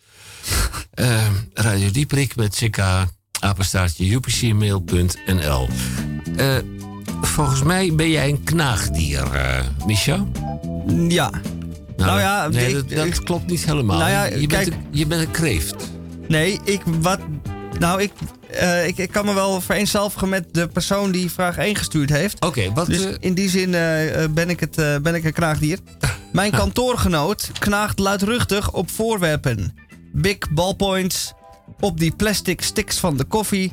[0.94, 2.78] Eh, Radio Dieperik met CK,
[3.40, 5.68] apenstaartje upcmail.nl.
[6.36, 6.56] Eh
[7.20, 10.26] volgens mij ben jij een knaagdier, eh Micha?
[11.09, 11.30] Ja.
[11.97, 13.98] Nou ja, nee, ik- dat, dat klopt niet helemaal.
[13.98, 15.74] Nou ja, je, kijk- bent een, je bent een kreeft.
[16.28, 17.20] Nee, ik wat.
[17.78, 18.12] Nou, ik,
[18.50, 22.44] eh, ik, ik kan me wel vereenzelvigen met de persoon die vraag 1 gestuurd heeft.
[22.44, 22.86] Oké, wat.
[22.86, 25.78] Dus eh, in die zin eh, ben, ik het, ben ik een knaagdier.
[26.32, 29.74] Mijn kantoorgenoot knaagt luidruchtig op voorwerpen.
[30.12, 31.32] Big ballpoints
[31.80, 33.72] op die plastic sticks van de koffie.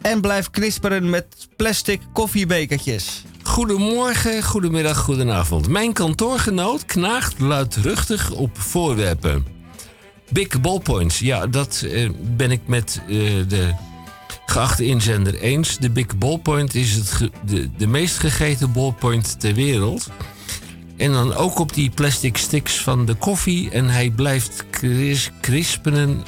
[0.00, 1.26] En blijft knisperen met
[1.56, 3.24] plastic koffiebekertjes.
[3.42, 5.68] Goedemorgen, goedemiddag, goedenavond.
[5.68, 9.46] Mijn kantoorgenoot knaagt luidruchtig op voorwerpen.
[10.30, 11.86] Big ballpoints, ja, dat
[12.36, 13.00] ben ik met
[13.48, 13.74] de
[14.46, 15.78] geachte inzender eens.
[15.78, 20.08] De Big Ballpoint is het de, de meest gegeten ballpoint ter wereld.
[20.96, 23.70] En dan ook op die plastic sticks van de koffie.
[23.70, 26.22] En hij blijft kris, krispenen,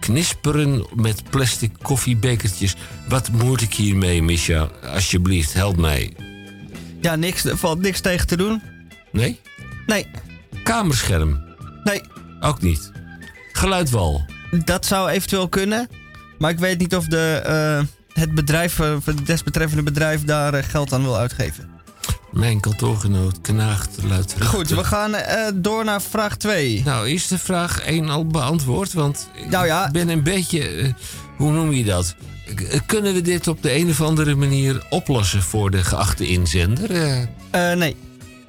[0.00, 2.74] knisperen met plastic koffiebekertjes.
[3.08, 4.68] Wat moet ik hiermee, Misha?
[4.92, 6.14] Alsjeblieft, help mij.
[7.00, 8.62] Ja, niks, er valt niks tegen te doen.
[9.12, 9.40] Nee?
[9.86, 10.06] Nee.
[10.62, 11.44] Kamerscherm?
[11.84, 12.00] Nee.
[12.40, 12.92] Ook niet.
[13.52, 14.24] Geluidwal?
[14.64, 15.88] Dat zou eventueel kunnen.
[16.38, 17.82] Maar ik weet niet of de, eh,
[18.22, 21.68] het bedrijf, eh, het desbetreffende bedrijf daar eh, geld aan wil uitgeven.
[22.32, 24.46] Mijn kantoorgenoot knaagt luidruchtig.
[24.46, 25.14] Goed, we gaan
[25.54, 26.82] door naar vraag 2.
[26.84, 28.92] Nou, is de vraag 1 al beantwoord?
[28.92, 29.86] Want Nou ja.
[29.86, 30.94] ik ben een beetje...
[31.36, 32.14] hoe noem je dat?
[32.86, 36.90] Kunnen we dit op de een of andere manier oplossen voor de geachte inzender?
[37.76, 37.96] Nee.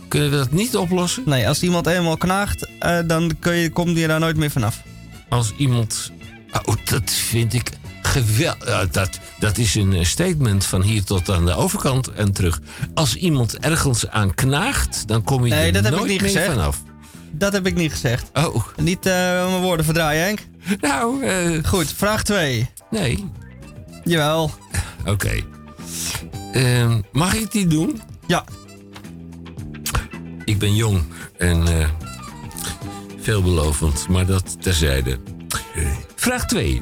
[0.07, 1.23] Kunnen we dat niet oplossen?
[1.25, 2.69] Nee, als iemand eenmaal knaagt,
[3.05, 4.81] dan kun je, komt hij daar nooit meer vanaf.
[5.29, 6.11] Als iemand...
[6.65, 7.71] Oh, dat vind ik
[8.01, 8.89] geweldig.
[8.89, 9.09] dat,
[9.39, 12.59] dat is een eh, statement van hier tot aan de overkant en terug.
[12.93, 16.29] Als iemand ergens aan knaagt, dan kom je Nee, er dat heb ik niet meer
[16.29, 16.45] gezegd.
[16.53, 16.81] vanaf.
[17.31, 18.29] Dat heb ik niet gezegd.
[18.33, 18.55] Oh.
[18.77, 19.13] Niet eh,
[19.49, 20.39] mijn woorden verdraaien, Henk.
[20.81, 21.63] Nou, eh...
[21.63, 22.69] Goed, vraag 2.
[22.89, 23.25] Nee.
[24.03, 24.51] Jawel.
[25.05, 25.39] Oké.
[26.53, 28.01] Ehm, mag ik die doen?
[28.27, 28.43] Ja.
[30.45, 31.03] Ik ben jong
[31.37, 31.63] en
[33.21, 35.19] veelbelovend, maar dat terzijde.
[36.19, 36.81] Vraag 2.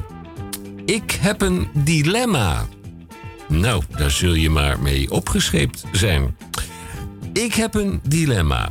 [0.84, 2.66] Ik heb een dilemma.
[3.48, 6.36] Nou, daar zul je maar mee opgescheept zijn.
[7.32, 8.68] Ik heb een dilemma.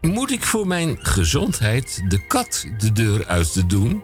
[0.00, 4.02] Moet ik voor mijn gezondheid de kat de deur uit te doen?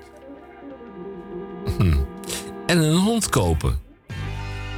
[1.79, 1.97] Hm.
[2.67, 3.79] en een hond kopen.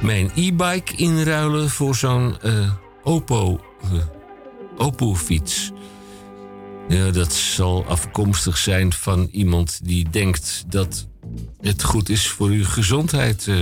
[0.01, 2.73] Mijn e-bike inruilen voor zo'n eh,
[3.03, 3.89] Oppo, eh,
[4.77, 5.71] Oppo-fiets.
[6.91, 11.07] Ja, dat zal afkomstig zijn van iemand die denkt dat
[11.61, 13.47] het goed is voor uw gezondheid.
[13.47, 13.57] eh.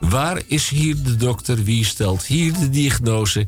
[0.00, 1.64] waar is hier de dokter?
[1.64, 3.46] Wie stelt hier de diagnose?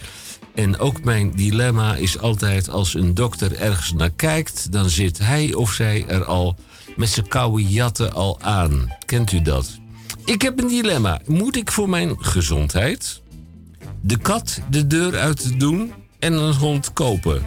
[0.55, 5.55] En ook mijn dilemma is altijd als een dokter ergens naar kijkt, dan zit hij
[5.55, 6.57] of zij er al
[6.97, 8.93] met zijn koude jatten al aan.
[9.07, 9.79] Kent u dat?
[10.25, 11.21] Ik heb een dilemma.
[11.27, 13.21] Moet ik voor mijn gezondheid
[14.01, 17.43] de kat de deur uit doen en een hond kopen?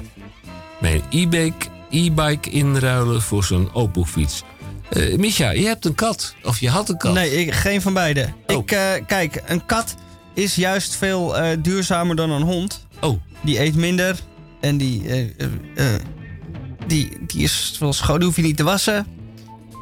[0.81, 4.43] Mijn e-bike, e-bike inruilen voor zo'n Opel-fiets.
[4.89, 6.35] Eh Misha, je hebt een kat.
[6.43, 7.13] Of je had een kat.
[7.13, 8.33] Nee, ik, geen van beide.
[8.47, 8.57] Oh.
[8.57, 9.95] Ik, eh, kijk, een kat
[10.33, 12.87] is juist veel eh, duurzamer dan een hond.
[13.01, 13.21] Oh.
[13.41, 14.19] Die eet minder
[14.59, 15.03] en die,
[16.87, 18.17] die, die is veel schoon.
[18.17, 19.07] Die hoef je niet te wassen,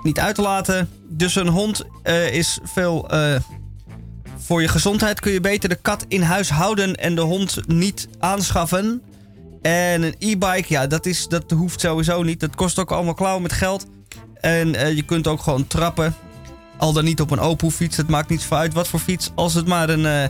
[0.04, 0.90] niet uit te laten.
[1.08, 1.84] Dus een hond
[2.32, 3.10] is veel.
[4.38, 8.08] voor je gezondheid kun je beter de kat in huis houden en de hond niet
[8.20, 9.02] aanschaffen.
[9.62, 12.40] En een e-bike, ja, dat, is, dat hoeft sowieso niet.
[12.40, 13.86] Dat kost ook allemaal klauwen met geld.
[14.42, 16.16] En eh, je kunt ook gewoon trappen.
[16.80, 17.98] Al dan niet op een Opel-fiets.
[17.98, 19.32] Het maakt niet zo uit wat voor fiets.
[19.36, 20.24] Als het maar een, eh,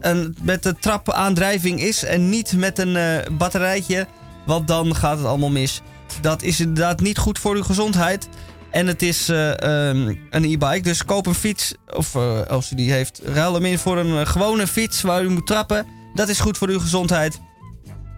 [0.00, 2.04] een met de trapaandrijving is.
[2.04, 4.06] En niet met een eh, batterijtje.
[4.46, 5.82] Want dan gaat het allemaal mis.
[6.20, 8.28] Dat is inderdaad niet goed voor uw gezondheid.
[8.70, 10.80] En het is eh, ehm, een e-bike.
[10.80, 11.74] Dus koop een fiets.
[11.94, 12.16] Of
[12.48, 15.86] als u die heeft, ruil hem in voor een gewone fiets waar u moet trappen.
[16.14, 17.40] Dat is goed voor uw gezondheid.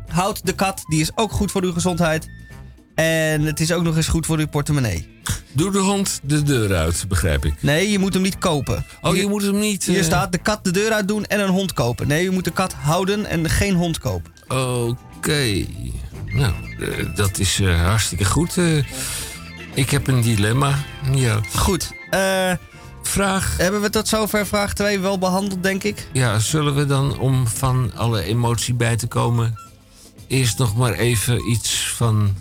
[0.09, 2.28] Houd de kat, die is ook goed voor uw gezondheid.
[2.94, 5.09] En het is ook nog eens goed voor uw portemonnee.
[5.52, 7.55] Doe de hond de deur uit, begrijp ik.
[7.62, 8.86] Nee, je moet hem niet kopen.
[9.02, 9.85] Oh, je moet hem niet...
[9.85, 12.09] Hier eh, staat de kat de deur uit doen en een hond kopen.
[12.09, 14.32] Nee, je moet de kat houden en geen hond kopen.
[14.48, 15.64] Oké.
[16.26, 18.56] Nou, eh, dat is eh, hartstikke goed.
[19.74, 20.78] Ik heb een dilemma.
[21.14, 21.40] Ja.
[21.56, 21.93] Goed.
[22.10, 22.52] eh,
[23.02, 23.56] vraag.
[23.56, 26.09] Hebben we tot zover vraag 2 wel behandeld, denk ik?
[26.12, 29.66] Ja, zullen we dan, om van alle emotie bij te komen...
[30.29, 32.35] eerst nog maar even iets van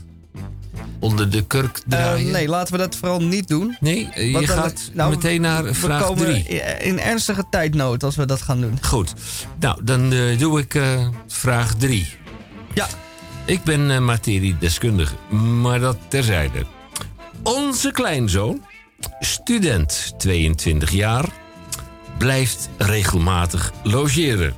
[1.00, 2.32] onder de kurk Eh, draaien?
[2.32, 3.78] nee, laten we dat vooral niet doen.
[3.80, 6.44] Nee, eh, je Want gaat nou, meteen naar vraag komen 3.
[6.80, 8.78] in- ernstige tijdnood als we dat gaan doen.
[8.82, 9.14] Goed.
[9.60, 10.82] Nou, dan eh, doe ik
[11.28, 12.08] vraag 3.
[12.74, 12.88] Ja.
[13.46, 16.66] Ik ben materiedeskundige, maar dat terzijde.
[17.44, 18.66] Onze kleinzoon,
[19.20, 21.26] student 22 jaar,
[22.18, 24.54] blijft regelmatig logeren.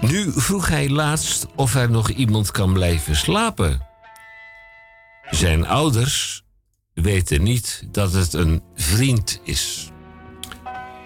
[0.00, 3.86] Nu vroeg hij laatst of er nog iemand kan blijven slapen.
[5.30, 6.42] Zijn ouders
[6.94, 9.90] weten niet dat het een vriend is.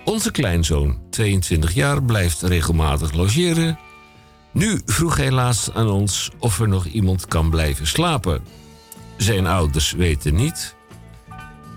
[0.05, 3.79] Onze kleinzoon, 22 jaar, blijft regelmatig logeren.
[4.53, 8.43] Nu vroeg hij laatst aan ons of er nog iemand kan blijven slapen.
[9.17, 10.75] Zijn ouders weten niet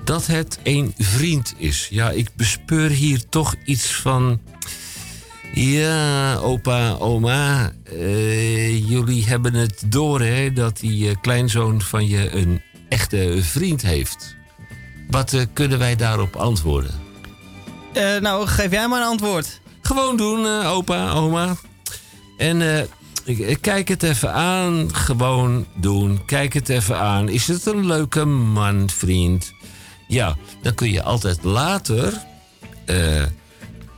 [0.03, 1.88] dat het een vriend is.
[1.91, 4.41] Ja, ik bespeur hier toch iets van.
[5.53, 12.32] Ja, opa, oma, eh, jullie hebben het door hè, dat die eh, kleinzoon van je
[12.36, 14.36] een echte vriend heeft.
[15.10, 17.06] Wat eh, kunnen wij daarop antwoorden?
[18.22, 19.61] Nou, geef jij maar een antwoord.
[19.82, 21.56] Gewoon doen, opa, oma.
[22.38, 22.88] En
[23.61, 24.95] kijk het even aan.
[24.95, 26.26] Gewoon doen.
[26.26, 27.30] Kijk het even aan.
[27.30, 29.53] Is het een leuke man, vriend?
[30.07, 32.14] Ja, dan kun je altijd later,
[32.86, 33.24] eh,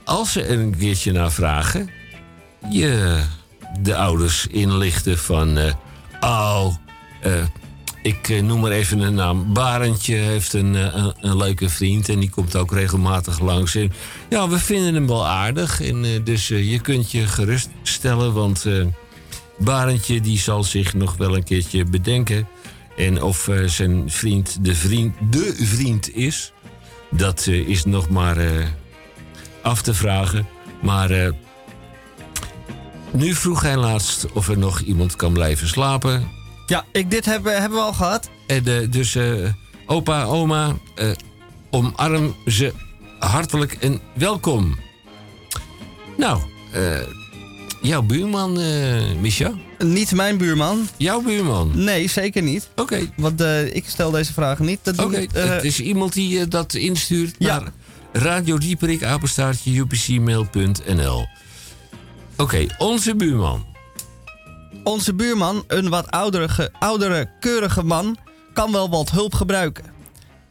[0.09, 1.89] als ze er een keertje naar vragen,
[2.69, 3.21] je
[3.79, 5.57] de ouders inlichten van.
[5.57, 5.73] eh
[6.19, 6.75] oh,
[7.21, 7.43] eh,
[8.01, 9.53] ik eh, noem maar even een naam.
[9.53, 10.73] Barentje heeft een,
[11.19, 13.77] een, leuke vriend en die komt ook regelmatig langs.
[14.29, 15.81] Ja, we vinden hem wel aardig.
[15.81, 18.65] En, dus je kunt je geruststellen, want
[19.57, 22.47] Barentje die zal zich nog wel een keertje bedenken.
[22.97, 26.53] En of zijn vriend de, vriend de vriend is,
[27.11, 28.37] dat is nog maar
[29.69, 30.47] af te vragen.
[30.81, 31.31] Maar eh,
[33.11, 36.27] nu vroeg hij laatst of er nog iemand kan blijven slapen.
[36.65, 38.29] Ja, ik, dit hebben, hebben we al gehad.
[38.47, 39.33] En, eh, dus eh,
[39.85, 41.09] opa, oma, eh,
[41.69, 42.73] omarm ze
[43.19, 44.77] hartelijk en welkom.
[46.17, 46.41] Nou,
[46.73, 46.97] eh,
[47.81, 49.51] jouw buurman, eh Micha?
[49.77, 50.87] Niet mijn buurman.
[50.97, 51.71] Jouw buurman?
[51.75, 52.69] Nee, zeker niet.
[52.75, 52.99] Oké.
[53.17, 54.79] Want eh, ik stel deze vragen niet.
[54.97, 57.59] Oké, eh, het is iemand die eh, dat instuurt Ja.
[57.59, 57.71] naar
[58.11, 61.27] radiodieperik, apenstaartje, upcmail.nl.
[62.37, 63.65] Oké, onze buurman.
[64.83, 68.17] Onze buurman, een wat oudere, oudere, keurige man,
[68.53, 69.85] kan wel wat hulp gebruiken.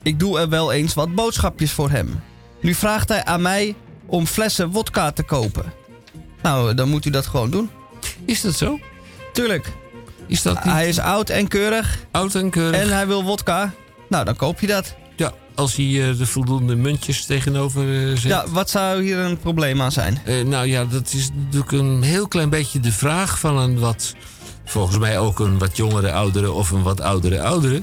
[0.02, 2.20] Ik doe er wel eens wat boodschapjes voor hem.
[2.60, 3.74] Nu vraagt hij aan mij
[4.06, 5.72] om flessen wodka te kopen.
[6.42, 7.70] Nou, dan moet u dat gewoon doen.
[8.24, 8.78] Is dat zo?
[9.32, 9.72] Tuurlijk.
[10.26, 10.72] Is dat niet...
[10.72, 11.98] Hij is oud en keurig.
[12.10, 12.80] Oud en keurig.
[12.80, 13.72] En hij wil wodka.
[14.08, 14.96] Nou, dan koop je dat.
[15.58, 18.22] Als hij eh, de voldoende muntjes tegenover eh, zet?
[18.22, 20.20] Ja, wat zou hier een probleem aan zijn?
[20.24, 24.14] Eh, nou ja, dat is natuurlijk een heel klein beetje de vraag van een wat...
[24.64, 27.82] volgens mij ook een wat jongere oudere of een wat oudere oudere...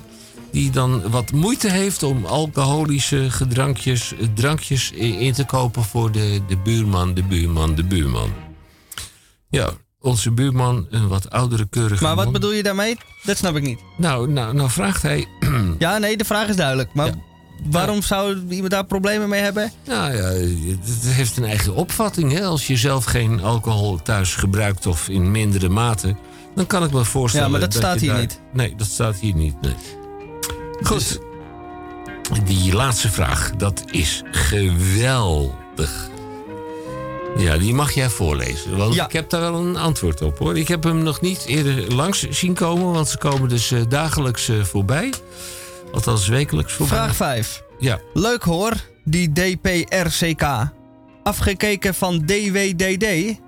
[0.52, 5.84] die dan wat moeite heeft om alcoholische gedrankjes, drankjes in te kopen...
[5.84, 8.34] voor de, de buurman, de buurman, de buurman.
[9.50, 9.70] Ja,
[10.00, 12.34] onze buurman, een wat oudere keurige Maar wat man.
[12.34, 12.98] bedoel je daarmee?
[13.24, 13.80] Dat snap ik niet.
[13.98, 15.28] Nou, nou, nou vraagt hij...
[15.80, 16.94] Ja, nee, de vraag is duidelijk.
[16.94, 17.14] Maar
[17.64, 19.72] waarom zou iemand daar problemen mee hebben?
[19.86, 22.32] Nou ja, het heeft een eigen opvatting.
[22.32, 22.44] Hè?
[22.46, 26.16] Als je zelf geen alcohol thuis gebruikt of in mindere mate,
[26.56, 27.46] dan kan ik me voorstellen.
[27.46, 28.40] Ja, maar dat staat hier daar- niet.
[28.54, 29.62] Nee, dat staat hier niet.
[29.62, 29.76] Nee.
[30.84, 31.20] Goed.
[32.46, 36.10] Die laatste vraag, dat is geweldig.
[37.38, 38.78] Ja, die mag jij voorlezen.
[38.78, 40.58] Want ik heb daar wel een antwoord op hoor.
[40.58, 44.50] Ik heb hem nog niet eerder langs zien komen, want ze komen dus eh, dagelijks
[44.50, 45.14] eh, voorbij.
[45.92, 46.98] Althans, wekelijks voorbij.
[46.98, 47.64] Vraag 5.
[47.80, 48.00] Ja.
[48.14, 50.44] Leuk hoor, die DPRCK.
[51.24, 53.40] Afgekeken van DWDD.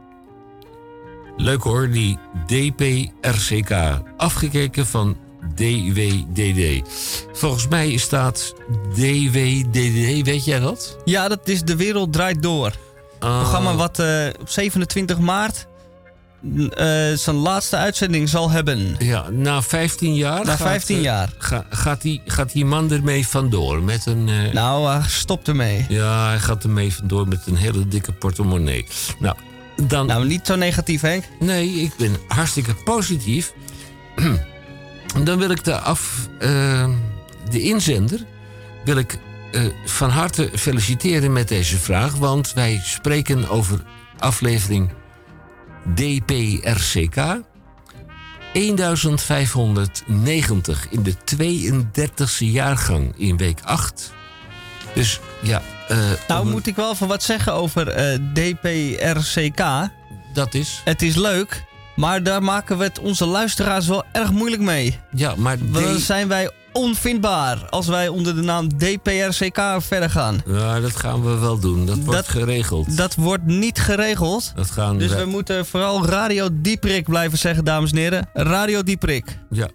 [1.38, 3.72] Leuk hoor, die DPRCK.
[4.18, 5.18] Afgekeken van
[5.55, 6.81] DWDD.
[7.34, 8.53] Volgens mij staat
[8.93, 10.97] DWDD, weet jij dat?
[11.05, 12.72] Ja, dat is De Wereld Draait Door.
[13.19, 13.39] Ah.
[13.39, 15.68] Programma wat eh, op 27 maart
[16.43, 18.95] eh, zijn laatste uitzending zal hebben.
[18.99, 20.45] Ja, na 15 jaar.
[20.45, 21.30] Na gaat, 15 eh, jaar.
[21.38, 24.30] ga- gaat, die, gaat die man ermee vandoor met een.
[24.30, 25.85] eh, Nou, hij stopt ermee.
[25.89, 28.88] Ja, hij gaat ermee vandoor met een hele dikke portemonnee.
[29.19, 29.35] Nou,
[29.88, 30.05] dan.
[30.05, 31.23] Nou, niet zo negatief, Henk.
[31.39, 33.53] Nee, ik ben hartstikke positief.
[35.23, 36.27] Dan wil ik de af.
[36.39, 36.89] eh,
[37.49, 38.19] de inzender.
[38.85, 39.18] wil ik
[39.85, 42.15] van harte feliciteren met deze vraag.
[42.15, 43.80] Want wij spreken over
[44.19, 44.89] aflevering
[45.95, 47.15] DPRCK.
[48.53, 54.14] 1590 in de 32e jaargang in week 8.
[54.93, 55.61] Dus ja.
[55.88, 55.97] eh,
[56.27, 59.89] Nou, om- moet ik wel even wat zeggen over eh, DPRCK.
[60.34, 60.81] Dat is?
[60.84, 61.64] Het is leuk,
[61.98, 64.99] maar daar maken we het onze luisteraars wel erg moeilijk mee.
[65.11, 70.41] Ja, maar dan zijn wij onvindbaar als wij onder de naam DPRCK verder gaan.
[70.45, 71.86] Ja, dat gaan we wel doen.
[71.86, 72.98] Dat wordt Dat- geregeld.
[72.98, 74.52] Dat wordt niet geregeld.
[74.56, 78.30] Dat gaan Dus we moeten vooral Radio Dieprik blijven zeggen, dames en heren.
[78.34, 79.38] Radio Dieprik.
[79.49, 79.68] Ja.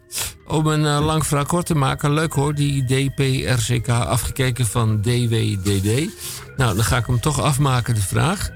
[0.46, 6.10] Om een eh, lang verhaal kort te maken, leuk hoor, die DPRCK afgekeken van DWDD.
[6.56, 8.50] Nou, dan ga ik hem toch afmaken, de vraag.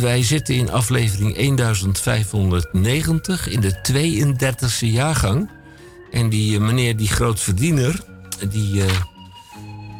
[0.00, 5.50] Wij zitten in aflevering 1590 in de 32e jaargang.
[6.10, 8.00] En die eh, meneer, die grootverdiener,
[8.48, 8.90] die, eh,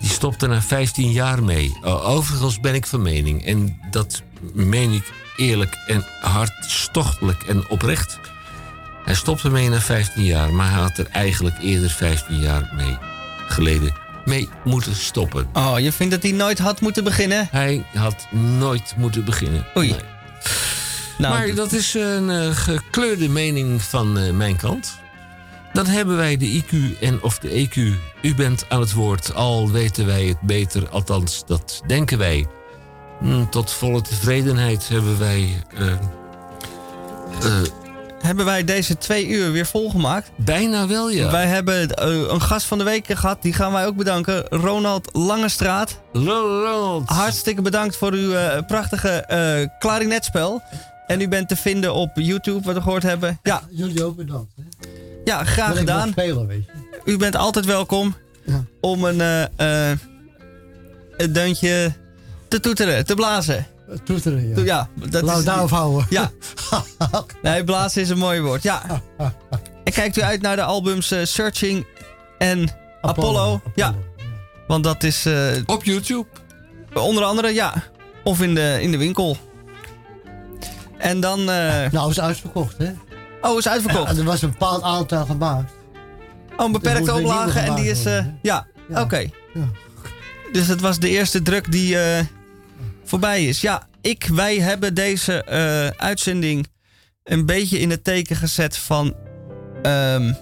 [0.00, 1.76] die stopt er na 15 jaar mee.
[1.82, 4.22] Overigens ben ik van mening, en dat
[4.52, 8.18] meen ik eerlijk en hartstochtelijk en oprecht.
[9.04, 12.96] Hij stopte mee na 15 jaar, maar hij had er eigenlijk eerder 15 jaar mee
[13.48, 15.48] geleden mee moeten stoppen.
[15.52, 17.48] Oh, je vindt dat hij nooit had moeten beginnen?
[17.50, 18.26] Hij had
[18.58, 19.66] nooit moeten beginnen.
[19.76, 19.90] Oei.
[19.90, 20.00] Nee.
[21.18, 24.98] Nou, maar dat is een eh, gekleurde mening van eh, mijn kant.
[25.72, 27.76] Dan hebben wij de IQ en of de EQ.
[28.22, 30.88] U bent aan het woord, al weten wij het beter.
[30.88, 32.46] Althans, dat denken wij.
[33.20, 35.62] Hm, tot volle tevredenheid hebben wij...
[35.74, 35.86] eh,
[38.24, 40.30] Hebben wij deze twee uur weer volgemaakt?
[40.36, 41.30] Bijna wel, ja.
[41.30, 44.44] Wij hebben eh, een gast van de week gehad, die gaan wij ook bedanken.
[44.48, 46.00] Ronald Langestraat.
[46.12, 47.08] Ronald.
[47.08, 50.62] Hartstikke bedankt voor uw eh, prachtige eh klarinetspel.
[51.06, 53.38] En u bent te vinden op YouTube, wat we gehoord hebben.
[53.42, 54.52] Ja, Jullie ook bedankt.
[54.56, 54.62] Hè?
[55.24, 56.08] ja graag gedaan.
[56.10, 57.12] spelen, weet je.
[57.12, 58.14] U bent altijd welkom
[58.80, 59.98] om een, eh, eh,
[61.16, 61.92] een deuntje
[62.48, 63.66] te toeteren, te blazen.
[64.04, 64.62] Toeteren, ja.
[64.64, 66.06] Ja, dat daarop houden.
[66.08, 66.30] Ja.
[67.42, 68.62] Nee, blazen is een mooi woord.
[68.62, 68.82] Ja.
[69.84, 71.86] En kijkt u uit naar de albums eh, Searching
[72.38, 72.68] en
[73.00, 73.60] Apollo.
[73.74, 73.94] Ja.
[74.66, 75.26] Want dat is...
[75.26, 76.26] eh, Op YouTube?
[76.94, 77.72] Onder andere, ja.
[78.24, 79.36] Of in de, in de winkel.
[80.98, 81.50] En dan...
[81.50, 82.90] eh, Nou, is uitverkocht, hè?
[83.40, 84.10] Oh, is uitverkocht.
[84.12, 85.72] Ja, er was een bepaald aantal gemaakt.
[86.56, 88.04] Oh, een beperkte nieuwe oplage en die is...
[88.04, 89.00] eh, worden, ja, Ja.
[89.02, 89.18] oké.
[89.54, 89.68] Ja.
[90.52, 92.24] Dus het was de eerste druk die eh,
[93.20, 93.60] voorbij is.
[93.60, 96.66] Ja, ik, wij hebben deze eh, uitzending
[97.24, 99.14] een beetje in het teken gezet van
[99.82, 100.32] ehm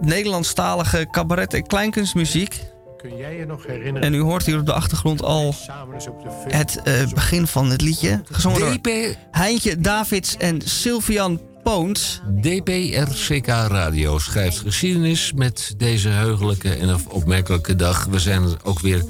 [0.00, 2.60] Nederlandstalige cabaret en kleinkunstmuziek.
[2.96, 4.02] Kun jij je nog herinneren?
[4.02, 8.22] En u hoort hier op de achtergrond al de het eh, begin van het liedje.
[8.30, 9.16] Gezongen door DP...
[9.30, 12.20] Heintje Davids en Sylvian Poons.
[12.40, 18.04] DPRCK Radio schrijft geschiedenis met deze heugelijke en opmerkelijke dag.
[18.04, 19.04] We zijn er ook weer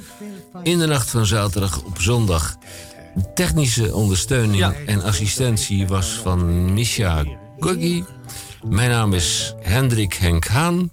[0.62, 2.56] in de nacht van zaterdag op zondag.
[3.35, 7.24] Technische ondersteuning en assistentie was van Misha
[7.59, 8.05] Guggi.
[8.68, 10.90] Mijn naam is Hendrik Henk Haan.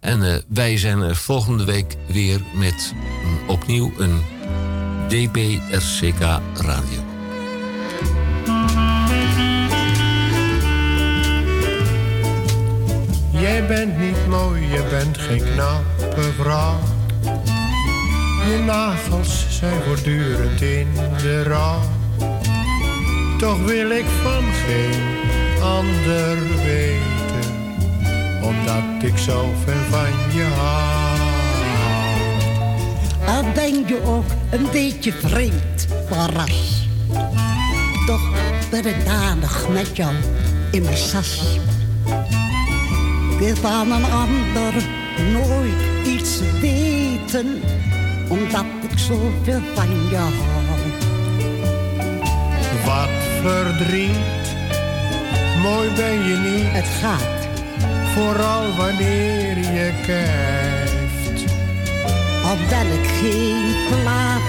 [0.00, 2.94] En eh, wij zijn er volgende week weer met
[3.24, 4.22] mm, opnieuw een
[5.08, 6.20] DPRCK
[6.54, 7.06] radio.
[13.32, 16.78] Jij bent niet mooi, je bent geen knappe vrouw.
[18.48, 20.86] Je nagels zijn voortdurend in
[21.22, 21.80] de rouw.
[23.38, 25.02] Toch wil ik van geen
[25.62, 27.52] ander weten,
[28.42, 31.18] omdat ik zo ver van je hou.
[33.26, 36.30] Al ben je ook een beetje vreemd van.
[38.06, 38.30] Toch
[38.70, 40.14] ben ik danig met jou
[40.70, 41.58] in mijn sas.
[43.38, 44.74] Wil van een ander
[45.32, 47.62] nooit iets weten,
[48.28, 50.32] omdat ik zoveel van je hou.
[52.84, 53.08] Wat
[53.42, 54.56] verdriet,
[55.62, 56.72] mooi ben je niet.
[56.72, 57.38] Het gaat.
[58.14, 61.44] Vooral wanneer je kijft.
[62.44, 62.56] Al
[62.92, 64.40] ik geen plaat,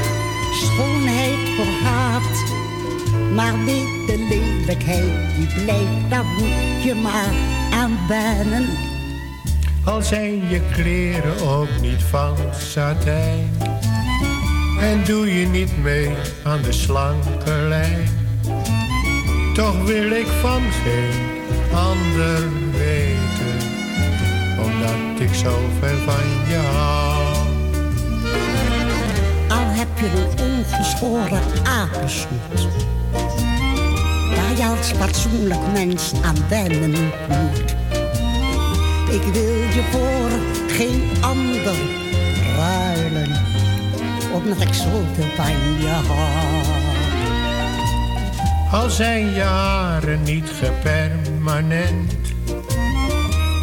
[0.53, 2.57] schoonheid verhaat.
[3.33, 7.33] Maar weet de lelijkheid die blijft, daar moet je maar
[7.71, 8.65] aan wennen.
[9.85, 13.68] Al zijn je kleren ook niet van satijn.
[14.79, 16.09] En doe je niet mee
[16.43, 18.09] aan de slanke lijn.
[19.53, 21.27] Toch wil ik van geen
[21.73, 22.41] ander
[22.71, 23.67] weten.
[24.57, 27.47] Omdat ik zo ver van je hou.
[29.47, 32.67] Al heb je een ongeschoren apensnoet.
[34.35, 37.75] Waar je als fatsoenlijk mens aan wennen moet.
[39.11, 40.29] Ik wil je voor
[40.67, 41.75] geen ander
[42.57, 43.58] ruilen.
[44.33, 46.79] Omdat ik zoveel van je hou.
[48.71, 52.13] Al zijn je haren niet gepermanent.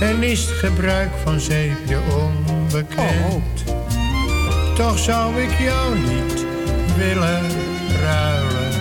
[0.00, 3.64] En is het gebruik van zeepje onbekend.
[4.74, 6.44] Toch zou ik jou niet
[6.96, 7.44] willen
[8.02, 8.72] ruilen.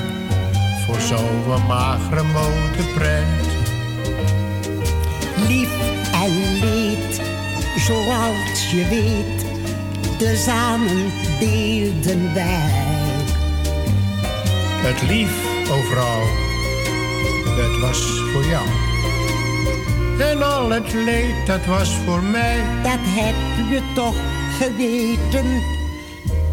[0.85, 3.47] Voor zo'n magere motorprent.
[5.47, 5.69] Lief
[6.13, 7.21] en leed,
[7.77, 9.54] zoals je weet,
[10.17, 12.83] tezamen deelden wij.
[14.85, 15.31] Het lief
[15.71, 16.21] overal,
[17.55, 18.65] dat was voor jou.
[20.19, 22.57] En al het leed, dat was voor mij.
[22.83, 23.35] Dat heb
[23.69, 24.15] je toch
[24.59, 25.61] geweten,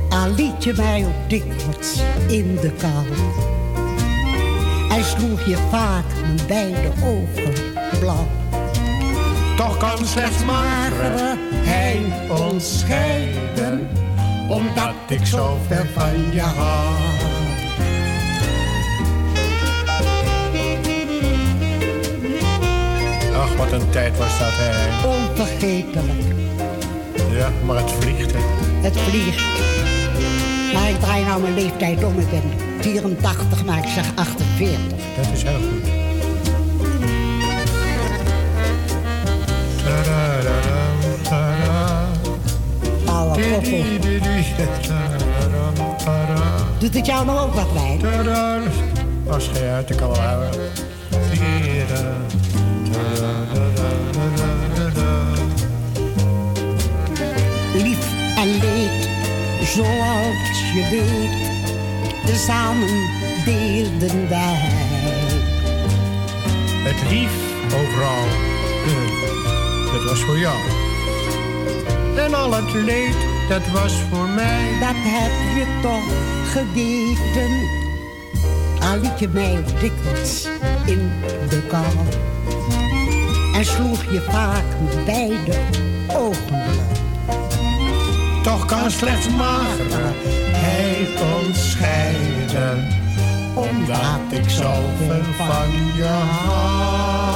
[0.08, 3.06] al liet je mij ook dikwijls in de kou.
[4.90, 7.52] En sloeg je vaak mijn beide ogen
[8.00, 8.28] blauw.
[9.56, 13.88] Toch kan slechts magere hij ons scheiden,
[14.48, 16.94] omdat ik zo ver van je hou.
[23.36, 25.06] Ach, wat een tijd was dat, hè.
[25.08, 26.22] Onvergetelijk,
[27.30, 28.38] Ja, maar het vliegt, hè.
[28.80, 29.42] het vliegt.
[30.72, 32.18] Maar ik draai nou mijn leeftijd om.
[32.18, 32.42] Ik ben
[32.80, 34.76] 84, maar ik zeg 48.
[35.16, 36.01] Dat is heel goed.
[46.78, 47.66] Doet het jou nog ook wat?
[48.00, 48.60] Tada.
[49.28, 50.60] Als geen uit, ik kan houden.
[57.74, 58.06] Lief
[58.36, 59.08] en leed,
[59.64, 61.50] zoals je weet,
[62.26, 63.08] tezamen
[63.44, 64.58] deelden wij.
[66.84, 67.32] Het lief
[67.74, 68.24] overal,
[69.92, 70.56] dat was voor jou.
[72.16, 73.16] En al het leed,
[73.52, 74.78] dat was voor mij.
[74.80, 76.08] Dat heb je toch
[76.52, 77.50] geweten,
[78.80, 80.48] al liet je mij dikwijls
[80.84, 81.10] in
[81.48, 81.84] de kou.
[83.54, 85.58] En sloeg je vaak met beide
[86.08, 86.62] ogen.
[88.42, 90.12] Toch kan slechts magere
[90.52, 91.06] hij
[91.36, 92.88] ons scheiden,
[93.54, 97.31] omdat ik zoveel van je hou.